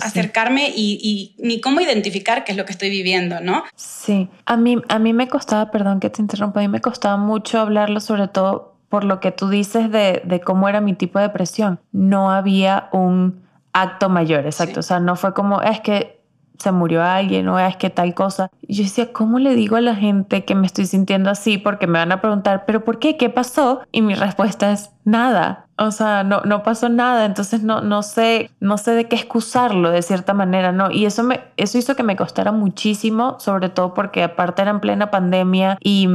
acercarme 0.00 0.72
y, 0.74 0.98
y, 1.02 1.42
ni 1.42 1.60
cómo 1.60 1.80
identificar 1.80 2.44
qué 2.44 2.52
es 2.52 2.58
lo 2.58 2.64
que 2.64 2.72
estoy 2.72 2.90
viviendo, 2.90 3.40
¿no? 3.40 3.64
Sí, 3.74 4.28
a 4.46 4.56
mí, 4.56 4.76
a 4.88 4.98
mí 4.98 5.12
me 5.12 5.28
costaba, 5.28 5.70
perdón 5.70 6.00
que 6.00 6.10
te 6.10 6.22
interrumpa, 6.22 6.60
a 6.60 6.62
mí 6.62 6.68
me 6.68 6.80
costaba 6.80 7.16
mucho 7.16 7.60
hablarlo, 7.60 8.00
sobre 8.00 8.28
todo 8.28 8.76
por 8.88 9.04
lo 9.04 9.20
que 9.20 9.32
tú 9.32 9.48
dices 9.48 9.90
de, 9.90 10.22
de 10.24 10.40
cómo 10.40 10.68
era 10.68 10.80
mi 10.80 10.94
tipo 10.94 11.18
de 11.18 11.26
depresión. 11.26 11.80
No 11.92 12.30
había 12.30 12.88
un 12.92 13.42
acto 13.72 14.08
mayor, 14.08 14.44
exacto. 14.46 14.80
O 14.80 14.82
sea, 14.82 15.00
no 15.00 15.16
fue 15.16 15.32
como, 15.32 15.62
es 15.62 15.80
que 15.80 16.21
se 16.62 16.72
murió 16.72 17.02
alguien 17.02 17.48
o 17.48 17.58
es 17.58 17.76
que 17.76 17.90
tal 17.90 18.14
cosa. 18.14 18.50
Y 18.62 18.74
yo 18.74 18.84
decía, 18.84 19.12
¿cómo 19.12 19.38
le 19.38 19.54
digo 19.54 19.76
a 19.76 19.80
la 19.80 19.94
gente 19.94 20.44
que 20.44 20.54
me 20.54 20.66
estoy 20.66 20.86
sintiendo 20.86 21.30
así? 21.30 21.58
Porque 21.58 21.86
me 21.86 21.98
van 21.98 22.12
a 22.12 22.20
preguntar, 22.20 22.64
¿pero 22.66 22.84
por 22.84 22.98
qué? 22.98 23.16
¿Qué 23.16 23.28
pasó? 23.28 23.82
Y 23.90 24.02
mi 24.02 24.14
respuesta 24.14 24.72
es 24.72 24.90
nada. 25.04 25.66
O 25.76 25.90
sea, 25.90 26.22
no, 26.22 26.42
no 26.42 26.62
pasó 26.62 26.88
nada, 26.88 27.24
entonces 27.24 27.62
no, 27.62 27.80
no, 27.80 28.02
sé, 28.02 28.50
no 28.60 28.78
sé 28.78 28.92
de 28.92 29.08
qué 29.08 29.16
excusarlo 29.16 29.90
de 29.90 30.02
cierta 30.02 30.34
manera, 30.34 30.70
¿no? 30.70 30.90
Y 30.90 31.06
eso, 31.06 31.24
me, 31.24 31.40
eso 31.56 31.78
hizo 31.78 31.96
que 31.96 32.02
me 32.02 32.14
costara 32.14 32.52
muchísimo, 32.52 33.36
sobre 33.40 33.68
todo 33.68 33.94
porque 33.94 34.22
aparte 34.22 34.62
era 34.62 34.70
en 34.70 34.80
plena 34.80 35.10
pandemia 35.10 35.78
y 35.80 36.08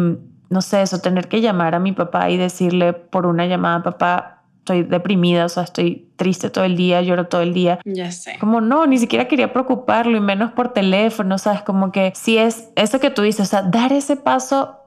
no 0.49 0.61
sé, 0.61 0.81
eso, 0.81 0.99
tener 0.99 1.27
que 1.27 1.41
llamar 1.41 1.75
a 1.75 1.79
mi 1.79 1.91
papá 1.91 2.29
y 2.29 2.37
decirle 2.37 2.93
por 2.93 3.25
una 3.25 3.45
llamada, 3.47 3.83
papá, 3.83 4.36
estoy 4.67 4.83
deprimida, 4.83 5.45
o 5.45 5.49
sea, 5.49 5.63
estoy 5.63 6.09
triste 6.17 6.49
todo 6.49 6.65
el 6.65 6.75
día, 6.75 7.01
lloro 7.01 7.27
todo 7.27 7.41
el 7.41 7.53
día. 7.53 7.79
Ya 7.85 8.11
sé. 8.11 8.37
Como 8.39 8.59
no, 8.59 8.85
ni 8.85 8.97
siquiera 8.97 9.27
quería 9.27 9.53
preocuparlo 9.53 10.17
y 10.17 10.19
menos 10.19 10.51
por 10.51 10.73
teléfono, 10.73 11.37
¿sabes? 11.37 11.61
Como 11.61 11.91
que 11.91 12.11
si 12.15 12.37
es 12.37 12.69
eso 12.75 12.99
que 12.99 13.09
tú 13.09 13.21
dices, 13.21 13.47
o 13.47 13.49
sea, 13.49 13.61
dar 13.61 13.93
ese 13.93 14.17
paso 14.17 14.77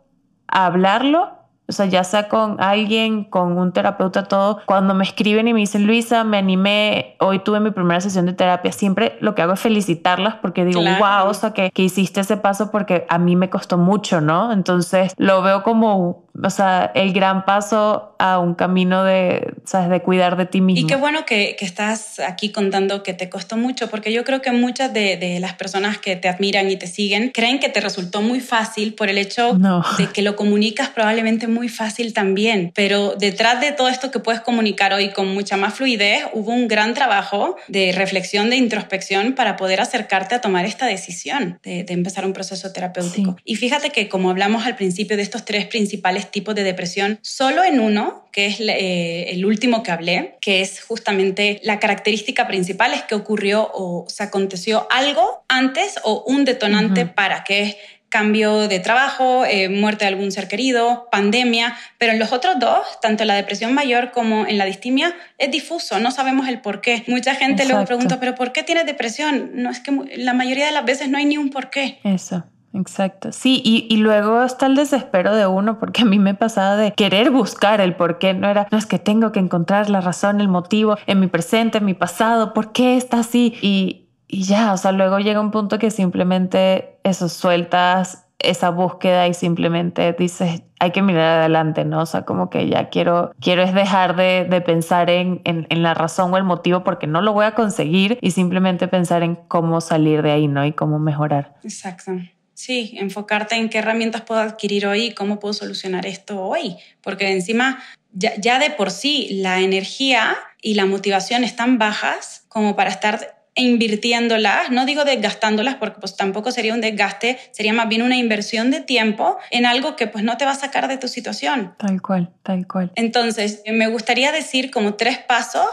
a 0.48 0.66
hablarlo 0.66 1.40
o 1.70 1.72
sea, 1.72 1.86
ya 1.86 2.02
sea 2.02 2.28
con 2.28 2.60
alguien, 2.60 3.22
con 3.22 3.56
un 3.56 3.72
terapeuta, 3.72 4.24
todo, 4.24 4.60
cuando 4.66 4.92
me 4.92 5.04
escriben 5.04 5.46
y 5.46 5.54
me 5.54 5.60
dicen, 5.60 5.86
Luisa, 5.86 6.24
me 6.24 6.36
animé, 6.36 7.14
hoy 7.20 7.38
tuve 7.38 7.60
mi 7.60 7.70
primera 7.70 8.00
sesión 8.00 8.26
de 8.26 8.32
terapia, 8.32 8.72
siempre 8.72 9.16
lo 9.20 9.36
que 9.36 9.42
hago 9.42 9.52
es 9.52 9.60
felicitarlas 9.60 10.34
porque 10.34 10.64
digo, 10.64 10.80
wow, 10.80 11.28
o 11.28 11.34
sea, 11.34 11.52
que, 11.52 11.70
que 11.70 11.82
hiciste 11.82 12.20
ese 12.20 12.36
paso 12.36 12.72
porque 12.72 13.06
a 13.08 13.18
mí 13.18 13.36
me 13.36 13.50
costó 13.50 13.78
mucho, 13.78 14.20
¿no? 14.20 14.50
Entonces 14.50 15.14
lo 15.16 15.42
veo 15.42 15.62
como, 15.62 16.24
o 16.42 16.50
sea, 16.50 16.90
el 16.94 17.12
gran 17.12 17.44
paso 17.44 18.14
a 18.18 18.38
un 18.38 18.54
camino 18.54 19.04
de, 19.04 19.54
¿sabes? 19.64 19.88
De 19.88 20.00
cuidar 20.00 20.36
de 20.36 20.46
ti 20.46 20.60
mismo. 20.60 20.84
Y 20.84 20.86
qué 20.86 20.96
bueno 20.96 21.24
que, 21.24 21.56
que 21.58 21.64
estás 21.64 22.20
aquí 22.20 22.50
contando 22.50 23.02
que 23.02 23.14
te 23.14 23.28
costó 23.28 23.56
mucho, 23.56 23.88
porque 23.88 24.12
yo 24.12 24.24
creo 24.24 24.42
que 24.42 24.52
muchas 24.52 24.92
de, 24.92 25.16
de, 25.16 25.40
las 25.40 25.54
personas 25.54 25.98
que 25.98 26.16
te 26.16 26.28
admiran 26.28 26.70
y 26.70 26.76
te 26.76 26.86
siguen 26.86 27.30
creen 27.30 27.58
que 27.58 27.68
te 27.68 27.80
resultó 27.80 28.22
muy 28.22 28.40
fácil 28.40 28.94
por 28.94 29.08
el 29.08 29.18
hecho 29.18 29.58
de 29.98 30.06
que 30.08 30.22
lo 30.22 30.36
comunicas 30.36 30.88
probablemente 30.88 31.48
muy 31.48 31.68
fácil 31.68 32.12
también, 32.12 32.72
pero 32.74 33.14
detrás 33.16 33.60
de 33.60 33.72
todo 33.72 33.88
esto 33.88 34.10
que 34.10 34.18
puedes 34.18 34.40
comunicar 34.40 34.92
hoy 34.92 35.10
con 35.10 35.28
mucha 35.28 35.56
más 35.56 35.74
fluidez, 35.74 36.24
hubo 36.32 36.52
un 36.52 36.68
gran 36.68 36.94
trabajo 36.94 37.56
de 37.68 37.92
reflexión, 37.92 38.50
de 38.50 38.56
introspección 38.56 39.34
para 39.34 39.56
poder 39.56 39.80
acercarte 39.80 40.34
a 40.34 40.40
tomar 40.40 40.64
esta 40.64 40.86
decisión 40.86 41.58
de, 41.62 41.86
empezar 41.88 42.24
un 42.24 42.32
proceso 42.32 42.72
terapéutico. 42.72 43.36
Y 43.44 43.56
fíjate 43.56 43.90
que 43.90 44.08
como 44.08 44.30
hablamos 44.30 44.64
al 44.66 44.76
principio 44.76 45.16
de 45.16 45.22
estos 45.22 45.44
tres 45.44 45.66
principales 45.66 46.19
tipos 46.26 46.54
de 46.54 46.64
depresión, 46.64 47.18
solo 47.22 47.62
en 47.64 47.80
uno, 47.80 48.28
que 48.32 48.46
es 48.46 48.60
eh, 48.60 49.30
el 49.30 49.44
último 49.44 49.82
que 49.82 49.90
hablé, 49.90 50.36
que 50.40 50.60
es 50.60 50.80
justamente 50.82 51.60
la 51.62 51.78
característica 51.78 52.46
principal 52.46 52.92
es 52.92 53.02
que 53.02 53.14
ocurrió 53.14 53.70
o 53.72 54.06
se 54.08 54.22
aconteció 54.22 54.86
algo 54.90 55.44
antes 55.48 55.96
o 56.04 56.24
un 56.26 56.44
detonante 56.44 57.06
para, 57.06 57.44
que 57.44 57.62
es 57.62 57.76
cambio 58.10 58.68
de 58.68 58.80
trabajo, 58.80 59.44
eh, 59.46 59.68
muerte 59.68 60.04
de 60.04 60.08
algún 60.08 60.32
ser 60.32 60.48
querido, 60.48 61.08
pandemia, 61.10 61.76
pero 61.96 62.12
en 62.12 62.18
los 62.18 62.32
otros 62.32 62.58
dos, 62.58 62.84
tanto 63.00 63.22
en 63.22 63.28
la 63.28 63.36
depresión 63.36 63.72
mayor 63.72 64.10
como 64.10 64.46
en 64.46 64.58
la 64.58 64.66
distimia, 64.66 65.14
es 65.38 65.50
difuso, 65.50 66.00
no 66.00 66.10
sabemos 66.10 66.48
el 66.48 66.60
por 66.60 66.80
qué. 66.80 67.04
Mucha 67.06 67.36
gente 67.36 67.64
luego 67.64 67.84
pregunta, 67.84 68.18
pero 68.18 68.34
¿por 68.34 68.52
qué 68.52 68.64
tienes 68.64 68.84
depresión? 68.84 69.52
No 69.54 69.70
es 69.70 69.78
que 69.80 69.92
la 70.16 70.34
mayoría 70.34 70.66
de 70.66 70.72
las 70.72 70.84
veces 70.84 71.08
no 71.08 71.18
hay 71.18 71.24
ni 71.24 71.38
un 71.38 71.50
por 71.50 71.70
qué. 71.70 72.00
Eso. 72.02 72.44
Exacto. 72.72 73.32
Sí, 73.32 73.60
y, 73.64 73.86
y, 73.90 73.98
luego 73.98 74.42
está 74.42 74.66
el 74.66 74.76
desespero 74.76 75.34
de 75.34 75.46
uno, 75.46 75.78
porque 75.78 76.02
a 76.02 76.04
mí 76.04 76.18
me 76.18 76.34
pasaba 76.34 76.76
de 76.76 76.92
querer 76.92 77.30
buscar 77.30 77.80
el 77.80 77.94
por 77.94 78.18
qué. 78.18 78.34
No 78.34 78.48
era, 78.48 78.66
no 78.70 78.78
es 78.78 78.86
que 78.86 78.98
tengo 78.98 79.32
que 79.32 79.40
encontrar 79.40 79.90
la 79.90 80.00
razón, 80.00 80.40
el 80.40 80.48
motivo 80.48 80.96
en 81.06 81.20
mi 81.20 81.26
presente, 81.26 81.78
en 81.78 81.84
mi 81.84 81.94
pasado, 81.94 82.52
por 82.54 82.72
qué 82.72 82.96
está 82.96 83.20
así. 83.20 83.54
Y, 83.62 84.08
y 84.28 84.44
ya, 84.44 84.72
o 84.72 84.76
sea, 84.76 84.92
luego 84.92 85.18
llega 85.18 85.40
un 85.40 85.50
punto 85.50 85.78
que 85.78 85.90
simplemente 85.90 86.98
eso 87.02 87.28
sueltas 87.28 88.26
esa 88.42 88.70
búsqueda 88.70 89.28
y 89.28 89.34
simplemente 89.34 90.14
dices, 90.18 90.62
hay 90.78 90.90
que 90.92 91.02
mirar 91.02 91.40
adelante, 91.40 91.84
¿no? 91.84 92.00
O 92.00 92.06
sea, 92.06 92.22
como 92.22 92.50
que 92.50 92.68
ya 92.68 92.88
quiero, 92.88 93.32
quiero 93.40 93.62
es 93.62 93.74
dejar 93.74 94.16
de, 94.16 94.46
de 94.48 94.60
pensar 94.60 95.10
en, 95.10 95.42
en, 95.44 95.66
en, 95.68 95.82
la 95.82 95.94
razón 95.94 96.32
o 96.32 96.36
el 96.36 96.44
motivo 96.44 96.82
porque 96.82 97.06
no 97.06 97.20
lo 97.20 97.32
voy 97.32 97.44
a 97.44 97.54
conseguir 97.54 98.18
y 98.22 98.30
simplemente 98.30 98.88
pensar 98.88 99.22
en 99.22 99.36
cómo 99.36 99.80
salir 99.80 100.22
de 100.22 100.32
ahí, 100.32 100.48
¿no? 100.48 100.64
Y 100.64 100.72
cómo 100.72 100.98
mejorar. 100.98 101.54
Exacto. 101.62 102.12
Sí, 102.61 102.92
enfocarte 102.98 103.54
en 103.54 103.70
qué 103.70 103.78
herramientas 103.78 104.20
puedo 104.20 104.42
adquirir 104.42 104.86
hoy 104.86 105.06
y 105.06 105.12
cómo 105.12 105.40
puedo 105.40 105.54
solucionar 105.54 106.04
esto 106.04 106.42
hoy. 106.42 106.76
Porque 107.00 107.32
encima, 107.32 107.82
ya, 108.12 108.34
ya 108.36 108.58
de 108.58 108.68
por 108.68 108.90
sí, 108.90 109.28
la 109.40 109.61
energía 109.61 110.36
y 110.61 110.74
la 110.74 110.84
motivación 110.84 111.42
están 111.42 111.78
bajas 111.78 112.44
como 112.48 112.76
para 112.76 112.90
estar 112.90 113.40
invirtiéndolas, 113.54 114.70
no 114.70 114.84
digo 114.84 115.04
desgastándolas 115.04 115.76
porque 115.76 116.00
pues 116.00 116.16
tampoco 116.16 116.52
sería 116.52 116.74
un 116.74 116.82
desgaste, 116.82 117.38
sería 117.50 117.72
más 117.72 117.88
bien 117.88 118.02
una 118.02 118.18
inversión 118.18 118.70
de 118.70 118.80
tiempo 118.80 119.38
en 119.50 119.64
algo 119.64 119.96
que 119.96 120.06
pues 120.06 120.22
no 120.22 120.36
te 120.36 120.44
va 120.44 120.50
a 120.50 120.54
sacar 120.54 120.86
de 120.86 120.98
tu 120.98 121.08
situación. 121.08 121.74
Tal 121.78 122.02
cual, 122.02 122.30
tal 122.42 122.66
cual. 122.66 122.92
Entonces, 122.94 123.62
me 123.66 123.86
gustaría 123.86 124.32
decir 124.32 124.70
como 124.70 124.94
tres 124.94 125.16
pasos 125.16 125.66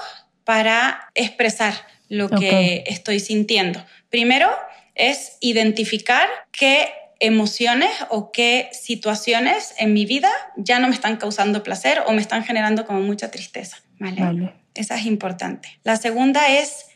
para 0.45 1.11
expresar 1.15 1.73
lo 2.07 2.29
que 2.29 2.85
estoy 2.87 3.19
sintiendo. 3.19 3.83
Primero 4.09 4.49
es 4.97 5.37
identificar 5.39 6.27
qué 6.51 6.89
emociones 7.19 7.89
o 8.09 8.31
qué 8.31 8.69
situaciones 8.73 9.73
en 9.77 9.93
mi 9.93 10.05
vida 10.05 10.29
ya 10.55 10.79
no 10.79 10.87
me 10.87 10.93
están 10.93 11.17
causando 11.17 11.63
placer 11.63 12.03
o 12.05 12.11
me 12.11 12.21
están 12.21 12.43
generando 12.43 12.85
como 12.85 13.01
mucha 13.01 13.31
tristeza. 13.31 13.77
¿vale? 13.99 14.21
vale. 14.21 14.53
Esa 14.75 14.97
es 14.97 15.05
importante. 15.05 15.79
La 15.83 15.95
segunda 15.95 16.47
es 16.49 16.87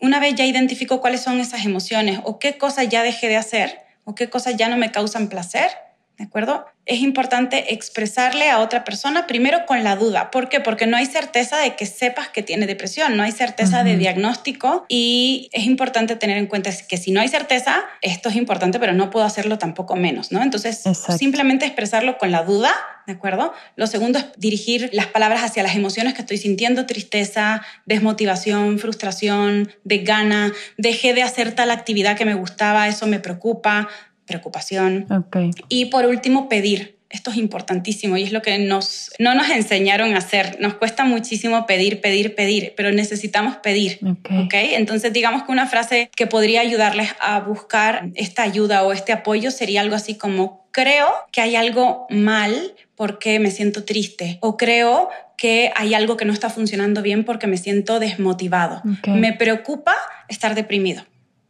una 0.00 0.20
vez 0.20 0.34
ya 0.34 0.44
identifico 0.44 1.00
cuáles 1.00 1.22
son 1.22 1.40
esas 1.40 1.64
emociones 1.64 2.20
o 2.24 2.38
qué 2.38 2.58
cosas 2.58 2.88
ya 2.88 3.02
dejé 3.02 3.28
de 3.28 3.36
hacer 3.36 3.80
o 4.04 4.14
qué 4.14 4.28
cosas 4.28 4.56
ya 4.56 4.68
no 4.68 4.76
me 4.76 4.92
causan 4.92 5.28
placer, 5.28 5.70
¿de 6.18 6.24
acuerdo? 6.24 6.66
Es 6.86 7.00
importante 7.00 7.72
expresarle 7.74 8.50
a 8.50 8.60
otra 8.60 8.84
persona 8.84 9.26
primero 9.26 9.66
con 9.66 9.82
la 9.82 9.96
duda. 9.96 10.30
¿Por 10.30 10.48
qué? 10.48 10.60
Porque 10.60 10.86
no 10.86 10.96
hay 10.96 11.06
certeza 11.06 11.58
de 11.58 11.74
que 11.74 11.86
sepas 11.86 12.28
que 12.28 12.42
tiene 12.42 12.66
depresión, 12.66 13.16
no 13.16 13.22
hay 13.22 13.32
certeza 13.32 13.82
de 13.82 13.96
diagnóstico 13.96 14.84
y 14.88 15.48
es 15.52 15.64
importante 15.64 16.14
tener 16.14 16.36
en 16.36 16.46
cuenta 16.46 16.70
que 16.88 16.96
si 16.98 17.10
no 17.10 17.20
hay 17.20 17.28
certeza, 17.28 17.82
esto 18.02 18.28
es 18.28 18.36
importante, 18.36 18.78
pero 18.78 18.92
no 18.92 19.10
puedo 19.10 19.24
hacerlo 19.24 19.58
tampoco 19.58 19.96
menos, 19.96 20.30
¿no? 20.30 20.42
Entonces, 20.42 20.84
simplemente 21.18 21.64
expresarlo 21.66 22.18
con 22.18 22.30
la 22.30 22.44
duda, 22.44 22.72
¿de 23.06 23.14
acuerdo? 23.14 23.52
Lo 23.76 23.86
segundo 23.86 24.18
es 24.18 24.26
dirigir 24.36 24.90
las 24.92 25.06
palabras 25.06 25.42
hacia 25.42 25.62
las 25.62 25.74
emociones 25.74 26.14
que 26.14 26.20
estoy 26.20 26.36
sintiendo, 26.36 26.86
tristeza, 26.86 27.62
desmotivación, 27.86 28.78
frustración, 28.78 29.72
desgana, 29.84 30.52
dejé 30.76 31.14
de 31.14 31.22
hacer 31.22 31.52
tal 31.54 31.70
actividad 31.70 32.16
que 32.16 32.24
me 32.24 32.34
gustaba, 32.34 32.88
eso 32.88 33.06
me 33.06 33.20
preocupa, 33.20 33.88
preocupación. 34.26 35.06
Y 35.68 35.86
por 35.86 36.06
último, 36.06 36.48
pedir. 36.48 36.94
Esto 37.10 37.30
es 37.30 37.36
importantísimo 37.36 38.16
y 38.16 38.24
es 38.24 38.32
lo 38.32 38.42
que 38.42 38.58
nos, 38.58 39.12
no 39.20 39.36
nos 39.36 39.48
enseñaron 39.48 40.14
a 40.14 40.18
hacer. 40.18 40.56
Nos 40.58 40.74
cuesta 40.74 41.04
muchísimo 41.04 41.64
pedir, 41.64 42.00
pedir, 42.00 42.34
pedir, 42.34 42.74
pero 42.76 42.90
necesitamos 42.90 43.56
pedir. 43.58 44.00
Okay. 44.46 44.74
Entonces, 44.74 45.12
digamos 45.12 45.44
que 45.44 45.52
una 45.52 45.66
frase 45.66 46.10
que 46.16 46.26
podría 46.26 46.60
ayudarles 46.60 47.10
a 47.20 47.38
buscar 47.38 48.10
esta 48.16 48.42
ayuda 48.42 48.82
o 48.82 48.92
este 48.92 49.12
apoyo 49.12 49.52
sería 49.52 49.80
algo 49.80 49.94
así 49.94 50.16
como, 50.16 50.66
creo 50.72 51.06
que 51.30 51.40
hay 51.40 51.54
algo 51.54 52.08
mal 52.10 52.74
porque 52.96 53.38
me 53.38 53.52
siento 53.52 53.84
triste 53.84 54.38
o 54.40 54.56
creo 54.56 55.08
que 55.36 55.70
hay 55.76 55.94
algo 55.94 56.16
que 56.16 56.24
no 56.24 56.32
está 56.32 56.50
funcionando 56.50 57.00
bien 57.00 57.24
porque 57.24 57.46
me 57.46 57.58
siento 57.58 58.00
desmotivado. 58.00 58.82
Me 59.06 59.32
preocupa 59.32 59.94
estar 60.28 60.56
deprimido. 60.56 61.04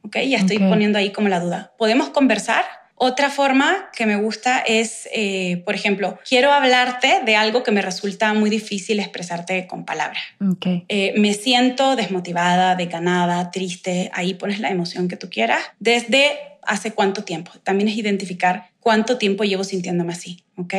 ¿Ok? 0.04 0.18
Ya 0.28 0.38
estoy 0.38 0.58
poniendo 0.58 0.98
ahí 0.98 1.10
como 1.10 1.28
la 1.28 1.40
duda. 1.40 1.72
¿Podemos 1.76 2.10
conversar? 2.10 2.64
Otra 2.96 3.28
forma 3.28 3.90
que 3.92 4.06
me 4.06 4.16
gusta 4.16 4.60
es, 4.60 5.08
eh, 5.12 5.62
por 5.64 5.74
ejemplo, 5.74 6.18
quiero 6.28 6.52
hablarte 6.52 7.22
de 7.26 7.34
algo 7.34 7.64
que 7.64 7.72
me 7.72 7.82
resulta 7.82 8.32
muy 8.34 8.50
difícil 8.50 9.00
expresarte 9.00 9.66
con 9.66 9.84
palabras. 9.84 10.22
Okay. 10.56 10.84
Eh, 10.88 11.12
me 11.18 11.34
siento 11.34 11.96
desmotivada, 11.96 12.76
decanada, 12.76 13.50
triste. 13.50 14.10
Ahí 14.14 14.34
pones 14.34 14.60
la 14.60 14.70
emoción 14.70 15.08
que 15.08 15.16
tú 15.16 15.28
quieras. 15.28 15.60
Desde 15.80 16.38
hace 16.66 16.92
cuánto 16.92 17.24
tiempo. 17.24 17.50
También 17.62 17.88
es 17.88 17.96
identificar 17.96 18.70
cuánto 18.84 19.16
tiempo 19.16 19.44
llevo 19.44 19.64
sintiéndome 19.64 20.12
así, 20.12 20.44
¿ok? 20.58 20.74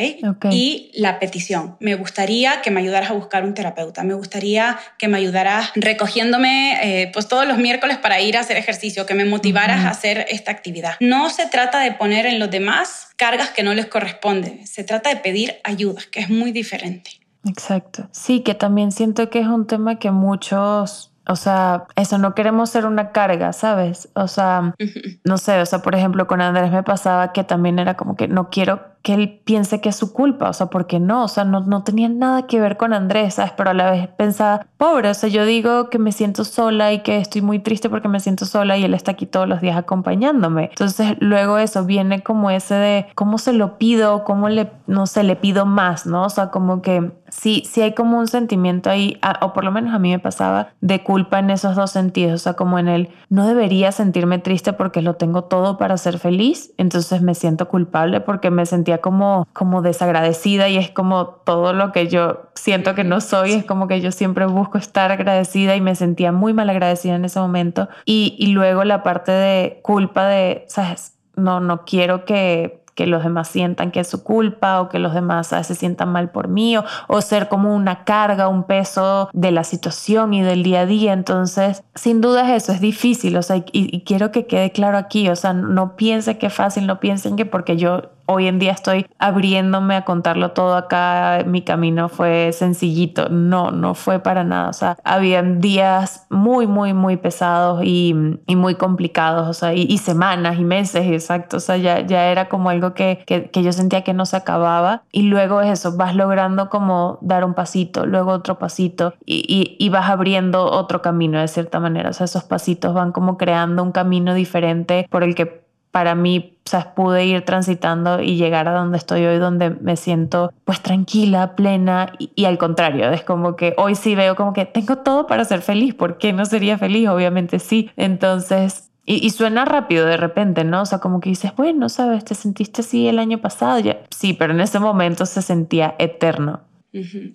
Y 0.52 0.92
la 0.94 1.20
petición. 1.20 1.76
Me 1.80 1.96
gustaría 1.96 2.62
que 2.62 2.70
me 2.70 2.80
ayudaras 2.80 3.10
a 3.10 3.14
buscar 3.14 3.44
un 3.44 3.56
terapeuta. 3.56 4.04
Me 4.04 4.14
gustaría 4.14 4.78
que 5.00 5.08
me 5.08 5.18
ayudaras 5.18 5.72
recogiéndome 5.74 6.78
eh, 6.84 7.10
pues 7.12 7.28
todos 7.28 7.48
los 7.48 7.58
miércoles 7.58 7.98
para 7.98 8.22
ir 8.22 8.38
a 8.38 8.42
hacer 8.42 8.58
ejercicio, 8.58 9.08
que 9.08 9.16
me 9.16 9.26
motivaras 9.26 9.86
a 9.86 9.90
hacer 9.90 10.28
esta 10.30 10.52
actividad. 10.52 10.94
No 11.00 11.32
se 11.32 11.48
trata 11.48 11.80
de 11.80 11.94
poner 11.94 12.28
en 12.28 12.38
los 12.38 12.52
demás 12.52 13.10
cargas 13.18 13.50
que 13.50 13.64
no 13.64 13.74
les 13.74 13.88
corresponden. 13.88 14.68
Se 14.68 14.84
trata 14.84 15.10
de 15.10 15.16
pedir 15.16 15.56
ayuda, 15.64 16.04
que 16.12 16.20
es 16.20 16.30
muy 16.30 16.52
diferente. 16.52 17.10
Exacto. 17.44 18.08
Sí, 18.12 18.42
que 18.42 18.54
también 18.54 18.92
siento 18.92 19.32
que 19.32 19.40
es 19.40 19.48
un 19.48 19.66
tema 19.66 19.98
que 19.98 20.12
muchos 20.12 21.12
o 21.28 21.36
sea, 21.36 21.86
eso, 21.96 22.18
no 22.18 22.36
queremos 22.36 22.70
ser 22.70 22.86
una 22.86 23.12
carga, 23.12 23.54
¿sabes? 23.54 24.10
O 24.14 24.28
sea, 24.28 24.76
no 25.24 25.38
sé, 25.38 25.60
o 25.60 25.66
sea, 25.66 25.80
por 25.80 25.96
ejemplo, 25.96 26.28
con 26.28 26.42
Andrés 26.42 26.72
me 26.72 26.84
pasaba 26.84 27.34
que 27.34 27.44
también 27.44 27.80
era 27.80 27.96
como 27.96 28.16
que 28.16 28.28
no 28.28 28.50
quiero 28.50 28.95
que 29.06 29.14
él 29.14 29.40
piense 29.46 29.82
que 29.82 29.90
es 29.90 29.96
su 29.96 30.14
culpa, 30.14 30.50
o 30.50 30.54
sea, 30.54 30.66
porque 30.66 31.00
no, 31.00 31.26
o 31.26 31.28
sea, 31.28 31.44
no, 31.46 31.60
no 31.60 31.84
tenía 31.84 32.10
nada 32.10 32.48
que 32.48 32.60
ver 32.60 32.76
con 32.76 32.92
Andrés, 32.92 33.36
¿sabes? 33.36 33.52
Pero 33.56 33.70
a 33.70 33.76
la 33.76 33.92
vez 33.92 34.08
pensaba, 34.08 34.66
pobre, 34.78 35.12
o 35.12 35.14
sea, 35.14 35.30
yo 35.30 35.46
digo 35.46 35.92
que 35.92 36.00
me 36.00 36.12
siento 36.12 36.44
sola 36.44 36.92
y 36.92 37.04
que 37.04 37.20
estoy 37.20 37.44
muy 37.44 37.60
triste 37.60 37.88
porque 37.88 38.08
me 38.08 38.20
siento 38.20 38.46
sola 38.46 38.80
y 38.80 38.84
él 38.84 38.96
está 38.96 39.12
aquí 39.12 39.28
todos 39.28 39.48
los 39.48 39.62
días 39.62 39.78
acompañándome. 39.78 40.70
Entonces, 40.72 41.18
luego 41.20 41.60
eso 41.60 41.86
viene 41.86 42.24
como 42.24 42.50
ese 42.50 42.74
de 42.74 43.06
cómo 43.14 43.38
se 43.38 43.54
lo 43.54 43.78
pido, 43.78 44.24
cómo 44.24 44.50
le, 44.50 44.72
no 44.88 45.06
sé, 45.06 45.22
le 45.22 45.36
pido 45.36 45.68
más, 45.68 46.08
¿no? 46.08 46.24
O 46.24 46.30
sea, 46.30 46.50
como 46.50 46.82
que 46.82 47.12
sí, 47.30 47.64
sí 47.70 47.82
hay 47.82 47.94
como 47.94 48.18
un 48.18 48.28
sentimiento 48.28 48.90
ahí, 48.90 49.20
o 49.42 49.54
por 49.54 49.64
lo 49.64 49.72
menos 49.72 49.94
a 49.94 50.00
mí 50.00 50.10
me 50.10 50.20
pasaba, 50.20 50.70
de 50.82 51.04
culpa 51.04 51.40
en 51.40 51.50
esos 51.50 51.76
dos 51.76 51.92
sentidos, 51.92 52.42
o 52.42 52.44
sea, 52.44 52.54
como 52.54 52.80
en 52.80 52.88
el 52.88 53.10
no 53.30 53.46
debería 53.46 53.92
sentirme 53.92 54.40
triste 54.40 54.74
porque 54.74 55.02
lo 55.02 55.16
tengo 55.16 55.44
todo 55.44 55.78
para 55.78 55.98
ser 55.98 56.20
feliz, 56.20 56.74
entonces 56.78 57.22
me 57.22 57.36
siento 57.36 57.68
culpable 57.68 58.22
porque 58.22 58.52
me 58.52 58.66
sentía 58.66 58.95
como, 59.00 59.48
como 59.54 59.82
desagradecida 59.82 60.70
y 60.70 60.78
es 60.78 60.92
como 60.92 61.28
todo 61.28 61.74
lo 61.74 61.92
que 61.92 62.08
yo 62.08 62.50
siento 62.54 62.96
que 62.96 63.04
no 63.04 63.22
soy, 63.22 63.54
es 63.54 63.66
como 63.66 63.88
que 63.88 64.02
yo 64.02 64.12
siempre 64.12 64.46
busco 64.46 64.78
estar 64.78 65.12
agradecida 65.12 65.76
y 65.76 65.82
me 65.82 65.96
sentía 65.96 66.32
muy 66.32 66.54
mal 66.54 66.70
agradecida 66.70 67.16
en 67.16 67.26
ese 67.26 67.40
momento. 67.40 67.90
Y, 68.06 68.36
y 68.40 68.48
luego 68.48 68.84
la 68.84 69.04
parte 69.04 69.32
de 69.32 69.80
culpa 69.84 70.28
de, 70.28 70.66
¿sabes? 70.68 71.14
No, 71.36 71.60
no 71.60 71.86
quiero 71.86 72.26
que 72.26 72.86
que 72.96 73.06
los 73.06 73.24
demás 73.24 73.50
sientan 73.50 73.92
que 73.92 74.00
es 74.00 74.08
su 74.08 74.24
culpa 74.24 74.82
o 74.82 74.90
que 74.90 75.00
los 75.00 75.14
demás 75.14 75.48
se 75.48 75.76
sientan 75.76 76.10
mal 76.10 76.32
por 76.32 76.48
mí 76.48 76.76
o, 76.78 77.22
ser 77.22 77.50
como 77.50 77.76
una 77.76 78.06
carga, 78.06 78.48
un 78.48 78.64
peso 78.64 79.30
de 79.34 79.52
la 79.52 79.64
situación 79.64 80.34
y 80.34 80.42
del 80.42 80.64
día 80.64 80.82
a 80.82 80.86
día. 80.86 81.14
Entonces, 81.14 81.84
sin 81.94 82.22
duda 82.22 82.56
eso 82.56 82.72
es 82.72 82.80
difícil, 82.80 83.36
o 83.38 83.42
sea, 83.42 83.64
y, 83.72 84.02
quiero 84.06 84.32
que 84.32 84.48
quede 84.48 84.72
claro 84.72 84.98
aquí, 84.98 85.28
o 85.30 85.36
sea, 85.36 85.54
no 85.54 85.96
piense 85.96 86.38
que 86.38 86.48
es 86.48 86.54
fácil, 86.54 86.88
no 86.88 87.00
piensen 87.00 87.36
que 87.36 87.46
porque 87.46 87.76
yo 87.76 88.15
hoy 88.26 88.48
en 88.48 88.60
día 88.60 88.72
estoy 88.72 89.08
abriéndome 89.20 89.96
a 89.96 90.06
contarlo 90.06 90.52
todo 90.52 90.76
acá, 90.76 91.44
mi 91.46 91.62
camino 91.62 92.10
fue 92.10 92.52
sencillito. 92.54 93.30
No, 93.30 93.72
no 93.72 93.94
fue 93.94 94.20
para 94.20 94.44
nada. 94.44 94.70
O 94.70 94.74
sea, 94.74 94.98
habían 95.04 95.62
días 95.62 96.26
muy, 96.30 96.68
muy, 96.68 96.94
muy 96.94 97.18
pesados 97.18 97.82
y, 97.84 98.14
muy 98.48 98.76
complicados, 98.76 99.48
o 99.48 99.54
sea, 99.54 99.74
y, 99.74 99.98
semanas 99.98 100.58
y 100.58 100.64
meses, 100.64 101.06
exacto. 101.08 101.58
O 101.58 101.60
sea, 101.60 101.78
ya, 101.78 102.02
ya 102.02 102.28
era 102.32 102.50
como 102.50 102.70
algo 102.70 102.94
que, 102.94 103.24
que, 103.26 103.64
yo 103.64 103.72
sentía 103.72 104.04
que 104.04 104.14
no 104.14 104.26
se 104.26 104.38
acababa. 104.38 105.04
Y 105.12 105.24
luego 105.24 105.62
es 105.62 105.72
eso, 105.72 105.98
vas 105.98 106.16
logrando 106.16 106.70
como 106.70 107.20
dar 107.22 107.44
un 107.44 107.54
pasito, 107.54 108.06
luego 108.06 108.32
otro 108.32 108.58
pasito 108.60 109.14
y, 109.26 109.76
y 109.78 109.90
vas 109.90 110.10
abriendo 110.10 110.66
otro 110.66 111.02
camino 111.02 111.40
de 111.40 111.48
cierta 111.48 111.80
manera. 111.80 112.10
O 112.10 112.14
sea, 112.14 112.26
esos 112.26 112.44
pasitos 112.44 112.94
van 112.94 113.12
como 113.12 113.38
creando 113.38 113.84
un 113.84 113.92
camino 113.92 114.34
diferente 114.34 115.08
por 115.10 115.24
el 115.24 115.36
que 115.36 115.65
para 115.96 116.14
mí, 116.14 116.58
o 116.66 116.70
sea, 116.70 116.94
pude 116.94 117.26
ir 117.26 117.44
transitando 117.44 118.22
y 118.22 118.36
llegar 118.36 118.68
a 118.68 118.74
donde 118.74 118.98
estoy 118.98 119.24
hoy, 119.24 119.38
donde 119.38 119.70
me 119.70 119.96
siento 119.96 120.52
pues 120.66 120.82
tranquila, 120.82 121.56
plena 121.56 122.12
y, 122.20 122.44
al 122.44 122.58
contrario, 122.58 123.12
es 123.12 123.24
como 123.24 123.56
que 123.56 123.74
hoy 123.78 123.96
sí 123.96 124.14
veo 124.14 124.36
como 124.36 124.52
que 124.52 124.66
tengo 124.66 124.98
todo 124.98 125.26
para 125.26 125.46
ser 125.46 125.62
feliz, 125.62 125.94
¿por 125.94 126.18
qué 126.18 126.34
no 126.34 126.46
sería 126.46 126.78
feliz? 126.78 127.08
Obviamente 127.08 127.60
sí. 127.60 127.92
Entonces, 127.96 128.92
y, 129.06 129.30
suena 129.30 129.64
rápido 129.64 130.06
de 130.06 130.18
repente, 130.18 130.66
¿no? 130.66 130.82
O 130.82 130.86
sea, 130.86 131.00
como 131.00 131.22
que 131.22 131.30
dices, 131.30 131.56
bueno, 131.56 131.88
sabes, 131.88 132.26
te 132.26 132.36
sentiste 132.36 132.82
así 132.82 133.08
el 133.08 133.18
año 133.18 133.40
pasado, 133.40 133.80
ya. 133.80 134.02
Sí, 134.10 134.34
pero 134.34 134.52
en 134.52 134.60
ese 134.60 134.80
momento 134.80 135.26
se 135.26 135.42
sentía 135.42 135.96
eterno. 135.98 136.60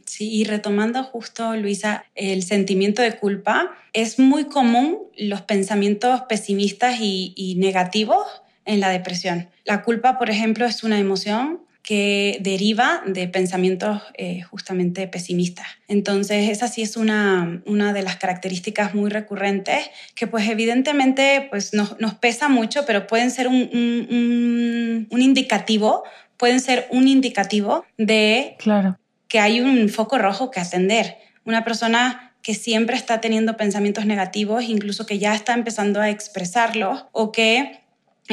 Sí, 0.05 0.31
y 0.31 0.45
retomando 0.45 1.03
justo, 1.03 1.57
Luisa, 1.57 2.05
el 2.15 2.43
sentimiento 2.43 3.01
de 3.01 3.17
culpa, 3.17 3.71
es 3.95 4.19
muy 4.19 4.45
común 4.45 4.99
los 5.17 5.41
pensamientos 5.41 6.21
pesimistas 6.29 6.99
y, 7.01 7.33
y 7.37 7.55
negativos 7.55 8.39
en 8.65 8.81
la 8.81 8.91
depresión. 8.91 9.49
La 9.65 9.83
culpa, 9.83 10.19
por 10.19 10.31
ejemplo, 10.31 10.67
es 10.67 10.83
una 10.85 10.99
emoción 10.99 11.61
que 11.83 12.39
deriva 12.41 13.03
de 13.07 13.27
pensamientos 13.27 14.03
eh, 14.15 14.43
justamente 14.43 15.09
pesimistas. 15.09 15.67
Entonces, 15.89 16.51
esa 16.51 16.69
sí 16.69 16.83
es 16.83 16.97
una, 16.97 17.63
una 17.65 17.93
de 17.93 18.03
las 18.03 18.17
características 18.17 18.95
muy 18.95 19.11
recurrentes 19.11 19.91
que 20.15 20.27
pues 20.27 20.49
evidentemente 20.49 21.49
pues, 21.51 21.73
nos, 21.73 21.99
nos 21.99 22.15
pesa 22.15 22.49
mucho, 22.49 22.85
pero 22.87 23.07
pueden 23.07 23.31
ser 23.31 23.49
un, 23.49 23.71
un, 23.73 25.09
un, 25.11 25.23
indicativo, 25.23 26.05
pueden 26.37 26.61
ser 26.61 26.87
un 26.91 27.09
indicativo 27.09 27.85
de 27.97 28.57
claro. 28.59 28.99
que 29.27 29.41
hay 29.41 29.61
un 29.61 29.89
foco 29.89 30.19
rojo 30.19 30.51
que 30.51 30.61
atender. 30.61 31.17
Una 31.45 31.65
persona 31.65 32.35
que 32.43 32.55
siempre 32.55 32.97
está 32.97 33.21
teniendo 33.21 33.57
pensamientos 33.57 34.07
negativos, 34.07 34.65
incluso 34.65 35.07
que 35.07 35.19
ya 35.19 35.35
está 35.35 35.55
empezando 35.55 36.01
a 36.01 36.11
expresarlos 36.11 37.07
o 37.13 37.33
que 37.33 37.81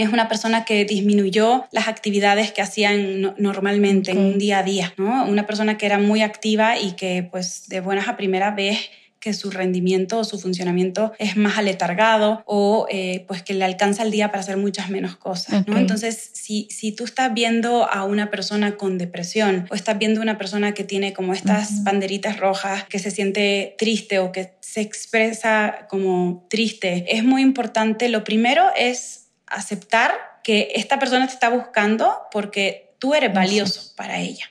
es 0.01 0.13
una 0.13 0.27
persona 0.27 0.65
que 0.65 0.85
disminuyó 0.85 1.65
las 1.71 1.87
actividades 1.87 2.51
que 2.51 2.61
hacían 2.61 3.35
normalmente 3.37 4.11
en 4.11 4.19
un 4.19 4.37
día 4.37 4.59
a 4.59 4.63
día, 4.63 4.93
¿no? 4.97 5.25
Una 5.25 5.45
persona 5.45 5.77
que 5.77 5.85
era 5.85 5.99
muy 5.99 6.21
activa 6.21 6.77
y 6.77 6.93
que 6.93 7.27
pues 7.29 7.67
de 7.67 7.81
buenas 7.81 8.07
a 8.07 8.17
primeras 8.17 8.55
vez 8.55 8.89
que 9.19 9.33
su 9.33 9.49
rendimiento 9.51 10.19
o 10.19 10.23
su 10.23 10.39
funcionamiento 10.39 11.13
es 11.19 11.37
más 11.37 11.57
aletargado 11.57 12.43
o 12.45 12.87
eh, 12.89 13.25
pues 13.27 13.41
que 13.41 13.53
le 13.53 13.65
alcanza 13.65 14.03
el 14.03 14.11
día 14.11 14.29
para 14.29 14.41
hacer 14.41 14.57
muchas 14.57 14.89
menos 14.89 15.15
cosas. 15.15 15.67
¿no? 15.67 15.77
Entonces, 15.77 16.29
si, 16.33 16.67
si 16.69 16.91
tú 16.91 17.03
estás 17.03 17.33
viendo 17.33 17.89
a 17.89 18.03
una 18.03 18.29
persona 18.29 18.77
con 18.77 18.97
depresión 18.97 19.65
o 19.69 19.75
estás 19.75 19.97
viendo 19.97 20.21
a 20.21 20.23
una 20.23 20.37
persona 20.37 20.73
que 20.73 20.83
tiene 20.83 21.13
como 21.13 21.33
estas 21.33 21.83
banderitas 21.83 22.39
rojas, 22.39 22.85
que 22.85 22.99
se 22.99 23.11
siente 23.11 23.75
triste 23.77 24.19
o 24.19 24.31
que 24.31 24.53
se 24.59 24.81
expresa 24.81 25.87
como 25.89 26.45
triste, 26.49 27.05
es 27.09 27.23
muy 27.23 27.41
importante. 27.41 28.09
Lo 28.09 28.23
primero 28.23 28.65
es 28.77 29.16
aceptar 29.47 30.39
que 30.43 30.69
esta 30.75 30.99
persona 30.99 31.27
te 31.27 31.33
está 31.33 31.49
buscando 31.49 32.23
porque 32.31 32.95
tú 32.99 33.13
eres 33.13 33.33
valioso 33.33 33.93
para 33.95 34.19
ella. 34.19 34.45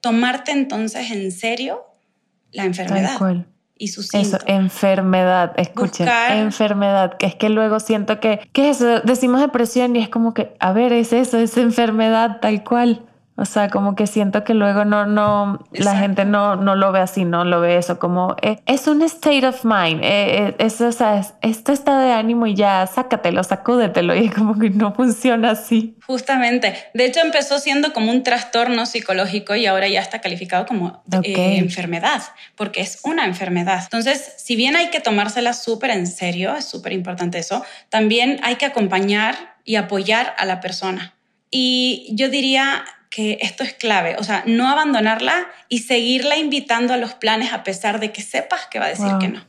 Tomarte 0.00 0.52
entonces 0.52 1.10
en 1.10 1.30
serio 1.32 1.84
la 2.52 2.64
enfermedad. 2.64 3.18
Y 3.80 3.88
sus 3.88 4.12
Eso, 4.12 4.38
enfermedad, 4.46 5.52
escuchen, 5.56 6.08
enfermedad, 6.30 7.16
que 7.16 7.26
es 7.26 7.36
que 7.36 7.48
luego 7.48 7.78
siento 7.78 8.18
que, 8.18 8.40
¿qué 8.52 8.70
es 8.70 8.78
eso? 8.80 9.00
Decimos 9.02 9.40
depresión 9.40 9.94
y 9.94 10.00
es 10.00 10.08
como 10.08 10.34
que, 10.34 10.56
a 10.58 10.72
ver, 10.72 10.92
es 10.92 11.12
eso, 11.12 11.38
es 11.38 11.56
enfermedad 11.56 12.40
tal 12.40 12.64
cual. 12.64 13.07
O 13.40 13.44
sea, 13.44 13.70
como 13.70 13.94
que 13.94 14.08
siento 14.08 14.42
que 14.42 14.52
luego 14.52 14.84
no, 14.84 15.06
no, 15.06 15.64
la 15.70 15.96
gente 15.96 16.24
no, 16.24 16.56
no 16.56 16.74
lo 16.74 16.90
ve 16.90 16.98
así, 16.98 17.24
no 17.24 17.44
lo 17.44 17.60
ve 17.60 17.76
eso 17.76 17.96
como 18.00 18.34
eh, 18.42 18.58
es 18.66 18.88
un 18.88 19.00
state 19.02 19.46
of 19.46 19.64
mind. 19.64 20.02
Eh, 20.02 20.48
eh, 20.48 20.56
eso, 20.58 20.88
o 20.88 20.92
sea, 20.92 21.24
esto 21.40 21.72
está 21.72 22.00
de 22.00 22.10
ánimo 22.10 22.48
y 22.48 22.54
ya 22.54 22.84
sácatelo, 22.88 23.44
sacúdetelo 23.44 24.16
y 24.16 24.28
como 24.28 24.58
que 24.58 24.70
no 24.70 24.92
funciona 24.92 25.52
así. 25.52 25.96
Justamente. 26.04 26.74
De 26.94 27.04
hecho, 27.04 27.20
empezó 27.20 27.60
siendo 27.60 27.92
como 27.92 28.10
un 28.10 28.24
trastorno 28.24 28.86
psicológico 28.86 29.54
y 29.54 29.66
ahora 29.66 29.86
ya 29.86 30.00
está 30.00 30.20
calificado 30.20 30.66
como 30.66 31.04
enfermedad, 31.22 32.22
porque 32.56 32.80
es 32.80 32.98
una 33.04 33.24
enfermedad. 33.24 33.82
Entonces, 33.84 34.34
si 34.38 34.56
bien 34.56 34.74
hay 34.74 34.90
que 34.90 34.98
tomársela 34.98 35.52
súper 35.52 35.90
en 35.90 36.08
serio, 36.08 36.56
es 36.56 36.64
súper 36.64 36.92
importante 36.92 37.38
eso, 37.38 37.64
también 37.88 38.40
hay 38.42 38.56
que 38.56 38.66
acompañar 38.66 39.54
y 39.64 39.76
apoyar 39.76 40.34
a 40.38 40.44
la 40.44 40.60
persona. 40.60 41.14
Y 41.50 42.08
yo 42.12 42.28
diría, 42.28 42.84
que 43.10 43.38
esto 43.40 43.64
es 43.64 43.74
clave, 43.74 44.16
o 44.18 44.24
sea, 44.24 44.42
no 44.46 44.68
abandonarla 44.68 45.46
y 45.68 45.80
seguirla 45.80 46.36
invitando 46.36 46.94
a 46.94 46.96
los 46.96 47.14
planes 47.14 47.52
a 47.52 47.62
pesar 47.64 48.00
de 48.00 48.12
que 48.12 48.22
sepas 48.22 48.66
que 48.66 48.78
va 48.78 48.86
a 48.86 48.88
decir 48.88 49.12
que 49.20 49.28
no. 49.28 49.44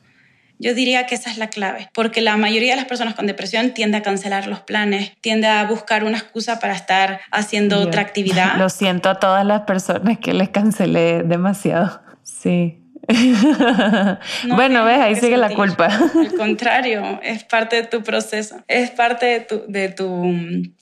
Yo 0.62 0.74
diría 0.74 1.06
que 1.06 1.16
esa 1.16 1.32
es 1.32 1.38
la 1.38 1.48
clave, 1.48 1.90
porque 1.94 2.20
la 2.20 2.36
mayoría 2.36 2.72
de 2.72 2.76
las 2.76 2.86
personas 2.86 3.16
con 3.16 3.28
depresión 3.28 3.74
tiende 3.74 3.98
a 3.98 4.02
cancelar 4.02 4.48
los 4.48 4.60
planes, 4.60 5.14
tiende 5.22 5.48
a 5.48 5.64
buscar 5.66 6.04
una 6.04 6.18
excusa 6.18 6.60
para 6.60 6.74
estar 6.74 7.22
haciendo 7.32 7.80
otra 7.80 8.02
actividad. 8.02 8.56
Lo 8.58 8.70
siento 8.70 9.10
a 9.10 9.16
todas 9.16 9.46
las 9.46 9.62
personas 9.62 10.20
que 10.20 10.34
les 10.34 10.50
cancelé 10.50 11.24
demasiado. 11.24 12.02
Sí 12.24 12.80
bueno, 14.48 14.86
ves, 14.86 15.00
ahí 15.00 15.16
sigue 15.16 15.38
la 15.38 15.50
culpa. 15.50 15.86
Al 15.88 16.34
contrario, 16.38 17.20
es 17.24 17.44
parte 17.44 17.78
de 17.78 17.84
tu 17.84 18.04
proceso, 18.04 18.64
es 18.68 18.92
parte 18.92 19.26
de 19.26 19.40
tu... 19.42 19.64
De 19.68 19.90
tu 19.90 20.34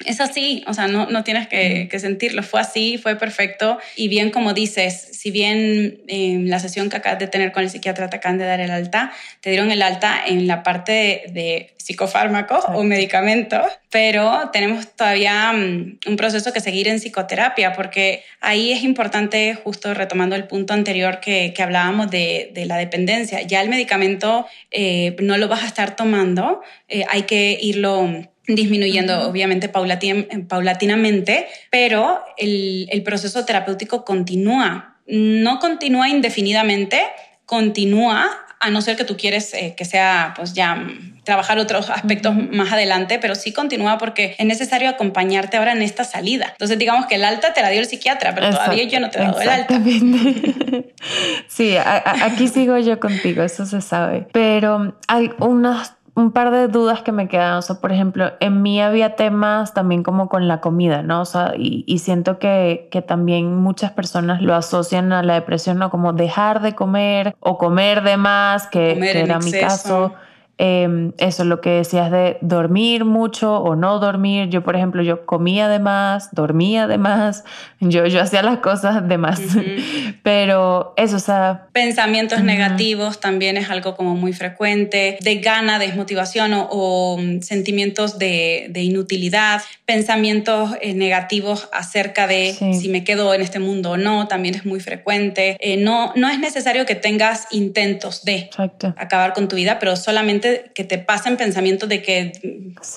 es 0.05 0.22
así, 0.22 0.63
o 0.68 0.74
sea, 0.74 0.88
no, 0.88 1.07
no 1.07 1.24
tienes 1.24 1.47
que, 1.47 1.88
que, 1.89 1.99
sentirlo, 1.99 2.43
fue 2.43 2.59
así, 2.59 2.97
fue 2.97 3.15
perfecto. 3.15 3.78
Y 3.95 4.07
bien 4.07 4.32
como 4.32 4.53
dices, 4.53 5.09
si 5.13 5.32
bien 5.32 6.01
en 6.07 6.49
la 6.49 6.59
sesión 6.59 6.89
que 6.89 6.97
acabas 6.97 7.20
de 7.20 7.28
tener 7.28 7.51
con 7.51 7.63
el 7.63 7.70
psiquiatra 7.70 8.09
te 8.09 8.18
acaban 8.18 8.38
de 8.38 8.45
dar 8.45 8.59
el 8.59 8.72
alta, 8.72 9.11
te 9.41 9.49
dieron 9.49 9.72
el 9.72 9.82
alta 9.82 10.20
en 10.26 10.47
la 10.47 10.63
parte 10.63 11.24
de, 11.34 11.74
psicofármacos 11.88 12.65
o 12.74 12.84
medicamentos, 12.84 13.65
pero 13.89 14.49
tenemos 14.51 14.95
todavía 14.95 15.53
mm, 15.53 15.99
un 16.07 16.15
proceso 16.17 16.51
que 16.51 16.59
seguir 16.59 16.88
en 16.88 16.99
psicoterapia, 16.99 17.73
porque 17.73 18.23
ahí 18.41 18.71
es 18.71 18.83
importante, 18.83 19.55
justo 19.55 19.93
retomando 19.93 20.35
el 20.35 20.45
punto 20.45 20.73
anterior 20.73 21.19
que, 21.19 21.53
que 21.55 21.63
hablábamos 21.63 22.11
de 22.11 22.17
de, 22.53 22.65
la 22.65 22.77
dependencia. 22.77 23.41
Ya 23.41 23.61
el 23.61 23.69
medicamento 23.69 24.45
eh, 24.71 25.15
no 25.19 25.38
lo 25.38 25.47
vas 25.47 25.63
a 25.63 25.67
estar 25.67 25.95
tomando, 25.95 26.61
eh, 26.88 27.05
hay 27.09 27.23
que 27.23 27.57
irlo 27.61 28.09
disminuyendo 28.47 29.27
obviamente 29.27 29.67
paulatinamente, 29.67 31.47
pero 31.69 32.21
el, 32.38 32.88
el 32.91 33.03
proceso 33.03 33.45
terapéutico 33.45 34.05
continúa. 34.05 34.99
No 35.05 35.59
continúa 35.59 36.07
indefinidamente, 36.09 37.01
continúa 37.45 38.46
a 38.59 38.69
no 38.69 38.81
ser 38.81 38.95
que 38.97 39.03
tú 39.03 39.17
quieres 39.17 39.53
eh, 39.53 39.75
que 39.77 39.85
sea 39.85 40.33
pues 40.35 40.53
ya 40.53 40.87
trabajar 41.27 41.59
otros 41.59 41.89
aspectos 41.89 42.33
más 42.35 42.71
adelante, 42.71 43.19
pero 43.19 43.35
sí 43.35 43.51
continúa 43.51 43.97
porque 43.97 44.35
es 44.39 44.45
necesario 44.45 44.87
acompañarte 44.87 45.57
ahora 45.57 45.73
en 45.73 45.81
esta 45.81 46.05
salida. 46.05 46.47
Entonces, 46.53 46.79
digamos 46.79 47.05
que 47.05 47.15
el 47.15 47.25
alta 47.25 47.53
te 47.53 47.61
la 47.61 47.69
dio 47.69 47.81
el 47.81 47.85
psiquiatra, 47.85 48.33
pero 48.33 48.49
todavía 48.49 48.85
yo 48.85 49.01
no 49.01 49.09
te 49.09 49.19
he 49.19 49.21
dado 49.23 49.41
el 49.41 49.49
alta. 49.49 49.77
sí, 51.47 51.75
aquí 51.77 52.47
sigo 52.47 52.77
yo 52.77 53.01
contigo, 53.01 53.43
eso 53.43 53.65
se 53.65 53.81
sabe. 53.81 54.25
Pero 54.31 54.97
hay 55.09 55.31
unos 55.39 55.91
un 56.18 56.32
par 56.32 56.49
de 56.49 56.68
dudas 56.68 57.03
que 57.03 57.11
me 57.11 57.28
quedan. 57.28 57.57
O 57.57 57.61
sea, 57.61 57.76
por 57.80 57.91
ejemplo, 57.91 58.32
en 58.39 58.63
mí 58.63 58.82
había 58.82 59.15
temas 59.15 59.76
también 59.76 60.01
como 60.01 60.30
con 60.30 60.47
la 60.47 60.61
comida, 60.61 61.03
¿no? 61.03 61.22
O 61.22 61.26
sea, 61.26 61.53
y, 61.55 61.99
siento 61.99 62.39
que, 62.39 62.88
que, 62.91 63.03
también 63.03 63.55
muchas 63.55 63.91
personas 63.91 64.41
lo 64.41 64.55
asocian 64.55 65.13
a 65.13 65.22
la 65.22 65.36
depresión, 65.36 65.78
¿no? 65.78 65.91
Como 65.91 66.13
dejar 66.13 66.63
de 66.63 66.74
comer 66.74 67.36
o 67.39 67.59
comer 67.59 68.01
de 68.01 68.18
más, 68.18 68.65
que, 68.65 68.97
que 68.99 69.22
era 69.22 69.38
mi 69.38 69.51
caso. 69.51 70.15
Eh, 70.59 71.11
eso, 71.19 71.43
lo 71.43 71.61
que 71.61 71.69
decías 71.69 72.11
de 72.11 72.37
dormir 72.41 73.05
mucho 73.05 73.57
o 73.57 73.75
no 73.75 73.99
dormir. 73.99 74.49
Yo, 74.49 74.63
por 74.63 74.75
ejemplo, 74.75 75.03
yo 75.03 75.25
comía 75.25 75.67
de 75.67 75.79
más, 75.79 76.33
dormía 76.33 76.87
de 76.87 76.97
más, 76.97 77.43
yo, 77.79 78.07
yo 78.07 78.21
hacía 78.21 78.41
las 78.41 78.59
cosas 78.59 79.07
de 79.07 79.17
más. 79.17 79.39
Pero 80.23 80.93
eso, 80.97 81.17
o 81.17 81.19
sea... 81.19 81.67
Pensamientos 81.73 82.43
negativos 82.43 83.19
también 83.19 83.57
es 83.57 83.69
algo 83.69 83.95
como 83.95 84.15
muy 84.15 84.33
frecuente, 84.33 85.17
de 85.21 85.35
gana, 85.35 85.79
desmotivación 85.79 86.51
o, 86.55 87.17
mm, 87.19 87.41
sentimientos 87.41 88.17
de, 88.17 88.67
de, 88.69 88.81
inutilidad, 88.81 89.61
pensamientos 89.85 90.75
eh, 90.81 90.93
negativos 90.93 91.69
acerca 91.71 92.27
de 92.27 92.53
si 92.53 92.89
me 92.89 93.03
quedo 93.03 93.33
en 93.33 93.41
este 93.41 93.59
mundo 93.59 93.91
o 93.91 93.97
no, 93.97 94.27
también 94.27 94.55
es 94.55 94.65
muy 94.65 94.79
frecuente. 94.79 95.57
Eh, 95.59 95.77
no, 95.77 96.13
no 96.15 96.29
es 96.29 96.39
necesario 96.39 96.85
que 96.85 96.95
tengas 96.95 97.47
intentos 97.51 98.23
de 98.23 98.49
acabar 98.95 99.33
con 99.33 99.47
tu 99.47 99.55
vida, 99.55 99.77
pero 99.79 99.95
solamente 99.95 100.46
que 100.73 100.83
te 100.83 100.97
pasen 100.97 101.37
pensamientos 101.37 101.89
de 101.89 102.01
que 102.01 102.31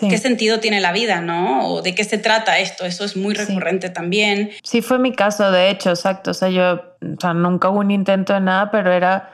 qué 0.08 0.18
sentido 0.18 0.60
tiene 0.60 0.80
la 0.80 0.92
vida, 0.92 1.20
¿no? 1.20 1.66
O 1.68 1.82
de 1.82 1.94
qué 1.94 2.04
se 2.04 2.18
trata 2.18 2.58
esto. 2.58 2.84
Eso 2.84 3.04
es 3.04 3.16
muy 3.16 3.34
recurrente 3.34 3.90
también. 3.90 4.50
Sí, 4.62 4.82
fue 4.82 4.98
mi 4.98 5.12
caso, 5.12 5.50
de 5.50 5.70
hecho, 5.70 5.90
exacto. 5.90 6.30
O 6.32 6.34
sea, 6.34 6.48
yo, 6.48 6.74
o 7.00 7.20
sea, 7.20 7.34
nunca 7.34 7.70
hubo 7.70 7.80
un 7.80 7.90
intento 7.90 8.34
de 8.34 8.40
nada, 8.40 8.70
pero 8.70 8.92
era 8.92 9.30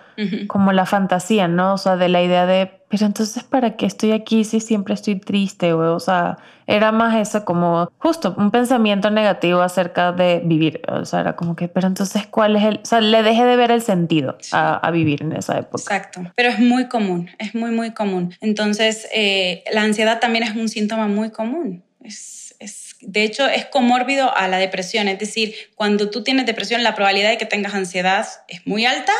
como 0.46 0.72
la 0.72 0.86
fantasía, 0.86 1.48
¿no? 1.48 1.74
O 1.74 1.78
sea, 1.78 1.96
de 1.96 2.08
la 2.08 2.22
idea 2.22 2.46
de, 2.46 2.70
pero 2.88 3.06
entonces, 3.06 3.42
¿para 3.42 3.76
qué 3.76 3.86
estoy 3.86 4.12
aquí 4.12 4.44
si 4.44 4.60
siempre 4.60 4.94
estoy 4.94 5.18
triste? 5.18 5.72
O, 5.72 6.00
sea, 6.00 6.38
era 6.66 6.92
más 6.92 7.16
eso 7.16 7.44
como 7.44 7.90
justo 7.98 8.34
un 8.38 8.50
pensamiento 8.50 9.10
negativo 9.10 9.60
acerca 9.60 10.12
de 10.12 10.40
vivir. 10.44 10.80
O 10.88 11.04
sea, 11.04 11.20
era 11.20 11.36
como 11.36 11.56
que, 11.56 11.68
pero 11.68 11.86
entonces, 11.86 12.26
¿cuál 12.26 12.56
es 12.56 12.64
el...? 12.64 12.80
O 12.82 12.86
sea, 12.86 13.00
le 13.00 13.22
dejé 13.22 13.44
de 13.44 13.56
ver 13.56 13.70
el 13.70 13.82
sentido 13.82 14.38
a, 14.52 14.90
vivir 14.90 15.22
en 15.22 15.32
esa 15.32 15.58
época. 15.58 15.82
Exacto, 15.82 16.22
pero 16.34 16.48
es 16.48 16.58
muy 16.58 16.86
común, 16.88 17.28
es 17.38 17.54
muy, 17.54 17.70
muy 17.70 17.92
común. 17.92 18.34
Entonces, 18.40 19.08
eh, 19.14 19.64
la 19.72 19.82
ansiedad 19.82 20.20
también 20.20 20.44
es 20.44 20.54
un 20.54 20.68
síntoma 20.68 21.08
muy 21.08 21.30
común. 21.30 21.82
Es 22.02 22.36
de 23.01 23.22
hecho, 23.22 23.47
es 23.47 23.66
comórbido 23.66 24.34
a 24.36 24.49
la 24.49 24.59
depresión. 24.59 25.09
Es 25.09 25.18
decir, 25.18 25.55
cuando 25.74 26.11
tú 26.11 26.22
tienes 26.22 26.47
depresión, 26.47 26.82
la 26.82 26.94
probabilidad 26.94 27.30
de 27.30 27.38
que 27.38 27.47
tengas 27.47 27.74
ansiedad 27.74 28.26
es 28.49 28.66
muy 28.66 28.86
alta. 28.86 29.12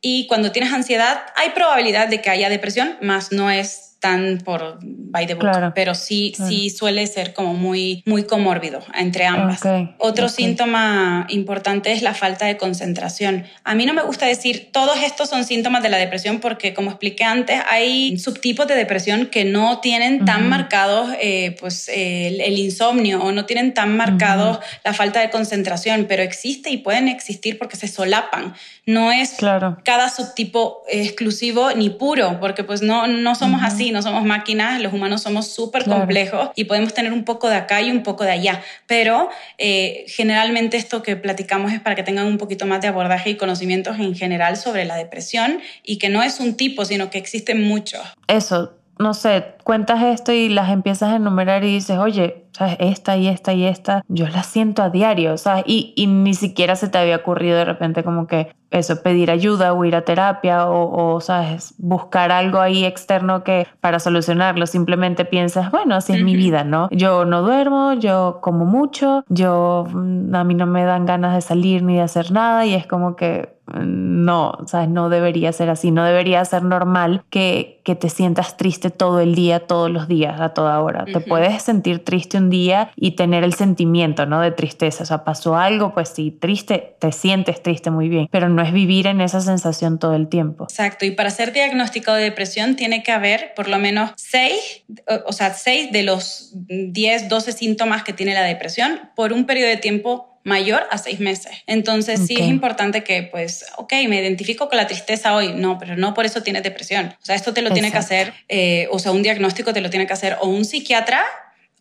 Y 0.00 0.26
cuando 0.26 0.52
tienes 0.52 0.72
ansiedad, 0.72 1.22
hay 1.36 1.50
probabilidad 1.50 2.08
de 2.08 2.20
que 2.20 2.30
haya 2.30 2.48
depresión, 2.48 2.96
más 3.00 3.32
no 3.32 3.50
es 3.50 3.91
tan 4.02 4.38
por 4.44 4.80
by 4.82 5.26
the 5.28 5.34
book, 5.34 5.72
pero 5.76 5.94
sí, 5.94 6.34
sí 6.48 6.70
suele 6.70 7.06
ser 7.06 7.32
como 7.32 7.54
muy, 7.54 8.02
muy 8.04 8.24
comórbido 8.24 8.80
entre 8.98 9.26
ambas. 9.26 9.60
Otro 9.98 10.28
síntoma 10.28 11.26
importante 11.28 11.92
es 11.92 12.02
la 12.02 12.12
falta 12.12 12.46
de 12.46 12.56
concentración. 12.56 13.44
A 13.62 13.76
mí 13.76 13.86
no 13.86 13.94
me 13.94 14.02
gusta 14.02 14.26
decir 14.26 14.70
todos 14.72 14.98
estos 15.04 15.28
son 15.28 15.44
síntomas 15.44 15.84
de 15.84 15.88
la 15.88 15.98
depresión 15.98 16.40
porque, 16.40 16.74
como 16.74 16.90
expliqué 16.90 17.22
antes, 17.22 17.60
hay 17.70 18.18
subtipos 18.18 18.66
de 18.66 18.74
depresión 18.74 19.26
que 19.26 19.44
no 19.44 19.78
tienen 19.78 20.24
tan 20.24 20.48
marcados 20.48 21.10
eh, 21.20 21.54
pues, 21.60 21.88
el, 21.88 22.58
insomnio 22.58 23.22
o 23.22 23.30
no 23.30 23.46
tienen 23.46 23.72
tan 23.72 23.96
marcados 23.96 24.58
la 24.84 24.94
falta 24.94 25.20
de 25.20 25.30
concentración, 25.30 26.06
pero 26.08 26.24
existe 26.24 26.70
y 26.70 26.78
pueden 26.78 27.06
existir 27.06 27.56
porque 27.56 27.76
se 27.76 27.86
solapan. 27.86 28.54
No 28.84 29.12
es 29.12 29.34
claro. 29.34 29.78
cada 29.84 30.10
subtipo 30.10 30.82
exclusivo 30.88 31.70
ni 31.72 31.88
puro, 31.88 32.40
porque 32.40 32.64
pues 32.64 32.82
no, 32.82 33.06
no 33.06 33.36
somos 33.36 33.62
así, 33.62 33.91
no 33.92 34.02
somos 34.02 34.24
máquinas, 34.24 34.80
los 34.80 34.92
humanos 34.92 35.22
somos 35.22 35.46
súper 35.48 35.84
complejos 35.84 36.50
y 36.56 36.64
podemos 36.64 36.94
tener 36.94 37.12
un 37.12 37.24
poco 37.24 37.48
de 37.48 37.56
acá 37.56 37.80
y 37.80 37.90
un 37.90 38.02
poco 38.02 38.24
de 38.24 38.32
allá, 38.32 38.62
pero 38.86 39.28
eh, 39.58 40.04
generalmente 40.08 40.76
esto 40.76 41.02
que 41.02 41.16
platicamos 41.16 41.72
es 41.72 41.80
para 41.80 41.94
que 41.94 42.02
tengan 42.02 42.26
un 42.26 42.38
poquito 42.38 42.66
más 42.66 42.80
de 42.80 42.88
abordaje 42.88 43.30
y 43.30 43.36
conocimientos 43.36 43.98
en 43.98 44.14
general 44.14 44.56
sobre 44.56 44.84
la 44.84 44.96
depresión 44.96 45.60
y 45.82 45.98
que 45.98 46.08
no 46.08 46.22
es 46.22 46.40
un 46.40 46.56
tipo, 46.56 46.84
sino 46.84 47.10
que 47.10 47.18
existen 47.18 47.62
muchos. 47.62 48.02
Eso, 48.26 48.74
no 49.02 49.14
sé, 49.14 49.56
cuentas 49.64 50.02
esto 50.02 50.32
y 50.32 50.48
las 50.48 50.70
empiezas 50.70 51.12
a 51.12 51.16
enumerar 51.16 51.64
y 51.64 51.74
dices, 51.74 51.98
oye, 51.98 52.46
¿sabes? 52.52 52.76
Esta 52.78 53.16
y 53.16 53.28
esta 53.28 53.52
y 53.52 53.64
esta, 53.64 54.04
yo 54.08 54.28
las 54.28 54.46
siento 54.46 54.82
a 54.82 54.90
diario, 54.90 55.36
¿sabes? 55.38 55.64
Y, 55.66 55.92
y 55.96 56.06
ni 56.06 56.34
siquiera 56.34 56.76
se 56.76 56.88
te 56.88 56.98
había 56.98 57.16
ocurrido 57.16 57.56
de 57.56 57.64
repente 57.64 58.04
como 58.04 58.26
que 58.26 58.52
eso, 58.72 59.02
pedir 59.02 59.30
ayuda 59.30 59.74
o 59.74 59.84
ir 59.84 59.94
a 59.94 60.02
terapia 60.02 60.66
o, 60.66 61.14
o, 61.14 61.20
¿sabes? 61.20 61.74
Buscar 61.78 62.32
algo 62.32 62.58
ahí 62.58 62.84
externo 62.84 63.44
que 63.44 63.66
para 63.80 64.00
solucionarlo. 64.00 64.66
Simplemente 64.66 65.24
piensas, 65.24 65.70
bueno, 65.70 65.94
así 65.94 66.14
es 66.14 66.22
mi 66.22 66.34
vida, 66.34 66.64
¿no? 66.64 66.88
Yo 66.90 67.24
no 67.26 67.42
duermo, 67.42 67.92
yo 67.92 68.38
como 68.40 68.64
mucho, 68.64 69.24
yo, 69.28 69.86
mm, 69.92 70.34
a 70.34 70.44
mí 70.44 70.54
no 70.54 70.66
me 70.66 70.84
dan 70.84 71.04
ganas 71.04 71.34
de 71.34 71.42
salir 71.42 71.82
ni 71.82 71.96
de 71.96 72.02
hacer 72.02 72.32
nada 72.32 72.64
y 72.64 72.74
es 72.74 72.86
como 72.86 73.14
que 73.14 73.60
no, 73.80 74.58
¿sabes? 74.66 74.88
No 74.88 75.08
debería 75.08 75.52
ser 75.52 75.70
así, 75.70 75.90
no 75.90 76.04
debería 76.04 76.44
ser 76.44 76.62
normal 76.62 77.24
que, 77.30 77.80
que 77.84 77.94
te 77.94 78.08
sientas 78.08 78.56
triste 78.56 78.90
todo 78.90 79.20
el 79.20 79.34
día, 79.34 79.60
todos 79.66 79.90
los 79.90 80.08
días, 80.08 80.40
a 80.40 80.50
toda 80.50 80.80
hora. 80.80 81.04
Te 81.04 81.20
puedes 81.20 81.62
sentir 81.62 82.04
triste 82.04 82.38
un 82.38 82.50
día 82.50 82.90
y 82.96 83.12
tener 83.12 83.44
el 83.44 83.54
sentimiento, 83.54 84.26
¿no? 84.26 84.40
De 84.40 84.50
tristeza, 84.50 85.02
o 85.02 85.06
sea, 85.06 85.24
pasó 85.24 85.56
algo, 85.56 85.94
pues 85.94 86.10
sí, 86.10 86.30
triste, 86.30 86.96
te 86.98 87.12
sientes 87.12 87.62
triste 87.62 87.90
muy 87.90 88.08
bien, 88.08 88.28
pero 88.30 88.48
no 88.48 88.62
es 88.62 88.72
vivir 88.72 89.06
en 89.06 89.20
esa 89.20 89.40
sensación 89.40 89.98
todo 89.98 90.14
el 90.14 90.28
tiempo. 90.28 90.64
Exacto, 90.64 91.04
y 91.04 91.12
para 91.12 91.30
ser 91.30 91.52
diagnóstico 91.52 92.12
de 92.12 92.24
depresión 92.24 92.76
tiene 92.76 93.02
que 93.02 93.12
haber 93.12 93.52
por 93.54 93.68
lo 93.68 93.78
menos 93.78 94.12
seis, 94.16 94.84
o 95.26 95.32
sea, 95.32 95.54
seis 95.54 95.90
de 95.92 96.02
los 96.02 96.52
10, 96.54 97.28
12 97.28 97.52
síntomas 97.52 98.02
que 98.04 98.12
tiene 98.12 98.34
la 98.34 98.42
depresión 98.42 99.10
por 99.14 99.32
un 99.32 99.46
periodo 99.46 99.68
de 99.68 99.76
tiempo 99.76 100.31
mayor 100.44 100.84
a 100.90 100.98
seis 100.98 101.20
meses. 101.20 101.52
Entonces 101.66 102.26
sí 102.26 102.34
es 102.34 102.48
importante 102.48 103.04
que, 103.04 103.22
pues, 103.22 103.64
ok, 103.76 103.92
me 104.08 104.20
identifico 104.20 104.68
con 104.68 104.76
la 104.76 104.86
tristeza 104.86 105.34
hoy, 105.34 105.52
no, 105.52 105.78
pero 105.78 105.96
no 105.96 106.14
por 106.14 106.24
eso 106.24 106.42
tienes 106.42 106.62
depresión. 106.62 107.14
O 107.20 107.24
sea, 107.24 107.34
esto 107.34 107.52
te 107.52 107.62
lo 107.62 107.70
tiene 107.70 107.92
que 107.92 107.98
hacer, 107.98 108.32
eh, 108.48 108.88
o 108.90 108.98
sea, 108.98 109.12
un 109.12 109.22
diagnóstico 109.22 109.72
te 109.72 109.80
lo 109.80 109.90
tiene 109.90 110.06
que 110.06 110.12
hacer 110.12 110.36
o 110.40 110.48
un 110.48 110.64
psiquiatra 110.64 111.24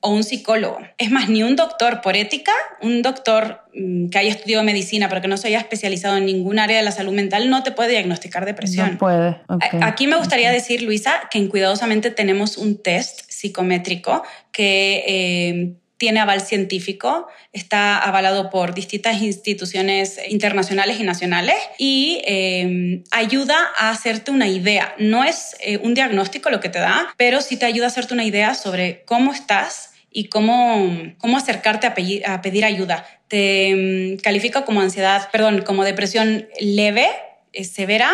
o 0.01 0.09
un 0.09 0.23
psicólogo. 0.23 0.79
Es 0.97 1.11
más, 1.11 1.29
ni 1.29 1.43
un 1.43 1.55
doctor 1.55 2.01
por 2.01 2.15
ética, 2.17 2.51
un 2.81 3.03
doctor 3.03 3.61
mm, 3.75 4.09
que 4.09 4.17
haya 4.17 4.31
estudiado 4.31 4.63
medicina 4.63 5.07
pero 5.07 5.21
que 5.21 5.27
no 5.27 5.37
se 5.37 5.47
haya 5.47 5.59
especializado 5.59 6.17
en 6.17 6.25
ningún 6.25 6.57
área 6.59 6.77
de 6.77 6.83
la 6.83 6.91
salud 6.91 7.13
mental 7.13 7.49
no 7.49 7.61
te 7.61 7.71
puede 7.71 7.91
diagnosticar 7.91 8.45
depresión. 8.45 8.93
No 8.93 8.97
puede. 8.97 9.37
Aquí 9.81 10.07
me 10.07 10.17
gustaría 10.17 10.51
decir, 10.51 10.81
Luisa, 10.81 11.13
que 11.29 11.37
en 11.37 11.47
Cuidadosamente 11.47 12.09
tenemos 12.09 12.57
un 12.57 12.81
test 12.81 13.21
psicométrico 13.29 14.23
que 14.51 15.03
eh, 15.07 15.73
tiene 16.01 16.19
aval 16.19 16.41
científico, 16.41 17.27
está 17.53 17.99
avalado 17.99 18.49
por 18.49 18.73
distintas 18.73 19.21
instituciones 19.21 20.19
internacionales 20.29 20.99
y 20.99 21.03
nacionales 21.03 21.57
y 21.77 22.23
eh, 22.25 23.03
ayuda 23.11 23.55
a 23.77 23.91
hacerte 23.91 24.31
una 24.31 24.47
idea. 24.47 24.95
No 24.97 25.23
es 25.23 25.55
eh, 25.59 25.77
un 25.77 25.93
diagnóstico 25.93 26.49
lo 26.49 26.59
que 26.59 26.69
te 26.69 26.79
da, 26.79 27.13
pero 27.17 27.39
sí 27.39 27.55
te 27.55 27.67
ayuda 27.67 27.85
a 27.85 27.89
hacerte 27.89 28.15
una 28.15 28.23
idea 28.23 28.55
sobre 28.55 29.03
cómo 29.05 29.31
estás 29.31 29.91
y 30.11 30.29
cómo, 30.29 30.91
cómo 31.19 31.37
acercarte 31.37 31.85
a 31.85 31.93
pedir, 31.93 32.25
a 32.25 32.41
pedir 32.41 32.65
ayuda. 32.65 33.05
Te 33.27 34.15
mm, 34.17 34.21
califica 34.23 34.65
como 34.65 34.81
ansiedad, 34.81 35.29
perdón, 35.31 35.61
como 35.61 35.83
depresión 35.83 36.47
leve, 36.59 37.09
eh, 37.53 37.63
severa 37.63 38.09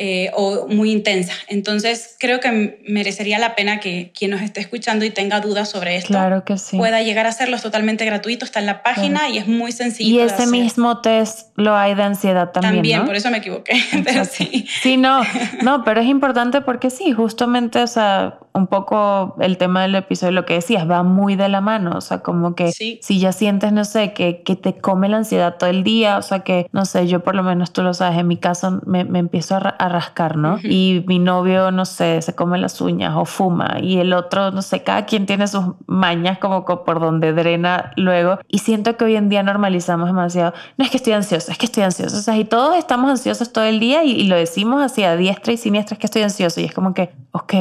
eh, 0.00 0.30
o 0.34 0.68
muy 0.68 0.92
intensa. 0.92 1.32
Entonces, 1.48 2.14
creo 2.20 2.38
que 2.38 2.80
merecería 2.86 3.40
la 3.40 3.56
pena 3.56 3.80
que 3.80 4.12
quien 4.16 4.30
nos 4.30 4.42
esté 4.42 4.60
escuchando 4.60 5.04
y 5.04 5.10
tenga 5.10 5.40
dudas 5.40 5.68
sobre 5.68 5.96
esto 5.96 6.10
claro 6.10 6.44
que 6.44 6.56
sí. 6.56 6.76
pueda 6.76 7.02
llegar 7.02 7.26
a 7.26 7.30
hacerlo. 7.30 7.56
Es 7.56 7.62
totalmente 7.62 8.04
gratuito, 8.04 8.44
está 8.44 8.60
en 8.60 8.66
la 8.66 8.84
página 8.84 9.28
y 9.28 9.38
es 9.38 9.48
muy 9.48 9.72
sencillo. 9.72 10.08
Y 10.08 10.20
ese 10.20 10.46
mismo 10.46 11.00
test 11.00 11.48
lo 11.56 11.74
hay 11.74 11.96
de 11.96 12.04
ansiedad 12.04 12.52
también. 12.52 12.76
También, 12.76 13.06
por 13.06 13.16
eso 13.16 13.28
me 13.30 13.38
equivoqué, 13.38 13.74
pero 14.04 14.24
sí. 14.24 14.68
Sí, 14.82 14.96
no, 14.96 15.22
no, 15.62 15.82
pero 15.84 16.00
es 16.00 16.06
importante 16.06 16.60
porque 16.60 16.90
sí, 16.90 17.10
justamente, 17.10 17.80
o 17.80 17.88
sea, 17.88 18.38
un 18.58 18.66
poco 18.66 19.36
el 19.40 19.56
tema 19.56 19.82
del 19.82 19.94
episodio, 19.94 20.32
lo 20.32 20.44
que 20.44 20.54
decías, 20.54 20.88
va 20.88 21.02
muy 21.02 21.36
de 21.36 21.48
la 21.48 21.60
mano, 21.60 21.92
o 21.96 22.00
sea, 22.00 22.20
como 22.20 22.54
que 22.54 22.72
si 22.72 23.18
ya 23.18 23.32
sientes, 23.32 23.72
no 23.72 23.84
sé, 23.84 24.12
que, 24.12 24.42
que, 24.42 24.56
te 24.56 24.76
come 24.78 25.08
la 25.08 25.18
ansiedad 25.18 25.56
todo 25.56 25.70
el 25.70 25.84
día, 25.84 26.18
o 26.18 26.22
sea, 26.22 26.40
que, 26.40 26.68
no 26.72 26.84
sé, 26.84 27.06
yo 27.06 27.20
por 27.20 27.34
lo 27.34 27.42
menos 27.42 27.72
tú 27.72 27.82
lo 27.82 27.94
sabes, 27.94 28.18
en 28.18 28.26
mi 28.26 28.36
caso 28.36 28.80
me, 28.84 29.04
me 29.04 29.20
empiezo 29.20 29.56
a, 29.56 29.88
rascar, 29.88 30.36
¿no? 30.36 30.58
Y 30.62 31.04
mi 31.06 31.18
novio, 31.18 31.70
no 31.70 31.84
sé, 31.84 32.20
se 32.20 32.34
come 32.34 32.58
las 32.58 32.80
uñas 32.80 33.14
o 33.16 33.24
fuma 33.24 33.76
y 33.80 33.98
el 33.98 34.12
otro, 34.12 34.50
no 34.50 34.62
sé, 34.62 34.82
cada 34.82 35.06
quien 35.06 35.24
tiene 35.24 35.46
sus 35.46 35.64
mañas 35.86 36.38
como 36.38 36.64
por 36.64 37.00
donde 37.00 37.32
drena 37.32 37.92
luego 37.96 38.38
y 38.48 38.58
siento 38.58 38.96
que 38.96 39.04
hoy 39.04 39.16
en 39.16 39.28
día 39.28 39.42
normalizamos 39.42 40.08
demasiado, 40.08 40.52
no 40.76 40.84
es 40.84 40.90
que 40.90 40.96
estoy 40.96 41.12
ansiosa, 41.12 41.52
es 41.52 41.58
que 41.58 41.66
estoy 41.66 41.84
ansiosa, 41.84 42.18
o 42.18 42.20
sea, 42.20 42.36
y 42.36 42.44
todos 42.44 42.76
estamos 42.76 43.10
ansiosos 43.10 43.52
todo 43.52 43.64
el 43.64 43.80
día 43.80 44.04
y, 44.04 44.10
y 44.12 44.24
lo 44.24 44.36
decimos 44.36 44.82
así 44.82 45.04
a 45.04 45.16
diestra 45.16 45.52
y 45.52 45.56
siniestra, 45.56 45.94
es 45.94 46.00
que 46.00 46.06
estoy 46.06 46.22
ansioso 46.22 46.60
y 46.60 46.64
es 46.64 46.74
como 46.74 46.92
que, 46.94 47.10
ok, 47.32 47.54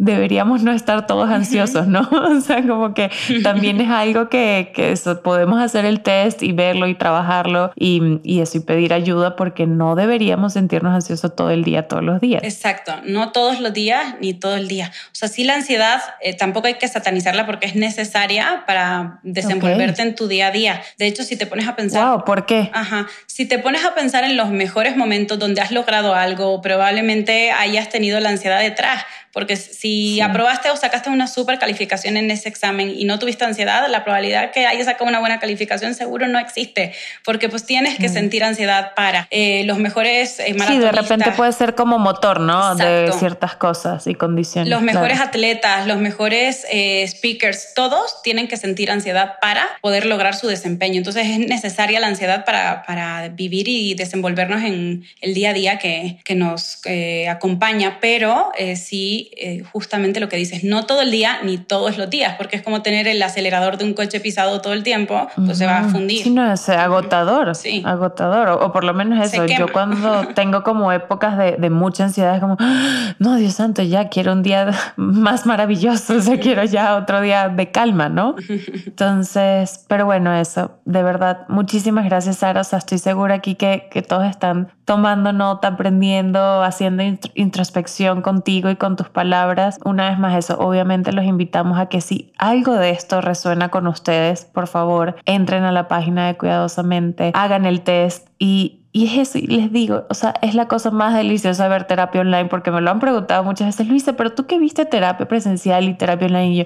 deberíamos 0.00 0.62
no 0.62 0.72
estar 0.72 1.06
todos 1.06 1.28
ansiosos, 1.28 1.86
¿no? 1.86 2.08
O 2.30 2.40
sea, 2.40 2.66
como 2.66 2.94
que 2.94 3.10
también 3.42 3.80
es 3.80 3.90
algo 3.90 4.30
que, 4.30 4.72
que 4.74 4.92
eso, 4.92 5.22
podemos 5.22 5.60
hacer 5.60 5.84
el 5.84 6.00
test 6.00 6.42
y 6.42 6.52
verlo 6.52 6.86
y 6.86 6.94
trabajarlo 6.94 7.70
y, 7.76 8.18
y, 8.22 8.40
eso 8.40 8.58
y 8.58 8.60
pedir 8.60 8.94
ayuda 8.94 9.36
porque 9.36 9.66
no 9.66 9.94
deberíamos 9.96 10.54
sentirnos 10.54 10.94
ansiosos 10.94 11.36
todo 11.36 11.50
el 11.50 11.64
día, 11.64 11.86
todos 11.86 12.02
los 12.02 12.20
días. 12.20 12.42
Exacto, 12.42 12.94
no 13.04 13.32
todos 13.32 13.60
los 13.60 13.74
días 13.74 14.14
ni 14.20 14.32
todo 14.32 14.56
el 14.56 14.68
día. 14.68 14.90
O 15.06 15.14
sea, 15.14 15.28
sí 15.28 15.44
la 15.44 15.54
ansiedad 15.56 16.00
eh, 16.22 16.34
tampoco 16.34 16.68
hay 16.68 16.74
que 16.74 16.88
satanizarla 16.88 17.44
porque 17.44 17.66
es 17.66 17.76
necesaria 17.76 18.64
para 18.66 19.20
desenvolverte 19.22 20.00
en 20.00 20.14
tu 20.14 20.28
día 20.28 20.46
a 20.46 20.50
día. 20.50 20.82
De 20.98 21.06
hecho, 21.06 21.24
si 21.24 21.36
te 21.36 21.46
pones 21.46 21.68
a 21.68 21.76
pensar... 21.76 22.08
Wow, 22.08 22.24
¿por 22.24 22.46
qué? 22.46 22.70
Ajá, 22.72 23.06
si 23.26 23.44
te 23.44 23.58
pones 23.58 23.84
a 23.84 23.94
pensar 23.94 24.24
en 24.24 24.38
los 24.38 24.48
mejores 24.48 24.96
momentos 24.96 25.38
donde 25.38 25.60
has 25.60 25.72
logrado 25.72 26.14
algo, 26.14 26.62
probablemente 26.62 27.50
hayas 27.50 27.90
tenido 27.90 28.18
la 28.20 28.30
ansiedad 28.30 28.60
detrás 28.60 29.04
porque 29.32 29.56
si 29.56 30.20
aprobaste 30.20 30.70
o 30.70 30.76
sacaste 30.76 31.08
una 31.08 31.28
super 31.28 31.58
calificación 31.58 32.16
en 32.16 32.30
ese 32.30 32.48
examen 32.48 32.92
y 32.96 33.04
no 33.04 33.18
tuviste 33.18 33.44
ansiedad, 33.44 33.88
la 33.88 34.02
probabilidad 34.02 34.50
que 34.50 34.66
hayas 34.66 34.86
sacado 34.86 35.08
una 35.08 35.20
buena 35.20 35.38
calificación 35.38 35.94
seguro 35.94 36.26
no 36.26 36.38
existe, 36.38 36.92
porque 37.24 37.48
pues 37.48 37.64
tienes 37.64 37.98
que 37.98 38.08
sentir 38.08 38.42
ansiedad 38.42 38.92
para 38.94 39.28
eh, 39.30 39.62
los 39.64 39.78
mejores 39.78 40.40
eh, 40.40 40.56
Sí, 40.66 40.78
de 40.78 40.92
repente 40.92 41.32
puede 41.32 41.52
ser 41.52 41.74
como 41.74 41.98
motor, 41.98 42.40
¿no? 42.40 42.74
De 42.74 43.12
ciertas 43.18 43.54
cosas 43.54 44.06
y 44.06 44.14
condiciones. 44.14 44.68
Los 44.68 44.82
mejores 44.82 45.20
atletas, 45.20 45.86
los 45.86 45.98
mejores 45.98 46.66
eh, 46.70 47.06
speakers, 47.06 47.74
todos 47.74 48.22
tienen 48.22 48.48
que 48.48 48.56
sentir 48.56 48.90
ansiedad 48.90 49.34
para 49.40 49.66
poder 49.80 50.06
lograr 50.06 50.34
su 50.34 50.48
desempeño. 50.48 50.98
Entonces 50.98 51.26
es 51.26 51.38
necesaria 51.38 52.00
la 52.00 52.08
ansiedad 52.08 52.44
para, 52.44 52.82
para 52.82 53.28
vivir 53.28 53.68
y 53.68 53.94
desenvolvernos 53.94 54.62
en 54.62 55.04
el 55.20 55.34
día 55.34 55.50
a 55.50 55.52
día 55.52 55.78
que, 55.78 56.18
que 56.24 56.34
nos 56.34 56.80
acompaña, 57.28 57.98
pero 58.00 58.50
sí 58.74 59.19
eh, 59.36 59.62
justamente 59.72 60.20
lo 60.20 60.28
que 60.28 60.36
dices, 60.36 60.64
no 60.64 60.86
todo 60.86 61.02
el 61.02 61.10
día 61.10 61.38
ni 61.42 61.58
todos 61.58 61.98
los 61.98 62.08
días, 62.08 62.36
porque 62.36 62.56
es 62.56 62.62
como 62.62 62.82
tener 62.82 63.06
el 63.08 63.22
acelerador 63.22 63.76
de 63.76 63.84
un 63.84 63.94
coche 63.94 64.20
pisado 64.20 64.60
todo 64.60 64.72
el 64.72 64.82
tiempo, 64.82 65.28
pues 65.36 65.58
se 65.58 65.66
va 65.66 65.78
a 65.78 65.88
fundir. 65.88 66.22
Sí, 66.22 66.30
no, 66.30 66.52
es 66.52 66.68
agotador, 66.68 67.54
sí. 67.54 67.82
agotador, 67.84 68.48
o, 68.48 68.72
por 68.72 68.84
lo 68.84 68.94
menos 68.94 69.24
eso, 69.24 69.44
yo 69.46 69.70
cuando 69.72 70.28
tengo 70.34 70.62
como 70.62 70.92
épocas 70.92 71.36
de, 71.36 71.52
de, 71.52 71.70
mucha 71.70 72.04
ansiedad, 72.04 72.34
es 72.34 72.40
como, 72.40 72.56
ah, 72.58 73.14
no, 73.18 73.36
Dios 73.36 73.54
santo, 73.54 73.82
ya 73.82 74.08
quiero 74.08 74.32
un 74.32 74.42
día 74.42 74.70
más 74.96 75.46
maravilloso, 75.46 76.14
o 76.14 76.20
sea, 76.20 76.38
quiero 76.38 76.64
ya 76.64 76.96
otro 76.96 77.20
día 77.20 77.48
de 77.48 77.70
calma, 77.70 78.08
¿no? 78.08 78.36
Entonces, 78.86 79.84
pero 79.88 80.06
bueno, 80.06 80.34
eso, 80.34 80.78
de 80.84 81.02
verdad, 81.02 81.46
muchísimas 81.48 82.04
gracias, 82.04 82.36
Sara, 82.36 82.60
o 82.60 82.64
sea, 82.64 82.78
estoy 82.78 82.98
segura 82.98 83.36
aquí 83.36 83.54
que, 83.54 83.88
que 83.90 84.02
todos 84.02 84.26
están 84.26 84.68
tomando 84.84 85.32
nota, 85.32 85.68
aprendiendo, 85.68 86.64
haciendo 86.64 87.02
introspección 87.34 88.22
contigo 88.22 88.70
y 88.70 88.76
con 88.76 88.96
tus 88.96 89.08
palabras. 89.10 89.78
Una 89.84 90.10
vez 90.10 90.18
más 90.18 90.36
eso, 90.36 90.58
obviamente 90.58 91.12
los 91.12 91.24
invitamos 91.24 91.78
a 91.78 91.86
que 91.86 92.00
si 92.00 92.32
algo 92.38 92.74
de 92.74 92.90
esto 92.90 93.20
resuena 93.20 93.68
con 93.68 93.86
ustedes, 93.86 94.44
por 94.44 94.66
favor, 94.66 95.16
entren 95.26 95.64
a 95.64 95.72
la 95.72 95.88
página 95.88 96.26
de 96.26 96.36
Cuidadosamente, 96.36 97.32
hagan 97.34 97.66
el 97.66 97.82
test 97.82 98.28
y 98.38 98.80
y 98.92 99.06
es 99.06 99.28
eso, 99.28 99.38
y 99.38 99.46
les 99.46 99.72
digo, 99.72 100.04
o 100.10 100.14
sea, 100.14 100.34
es 100.42 100.56
la 100.56 100.66
cosa 100.66 100.90
más 100.90 101.14
deliciosa 101.14 101.68
ver 101.68 101.84
terapia 101.84 102.22
online 102.22 102.46
porque 102.46 102.72
me 102.72 102.80
lo 102.80 102.90
han 102.90 102.98
preguntado 102.98 103.44
muchas 103.44 103.68
veces, 103.68 103.86
Luisa, 103.86 104.14
pero 104.14 104.32
tú 104.32 104.46
que 104.46 104.58
viste 104.58 104.84
terapia 104.84 105.28
presencial 105.28 105.84
y 105.84 105.94
terapia 105.94 106.26
online, 106.26 106.48
y 106.48 106.56
yo, 106.56 106.64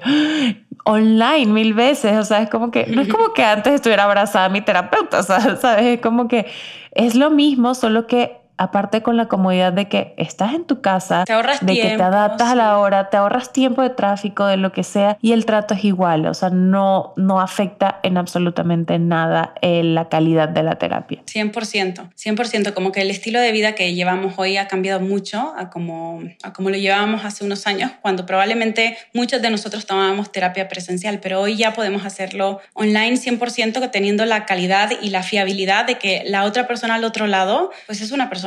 online 0.85 1.45
mil 1.45 1.75
veces, 1.75 2.17
o 2.17 2.23
sea, 2.23 2.41
es 2.41 2.49
como 2.49 2.71
que, 2.71 2.87
no 2.87 3.03
es 3.03 3.09
como 3.09 3.33
que 3.33 3.43
antes 3.43 3.73
estuviera 3.73 4.05
abrazada 4.05 4.45
a 4.45 4.49
mi 4.49 4.61
terapeuta, 4.61 5.19
o 5.19 5.23
sea, 5.23 5.55
¿sabes? 5.61 5.85
Es 5.85 6.01
como 6.01 6.27
que 6.27 6.47
es 6.93 7.13
lo 7.13 7.29
mismo, 7.29 7.75
solo 7.75 8.07
que 8.07 8.44
aparte 8.57 9.01
con 9.01 9.17
la 9.17 9.27
comodidad 9.27 9.73
de 9.73 9.87
que 9.87 10.13
estás 10.17 10.53
en 10.53 10.65
tu 10.65 10.81
casa, 10.81 11.23
te 11.25 11.33
ahorras 11.33 11.65
de 11.65 11.73
que 11.73 11.97
te 11.97 12.03
adaptas 12.03 12.49
a 12.49 12.55
la 12.55 12.77
hora, 12.77 13.09
te 13.09 13.17
ahorras 13.17 13.51
tiempo 13.51 13.81
de 13.81 13.89
tráfico, 13.89 14.45
de 14.45 14.57
lo 14.57 14.71
que 14.71 14.83
sea, 14.83 15.17
y 15.21 15.33
el 15.33 15.45
trato 15.45 15.73
es 15.73 15.83
igual, 15.83 16.25
o 16.25 16.33
sea, 16.33 16.49
no, 16.49 17.13
no 17.17 17.41
afecta 17.41 17.99
en 18.03 18.17
absolutamente 18.17 18.97
nada 18.99 19.53
eh, 19.61 19.83
la 19.83 20.09
calidad 20.09 20.49
de 20.49 20.63
la 20.63 20.75
terapia. 20.75 21.21
100%, 21.25 22.11
100%, 22.15 22.73
como 22.73 22.91
que 22.91 23.01
el 23.01 23.11
estilo 23.11 23.39
de 23.39 23.51
vida 23.51 23.75
que 23.75 23.93
llevamos 23.93 24.35
hoy 24.37 24.57
ha 24.57 24.67
cambiado 24.67 24.99
mucho 24.99 25.53
a 25.57 25.69
como, 25.69 26.21
a 26.43 26.53
como 26.53 26.69
lo 26.69 26.77
llevábamos 26.77 27.25
hace 27.25 27.43
unos 27.43 27.67
años, 27.67 27.91
cuando 28.01 28.25
probablemente 28.25 28.97
muchos 29.13 29.41
de 29.41 29.49
nosotros 29.49 29.85
tomábamos 29.85 30.31
terapia 30.31 30.67
presencial, 30.67 31.19
pero 31.19 31.41
hoy 31.41 31.57
ya 31.57 31.73
podemos 31.73 32.05
hacerlo 32.05 32.61
online 32.73 33.15
100% 33.15 33.91
teniendo 33.91 34.25
la 34.25 34.45
calidad 34.45 34.91
y 35.01 35.09
la 35.09 35.23
fiabilidad 35.23 35.85
de 35.85 35.97
que 35.97 36.23
la 36.25 36.43
otra 36.43 36.67
persona 36.67 36.95
al 36.95 37.03
otro 37.03 37.27
lado, 37.27 37.71
pues 37.87 38.01
es 38.01 38.11
una 38.11 38.29
persona 38.29 38.44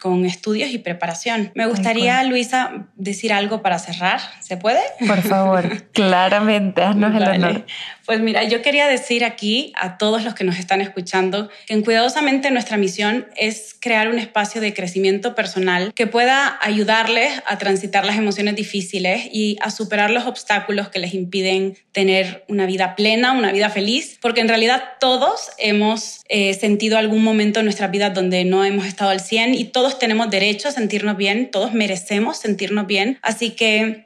con 0.00 0.24
estudios 0.24 0.70
y 0.70 0.78
preparación. 0.78 1.52
Me 1.54 1.66
gustaría, 1.66 2.22
Luisa, 2.24 2.86
decir 2.94 3.32
algo 3.32 3.62
para 3.62 3.78
cerrar. 3.78 4.20
¿Se 4.40 4.56
puede? 4.56 4.80
Por 5.06 5.22
favor, 5.22 5.82
claramente, 5.92 6.82
haznos 6.82 7.14
el 7.14 7.22
honor. 7.22 7.66
Pues 8.06 8.20
mira, 8.20 8.44
yo 8.44 8.62
quería 8.62 8.86
decir 8.86 9.24
aquí 9.24 9.72
a 9.74 9.98
todos 9.98 10.22
los 10.22 10.34
que 10.34 10.44
nos 10.44 10.60
están 10.60 10.80
escuchando 10.80 11.50
que 11.66 11.74
en 11.74 11.82
Cuidadosamente 11.82 12.52
nuestra 12.52 12.76
misión 12.76 13.26
es 13.36 13.74
crear 13.80 14.08
un 14.08 14.20
espacio 14.20 14.60
de 14.60 14.72
crecimiento 14.72 15.34
personal 15.34 15.92
que 15.92 16.06
pueda 16.06 16.56
ayudarles 16.60 17.42
a 17.46 17.58
transitar 17.58 18.04
las 18.04 18.16
emociones 18.16 18.54
difíciles 18.54 19.28
y 19.32 19.56
a 19.60 19.70
superar 19.70 20.10
los 20.10 20.26
obstáculos 20.26 20.88
que 20.88 21.00
les 21.00 21.14
impiden 21.14 21.76
tener 21.90 22.44
una 22.48 22.66
vida 22.66 22.94
plena, 22.94 23.32
una 23.32 23.50
vida 23.50 23.70
feliz, 23.70 24.18
porque 24.20 24.40
en 24.40 24.48
realidad 24.48 24.84
todos 25.00 25.50
hemos 25.58 26.22
eh, 26.28 26.54
sentido 26.54 26.98
algún 26.98 27.24
momento 27.24 27.58
en 27.58 27.66
nuestra 27.66 27.88
vida 27.88 28.10
donde 28.10 28.44
no 28.44 28.64
hemos 28.64 28.86
estado 28.86 29.10
al 29.10 29.20
100 29.20 29.54
y 29.54 29.64
todos 29.64 29.98
tenemos 29.98 30.30
derecho 30.30 30.68
a 30.68 30.72
sentirnos 30.72 31.16
bien, 31.16 31.50
todos 31.50 31.72
merecemos 31.72 32.36
sentirnos 32.36 32.86
bien, 32.86 33.18
así 33.22 33.50
que 33.50 34.05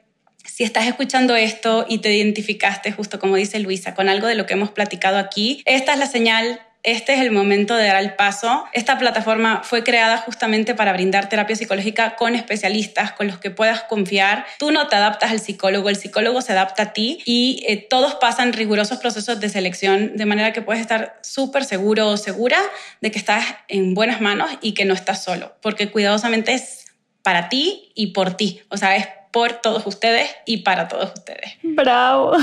si 0.53 0.63
estás 0.63 0.85
escuchando 0.87 1.35
esto 1.35 1.85
y 1.87 1.99
te 1.99 2.13
identificaste, 2.13 2.91
justo 2.91 3.19
como 3.19 3.35
dice 3.35 3.59
Luisa, 3.59 3.93
con 3.93 4.09
algo 4.09 4.27
de 4.27 4.35
lo 4.35 4.45
que 4.45 4.53
hemos 4.53 4.71
platicado 4.71 5.17
aquí, 5.17 5.61
esta 5.65 5.93
es 5.93 5.99
la 5.99 6.07
señal 6.07 6.59
este 6.83 7.13
es 7.13 7.19
el 7.19 7.29
momento 7.29 7.75
de 7.75 7.85
dar 7.85 8.01
el 8.01 8.15
paso. 8.15 8.65
Esta 8.73 8.97
plataforma 8.97 9.61
fue 9.63 9.83
creada 9.83 10.17
justamente 10.17 10.73
para 10.73 10.93
brindar 10.93 11.29
terapia 11.29 11.55
psicológica 11.55 12.15
con 12.15 12.33
especialistas 12.33 13.11
con 13.11 13.27
los 13.27 13.37
que 13.37 13.51
puedas 13.51 13.83
confiar. 13.83 14.47
Tú 14.57 14.71
no 14.71 14.87
te 14.87 14.95
adaptas 14.95 15.29
al 15.29 15.39
psicólogo, 15.39 15.89
el 15.89 15.95
psicólogo 15.95 16.41
se 16.41 16.53
adapta 16.53 16.81
a 16.81 16.93
ti 16.93 17.19
y 17.23 17.63
eh, 17.67 17.77
todos 17.77 18.15
pasan 18.15 18.51
rigurosos 18.51 18.97
procesos 18.97 19.39
de 19.39 19.49
selección 19.49 20.17
de 20.17 20.25
manera 20.25 20.53
que 20.53 20.63
puedes 20.63 20.81
estar 20.81 21.19
súper 21.21 21.65
seguro 21.65 22.07
o 22.07 22.17
segura 22.17 22.59
de 22.99 23.11
que 23.11 23.19
estás 23.19 23.45
en 23.67 23.93
buenas 23.93 24.19
manos 24.19 24.49
y 24.61 24.73
que 24.73 24.85
no 24.85 24.95
estás 24.95 25.23
solo, 25.23 25.55
porque 25.61 25.91
cuidadosamente 25.91 26.53
es 26.53 26.85
para 27.21 27.47
ti 27.47 27.91
y 27.93 28.07
por 28.07 28.35
ti. 28.35 28.61
O 28.69 28.77
sea, 28.77 28.95
es 28.95 29.07
por 29.31 29.53
todos 29.53 29.85
ustedes 29.87 30.29
y 30.45 30.57
para 30.57 30.87
todos 30.87 31.11
ustedes. 31.13 31.57
Bravo, 31.63 32.33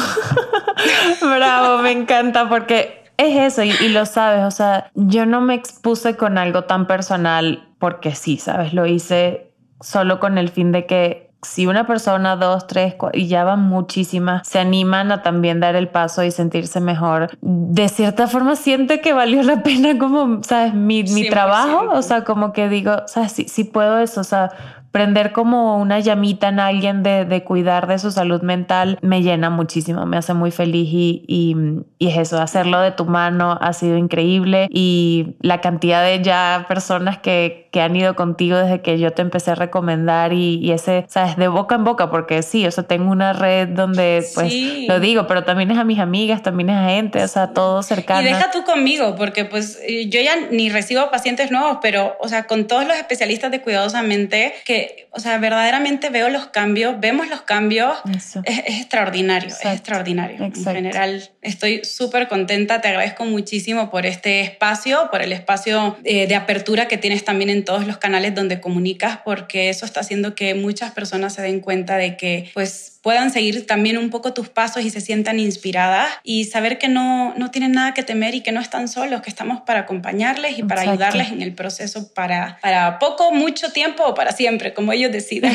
bravo, 1.20 1.82
me 1.82 1.92
encanta 1.92 2.48
porque 2.48 3.04
es 3.18 3.54
eso 3.54 3.62
y, 3.62 3.88
lo 3.88 4.06
sabes, 4.06 4.44
o 4.44 4.50
sea, 4.50 4.90
yo 4.94 5.26
no 5.26 5.40
me 5.40 5.54
expuse 5.54 6.16
con 6.16 6.38
algo 6.38 6.64
tan 6.64 6.86
personal 6.86 7.68
porque 7.78 8.14
sí, 8.14 8.38
sabes, 8.38 8.72
lo 8.72 8.86
hice 8.86 9.52
solo 9.80 10.20
con 10.20 10.38
el 10.38 10.48
fin 10.48 10.72
de 10.72 10.86
que 10.86 11.28
si 11.42 11.66
una 11.66 11.86
persona, 11.86 12.34
dos, 12.34 12.66
tres, 12.66 12.96
y 13.12 13.28
ya 13.28 13.44
van 13.44 13.60
muchísimas, 13.60 14.46
se 14.46 14.58
animan 14.58 15.12
a 15.12 15.22
también 15.22 15.60
dar 15.60 15.76
el 15.76 15.88
paso 15.88 16.24
y 16.24 16.32
sentirse 16.32 16.80
mejor, 16.80 17.30
de 17.40 17.88
cierta 17.88 18.26
forma 18.26 18.56
siente 18.56 19.00
que 19.00 19.12
valió 19.12 19.42
la 19.44 19.62
pena 19.62 19.96
como, 19.98 20.42
sabes, 20.42 20.74
mi, 20.74 21.04
mi 21.04 21.28
trabajo, 21.28 21.90
o 21.92 22.02
sea, 22.02 22.24
como 22.24 22.52
que 22.52 22.68
digo, 22.68 23.02
sabes, 23.06 23.32
sí, 23.32 23.46
sí 23.48 23.64
puedo 23.64 23.98
eso, 23.98 24.20
o 24.20 24.24
sea, 24.24 24.50
prender 24.90 25.32
como 25.32 25.78
una 25.78 26.00
llamita 26.00 26.48
en 26.48 26.60
alguien 26.60 27.02
de, 27.02 27.24
de, 27.24 27.44
cuidar 27.44 27.86
de 27.86 27.98
su 27.98 28.10
salud 28.10 28.42
mental 28.42 28.98
me 29.02 29.22
llena 29.22 29.50
muchísimo, 29.50 30.06
me 30.06 30.16
hace 30.16 30.34
muy 30.34 30.50
feliz 30.50 30.88
y, 30.92 31.24
y, 31.26 31.56
y, 31.98 32.08
es 32.08 32.18
eso, 32.18 32.40
hacerlo 32.40 32.80
de 32.80 32.92
tu 32.92 33.04
mano 33.04 33.58
ha 33.60 33.72
sido 33.72 33.96
increíble 33.96 34.68
y 34.70 35.36
la 35.40 35.60
cantidad 35.60 36.02
de 36.02 36.22
ya 36.22 36.64
personas 36.68 37.18
que, 37.18 37.67
que 37.70 37.80
han 37.80 37.94
ido 37.96 38.16
contigo 38.16 38.56
desde 38.56 38.80
que 38.80 38.98
yo 38.98 39.12
te 39.12 39.22
empecé 39.22 39.52
a 39.52 39.54
recomendar 39.54 40.32
y, 40.32 40.58
y, 40.58 40.72
ese, 40.72 41.04
sabes, 41.08 41.36
de 41.36 41.48
boca 41.48 41.74
en 41.74 41.84
boca, 41.84 42.10
porque 42.10 42.42
sí, 42.42 42.66
o 42.66 42.70
sea, 42.70 42.84
tengo 42.84 43.10
una 43.10 43.32
red 43.32 43.68
donde 43.68 44.24
pues 44.34 44.52
lo 44.86 45.00
digo, 45.00 45.26
pero 45.26 45.44
también 45.44 45.70
es 45.70 45.78
a 45.78 45.84
mis 45.84 45.98
amigas, 45.98 46.42
también 46.42 46.70
es 46.70 46.76
a 46.76 46.88
gente, 46.88 47.22
o 47.22 47.28
sea, 47.28 47.48
todo 47.48 47.82
cercano. 47.82 48.22
Y 48.22 48.24
deja 48.24 48.50
tú 48.50 48.64
conmigo, 48.64 49.14
porque 49.16 49.44
pues 49.44 49.80
yo 49.86 50.20
ya 50.20 50.36
ni 50.50 50.70
recibo 50.70 51.10
pacientes 51.10 51.50
nuevos, 51.50 51.78
pero, 51.82 52.16
o 52.20 52.28
sea, 52.28 52.44
con 52.44 52.66
todos 52.66 52.86
los 52.86 52.96
especialistas 52.96 53.50
de 53.50 53.60
cuidadosamente 53.60 54.54
que 54.64 55.08
o 55.18 55.20
sea, 55.20 55.38
verdaderamente 55.38 56.10
veo 56.10 56.28
los 56.28 56.46
cambios, 56.46 57.00
vemos 57.00 57.28
los 57.28 57.42
cambios, 57.42 57.98
es, 58.44 58.58
extraordinario, 58.66 59.48
es 59.48 59.64
extraordinario. 59.64 60.44
En 60.44 60.54
general, 60.54 61.30
estoy 61.42 61.84
súper 61.84 62.28
contenta, 62.28 62.80
te 62.80 62.86
agradezco 62.86 63.24
muchísimo 63.24 63.90
por 63.90 64.06
este 64.06 64.42
espacio, 64.42 65.08
por 65.10 65.20
el 65.20 65.32
espacio 65.32 65.96
eh, 66.04 66.28
de 66.28 66.36
apertura 66.36 66.86
que 66.86 66.98
tienes 66.98 67.24
también 67.24 67.50
en 67.50 67.57
todos 67.64 67.86
los 67.86 67.98
canales 67.98 68.34
donde 68.34 68.60
comunicas, 68.60 69.20
porque 69.24 69.68
eso 69.68 69.84
está 69.84 70.00
haciendo 70.00 70.34
que 70.34 70.54
muchas 70.54 70.92
personas 70.92 71.34
se 71.34 71.42
den 71.42 71.60
cuenta 71.60 71.96
de 71.96 72.16
que, 72.16 72.50
pues, 72.54 72.97
puedan 73.02 73.30
seguir 73.30 73.66
también 73.66 73.98
un 73.98 74.10
poco 74.10 74.32
tus 74.32 74.48
pasos 74.48 74.82
y 74.82 74.90
se 74.90 75.00
sientan 75.00 75.38
inspiradas 75.38 76.10
y 76.24 76.44
saber 76.44 76.78
que 76.78 76.88
no, 76.88 77.34
no 77.36 77.50
tienen 77.50 77.72
nada 77.72 77.94
que 77.94 78.02
temer 78.02 78.34
y 78.34 78.40
que 78.40 78.52
no 78.52 78.60
están 78.60 78.88
solos, 78.88 79.22
que 79.22 79.30
estamos 79.30 79.60
para 79.60 79.80
acompañarles 79.80 80.58
y 80.58 80.62
para 80.62 80.82
ayudarles 80.82 81.30
en 81.30 81.42
el 81.42 81.54
proceso 81.54 82.12
para, 82.12 82.58
para 82.60 82.98
poco, 82.98 83.32
mucho 83.32 83.72
tiempo 83.72 84.04
o 84.04 84.14
para 84.14 84.32
siempre, 84.32 84.74
como 84.74 84.92
ellos 84.92 85.12
decidan. 85.12 85.52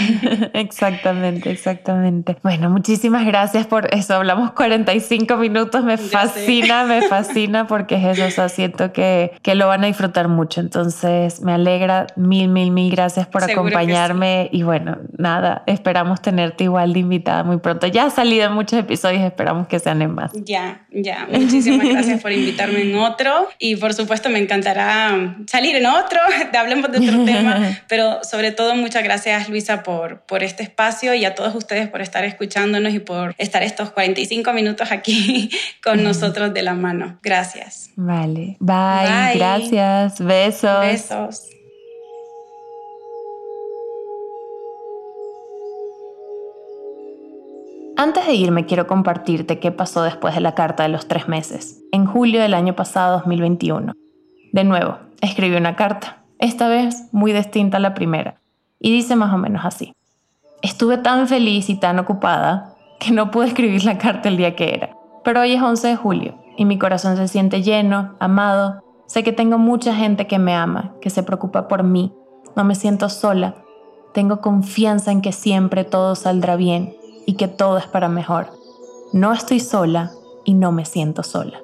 exactamente, 0.53 1.51
exactamente. 1.51 2.37
Bueno, 2.43 2.69
muchísimas 2.69 3.25
gracias 3.25 3.67
por 3.67 3.93
eso. 3.93 4.15
Hablamos 4.15 4.51
45 4.51 5.35
minutos, 5.37 5.83
me 5.83 5.97
fascina, 5.97 6.85
me 6.85 7.01
fascina 7.09 7.67
porque 7.67 7.95
es 7.95 8.17
eso, 8.17 8.25
o 8.25 8.31
sea, 8.31 8.49
siento 8.49 8.93
que, 8.93 9.31
que 9.41 9.55
lo 9.55 9.67
van 9.67 9.83
a 9.83 9.87
disfrutar 9.87 10.27
mucho. 10.27 10.61
Entonces, 10.61 11.41
me 11.41 11.53
alegra, 11.53 12.07
mil, 12.15 12.47
mil, 12.47 12.71
mil 12.71 12.89
gracias 12.91 13.27
por 13.27 13.43
acompañarme 13.43 14.49
y 14.51 14.63
bueno, 14.63 14.97
nada, 15.17 15.63
esperamos 15.67 16.21
tenerte 16.21 16.65
igual 16.65 16.93
de 16.93 16.99
invitada 16.99 17.32
muy 17.41 17.57
pronto. 17.57 17.87
Ya 17.87 18.05
ha 18.05 18.09
salido 18.11 18.45
en 18.45 18.53
muchos 18.53 18.77
episodios, 18.77 19.23
esperamos 19.23 19.67
que 19.67 19.79
sean 19.79 20.01
en 20.01 20.13
más. 20.13 20.31
Ya, 20.33 20.85
ya. 20.91 21.27
Muchísimas 21.31 21.87
gracias 21.89 22.21
por 22.21 22.31
invitarme 22.31 22.81
en 22.81 22.95
otro 22.95 23.49
y 23.57 23.75
por 23.77 23.93
supuesto 23.93 24.29
me 24.29 24.39
encantará 24.39 25.37
salir 25.47 25.75
en 25.75 25.85
otro, 25.85 26.19
hablemos 26.59 26.91
de 26.91 26.99
otro 26.99 27.25
tema, 27.25 27.79
pero 27.87 28.23
sobre 28.23 28.51
todo 28.51 28.75
muchas 28.75 29.03
gracias 29.03 29.49
Luisa 29.49 29.81
por, 29.83 30.21
por 30.21 30.43
este 30.43 30.63
espacio 30.63 31.13
y 31.15 31.25
a 31.25 31.33
todos 31.33 31.55
ustedes 31.55 31.87
por 31.87 32.01
estar 32.01 32.25
escuchándonos 32.25 32.93
y 32.93 32.99
por 32.99 33.33
estar 33.37 33.63
estos 33.63 33.89
45 33.91 34.53
minutos 34.53 34.91
aquí 34.91 35.49
con 35.83 36.03
nosotros 36.03 36.53
de 36.53 36.61
la 36.61 36.73
mano. 36.73 37.19
Gracias. 37.23 37.89
Vale. 37.95 38.57
Bye. 38.59 39.07
Bye. 39.07 39.37
Gracias. 39.37 40.19
Besos. 40.19 40.81
Besos. 40.81 41.62
Antes 48.03 48.27
de 48.27 48.33
irme 48.33 48.65
quiero 48.65 48.85
compartirte 48.85 49.59
qué 49.59 49.71
pasó 49.71 50.03
después 50.03 50.35
de 50.35 50.41
la 50.41 50.55
carta 50.55 50.83
de 50.83 50.89
los 50.89 51.07
tres 51.07 51.29
meses, 51.29 51.81
en 51.93 52.05
julio 52.05 52.41
del 52.41 52.53
año 52.53 52.75
pasado 52.75 53.13
2021. 53.19 53.93
De 54.51 54.63
nuevo, 54.65 54.97
escribí 55.21 55.55
una 55.55 55.77
carta, 55.77 56.21
esta 56.37 56.67
vez 56.67 57.07
muy 57.13 57.31
distinta 57.31 57.77
a 57.77 57.79
la 57.79 57.93
primera, 57.93 58.41
y 58.77 58.91
dice 58.91 59.15
más 59.15 59.33
o 59.33 59.37
menos 59.37 59.63
así. 59.63 59.93
Estuve 60.61 60.97
tan 60.97 61.29
feliz 61.29 61.69
y 61.69 61.75
tan 61.75 61.97
ocupada 61.97 62.75
que 62.99 63.11
no 63.11 63.31
pude 63.31 63.47
escribir 63.47 63.85
la 63.85 63.97
carta 63.97 64.27
el 64.27 64.35
día 64.35 64.53
que 64.53 64.73
era, 64.73 64.89
pero 65.23 65.39
hoy 65.39 65.53
es 65.53 65.61
11 65.61 65.87
de 65.87 65.95
julio 65.95 66.43
y 66.57 66.65
mi 66.65 66.77
corazón 66.77 67.15
se 67.15 67.29
siente 67.29 67.63
lleno, 67.63 68.17
amado, 68.19 68.83
sé 69.07 69.23
que 69.23 69.31
tengo 69.31 69.57
mucha 69.57 69.95
gente 69.95 70.27
que 70.27 70.39
me 70.39 70.53
ama, 70.53 70.93
que 70.99 71.09
se 71.09 71.23
preocupa 71.23 71.69
por 71.69 71.83
mí, 71.83 72.11
no 72.57 72.65
me 72.65 72.75
siento 72.75 73.07
sola, 73.07 73.55
tengo 74.13 74.41
confianza 74.41 75.13
en 75.13 75.21
que 75.21 75.31
siempre 75.31 75.85
todo 75.85 76.15
saldrá 76.15 76.57
bien 76.57 76.97
y 77.25 77.35
que 77.35 77.47
todo 77.47 77.77
es 77.77 77.87
para 77.87 78.09
mejor. 78.09 78.47
No 79.11 79.33
estoy 79.33 79.59
sola 79.59 80.11
y 80.43 80.53
no 80.53 80.71
me 80.71 80.85
siento 80.85 81.23
sola. 81.23 81.61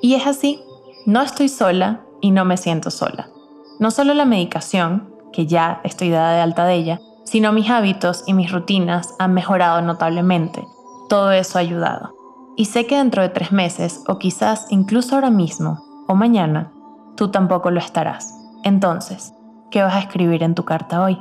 Y 0.00 0.14
es 0.14 0.26
así, 0.26 0.60
no 1.06 1.22
estoy 1.22 1.48
sola 1.48 2.04
y 2.20 2.30
no 2.30 2.44
me 2.44 2.56
siento 2.56 2.90
sola. 2.90 3.28
No 3.78 3.90
solo 3.90 4.14
la 4.14 4.24
medicación, 4.24 5.12
que 5.32 5.46
ya 5.46 5.80
estoy 5.84 6.10
dada 6.10 6.34
de 6.34 6.40
alta 6.40 6.64
de 6.64 6.74
ella, 6.74 7.00
sino 7.24 7.52
mis 7.52 7.70
hábitos 7.70 8.22
y 8.26 8.34
mis 8.34 8.52
rutinas 8.52 9.14
han 9.18 9.34
mejorado 9.34 9.82
notablemente. 9.82 10.64
Todo 11.08 11.32
eso 11.32 11.58
ha 11.58 11.62
ayudado. 11.62 12.14
Y 12.56 12.66
sé 12.66 12.86
que 12.86 12.96
dentro 12.96 13.22
de 13.22 13.30
tres 13.30 13.50
meses, 13.50 14.02
o 14.06 14.18
quizás 14.18 14.66
incluso 14.70 15.14
ahora 15.14 15.30
mismo, 15.30 15.82
o 16.06 16.14
mañana, 16.14 16.72
tú 17.16 17.30
tampoco 17.30 17.70
lo 17.70 17.80
estarás. 17.80 18.32
Entonces, 18.62 19.34
¿qué 19.70 19.82
vas 19.82 19.94
a 19.94 20.00
escribir 20.00 20.42
en 20.42 20.54
tu 20.54 20.64
carta 20.64 21.02
hoy? 21.02 21.18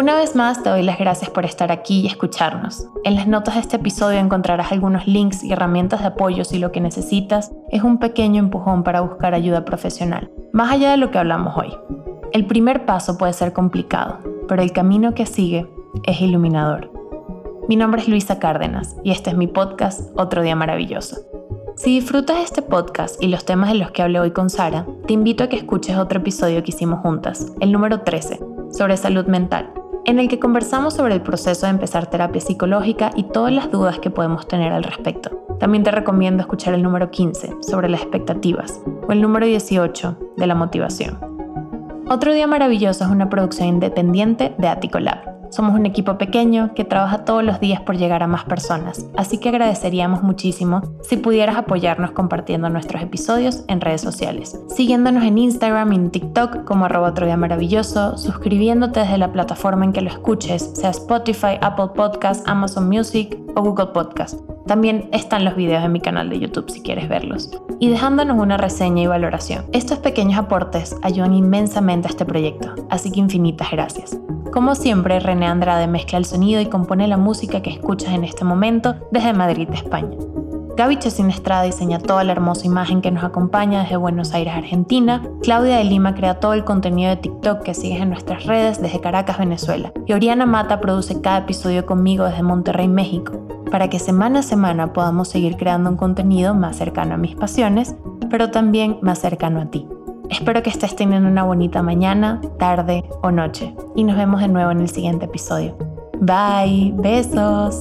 Una 0.00 0.14
vez 0.14 0.34
más 0.34 0.62
te 0.62 0.70
doy 0.70 0.82
las 0.82 0.98
gracias 0.98 1.28
por 1.30 1.44
estar 1.44 1.70
aquí 1.70 2.00
y 2.00 2.06
escucharnos. 2.06 2.86
En 3.04 3.16
las 3.16 3.28
notas 3.28 3.56
de 3.56 3.60
este 3.60 3.76
episodio 3.76 4.18
encontrarás 4.18 4.72
algunos 4.72 5.06
links 5.06 5.44
y 5.44 5.52
herramientas 5.52 6.00
de 6.00 6.06
apoyo 6.06 6.42
si 6.42 6.58
lo 6.58 6.72
que 6.72 6.80
necesitas 6.80 7.52
es 7.68 7.82
un 7.82 7.98
pequeño 7.98 8.38
empujón 8.38 8.82
para 8.82 9.02
buscar 9.02 9.34
ayuda 9.34 9.66
profesional, 9.66 10.30
más 10.54 10.72
allá 10.72 10.92
de 10.92 10.96
lo 10.96 11.10
que 11.10 11.18
hablamos 11.18 11.54
hoy. 11.54 11.76
El 12.32 12.46
primer 12.46 12.86
paso 12.86 13.18
puede 13.18 13.34
ser 13.34 13.52
complicado, 13.52 14.20
pero 14.48 14.62
el 14.62 14.72
camino 14.72 15.12
que 15.12 15.26
sigue 15.26 15.70
es 16.04 16.18
iluminador. 16.22 16.90
Mi 17.68 17.76
nombre 17.76 18.00
es 18.00 18.08
Luisa 18.08 18.38
Cárdenas 18.38 18.96
y 19.04 19.10
este 19.10 19.28
es 19.28 19.36
mi 19.36 19.48
podcast 19.48 20.00
Otro 20.16 20.40
Día 20.40 20.56
Maravilloso. 20.56 21.18
Si 21.76 22.00
disfrutas 22.00 22.38
este 22.42 22.62
podcast 22.62 23.22
y 23.22 23.28
los 23.28 23.44
temas 23.44 23.68
de 23.68 23.78
los 23.78 23.90
que 23.90 24.00
hablé 24.00 24.18
hoy 24.18 24.30
con 24.30 24.48
Sara, 24.48 24.86
te 25.06 25.12
invito 25.12 25.44
a 25.44 25.48
que 25.48 25.56
escuches 25.56 25.98
otro 25.98 26.20
episodio 26.20 26.62
que 26.62 26.70
hicimos 26.70 27.00
juntas, 27.00 27.52
el 27.60 27.70
número 27.70 28.00
13, 28.00 28.40
sobre 28.72 28.96
salud 28.96 29.26
mental 29.26 29.74
en 30.10 30.18
el 30.18 30.28
que 30.28 30.40
conversamos 30.40 30.94
sobre 30.94 31.14
el 31.14 31.22
proceso 31.22 31.66
de 31.66 31.70
empezar 31.70 32.10
terapia 32.10 32.40
psicológica 32.40 33.12
y 33.14 33.22
todas 33.22 33.52
las 33.52 33.70
dudas 33.70 34.00
que 34.00 34.10
podemos 34.10 34.48
tener 34.48 34.72
al 34.72 34.82
respecto. 34.82 35.46
También 35.60 35.84
te 35.84 35.92
recomiendo 35.92 36.40
escuchar 36.40 36.74
el 36.74 36.82
número 36.82 37.12
15 37.12 37.58
sobre 37.60 37.88
las 37.88 38.02
expectativas 38.02 38.80
o 39.06 39.12
el 39.12 39.22
número 39.22 39.46
18 39.46 40.16
de 40.36 40.46
la 40.48 40.56
motivación. 40.56 41.18
Otro 42.08 42.34
día 42.34 42.48
maravilloso 42.48 43.04
es 43.04 43.10
una 43.10 43.30
producción 43.30 43.68
independiente 43.68 44.52
de 44.58 44.66
Attico 44.66 44.98
Lab. 44.98 45.39
Somos 45.50 45.74
un 45.74 45.84
equipo 45.84 46.16
pequeño 46.16 46.74
que 46.74 46.84
trabaja 46.84 47.24
todos 47.24 47.42
los 47.42 47.58
días 47.58 47.80
por 47.80 47.96
llegar 47.96 48.22
a 48.22 48.28
más 48.28 48.44
personas, 48.44 49.06
así 49.16 49.38
que 49.38 49.48
agradeceríamos 49.48 50.22
muchísimo 50.22 50.82
si 51.02 51.16
pudieras 51.16 51.56
apoyarnos 51.56 52.12
compartiendo 52.12 52.70
nuestros 52.70 53.02
episodios 53.02 53.64
en 53.66 53.80
redes 53.80 54.00
sociales, 54.00 54.60
siguiéndonos 54.68 55.24
en 55.24 55.38
Instagram 55.38 55.92
y 55.92 55.96
en 55.96 56.10
TikTok 56.10 56.64
como 56.64 56.84
arroba 56.84 57.08
otro 57.08 57.26
día 57.26 57.36
maravilloso, 57.36 58.16
suscribiéndote 58.16 59.00
desde 59.00 59.18
la 59.18 59.32
plataforma 59.32 59.84
en 59.84 59.92
que 59.92 60.02
lo 60.02 60.10
escuches, 60.10 60.70
sea 60.74 60.90
Spotify, 60.90 61.58
Apple 61.60 61.90
Podcasts, 61.96 62.44
Amazon 62.46 62.88
Music 62.88 63.36
o 63.56 63.62
Google 63.62 63.86
Podcast. 63.86 64.40
También 64.66 65.08
están 65.10 65.44
los 65.44 65.56
videos 65.56 65.84
en 65.84 65.90
mi 65.90 66.00
canal 66.00 66.30
de 66.30 66.38
YouTube 66.38 66.70
si 66.70 66.80
quieres 66.80 67.08
verlos. 67.08 67.50
Y 67.80 67.88
dejándonos 67.88 68.38
una 68.38 68.56
reseña 68.56 69.02
y 69.02 69.06
valoración. 69.08 69.64
Estos 69.72 69.98
pequeños 69.98 70.38
aportes 70.38 70.94
ayudan 71.02 71.34
inmensamente 71.34 72.06
a 72.06 72.10
este 72.10 72.24
proyecto, 72.24 72.74
así 72.88 73.10
que 73.10 73.18
infinitas 73.18 73.72
gracias. 73.72 74.16
Como 74.52 74.74
siempre, 74.74 75.20
René 75.20 75.39
Andrade 75.46 75.86
mezcla 75.86 76.18
el 76.18 76.24
sonido 76.24 76.60
y 76.60 76.66
compone 76.66 77.08
la 77.08 77.16
música 77.16 77.62
que 77.62 77.70
escuchas 77.70 78.12
en 78.12 78.24
este 78.24 78.44
momento 78.44 78.96
desde 79.10 79.32
Madrid, 79.32 79.68
España. 79.72 80.16
Gaby 80.76 80.96
Chesín 80.98 81.28
Estrada 81.28 81.64
diseña 81.64 81.98
toda 81.98 82.24
la 82.24 82.32
hermosa 82.32 82.66
imagen 82.66 83.02
que 83.02 83.10
nos 83.10 83.24
acompaña 83.24 83.82
desde 83.82 83.96
Buenos 83.96 84.32
Aires, 84.32 84.54
Argentina. 84.54 85.22
Claudia 85.42 85.76
de 85.76 85.84
Lima 85.84 86.14
crea 86.14 86.40
todo 86.40 86.54
el 86.54 86.64
contenido 86.64 87.10
de 87.10 87.16
TikTok 87.16 87.62
que 87.62 87.74
sigues 87.74 88.00
en 88.00 88.08
nuestras 88.08 88.46
redes 88.46 88.80
desde 88.80 89.00
Caracas, 89.00 89.38
Venezuela. 89.38 89.92
Y 90.06 90.14
Oriana 90.14 90.46
Mata 90.46 90.80
produce 90.80 91.20
cada 91.20 91.38
episodio 91.38 91.84
conmigo 91.84 92.24
desde 92.24 92.42
Monterrey, 92.42 92.88
México 92.88 93.40
para 93.70 93.88
que 93.88 93.98
semana 93.98 94.40
a 94.40 94.42
semana 94.42 94.92
podamos 94.92 95.28
seguir 95.28 95.56
creando 95.56 95.90
un 95.90 95.96
contenido 95.96 96.54
más 96.54 96.76
cercano 96.76 97.14
a 97.14 97.18
mis 97.18 97.36
pasiones, 97.36 97.94
pero 98.28 98.50
también 98.50 98.98
más 99.00 99.20
cercano 99.20 99.60
a 99.60 99.66
ti. 99.66 99.86
Espero 100.30 100.62
que 100.62 100.70
estés 100.70 100.94
teniendo 100.94 101.28
una 101.28 101.42
bonita 101.42 101.82
mañana, 101.82 102.40
tarde 102.58 103.04
o 103.20 103.32
noche 103.32 103.74
y 103.96 104.04
nos 104.04 104.16
vemos 104.16 104.40
de 104.40 104.48
nuevo 104.48 104.70
en 104.70 104.80
el 104.80 104.88
siguiente 104.88 105.26
episodio. 105.26 105.76
Bye, 106.20 106.92
besos. 106.94 107.80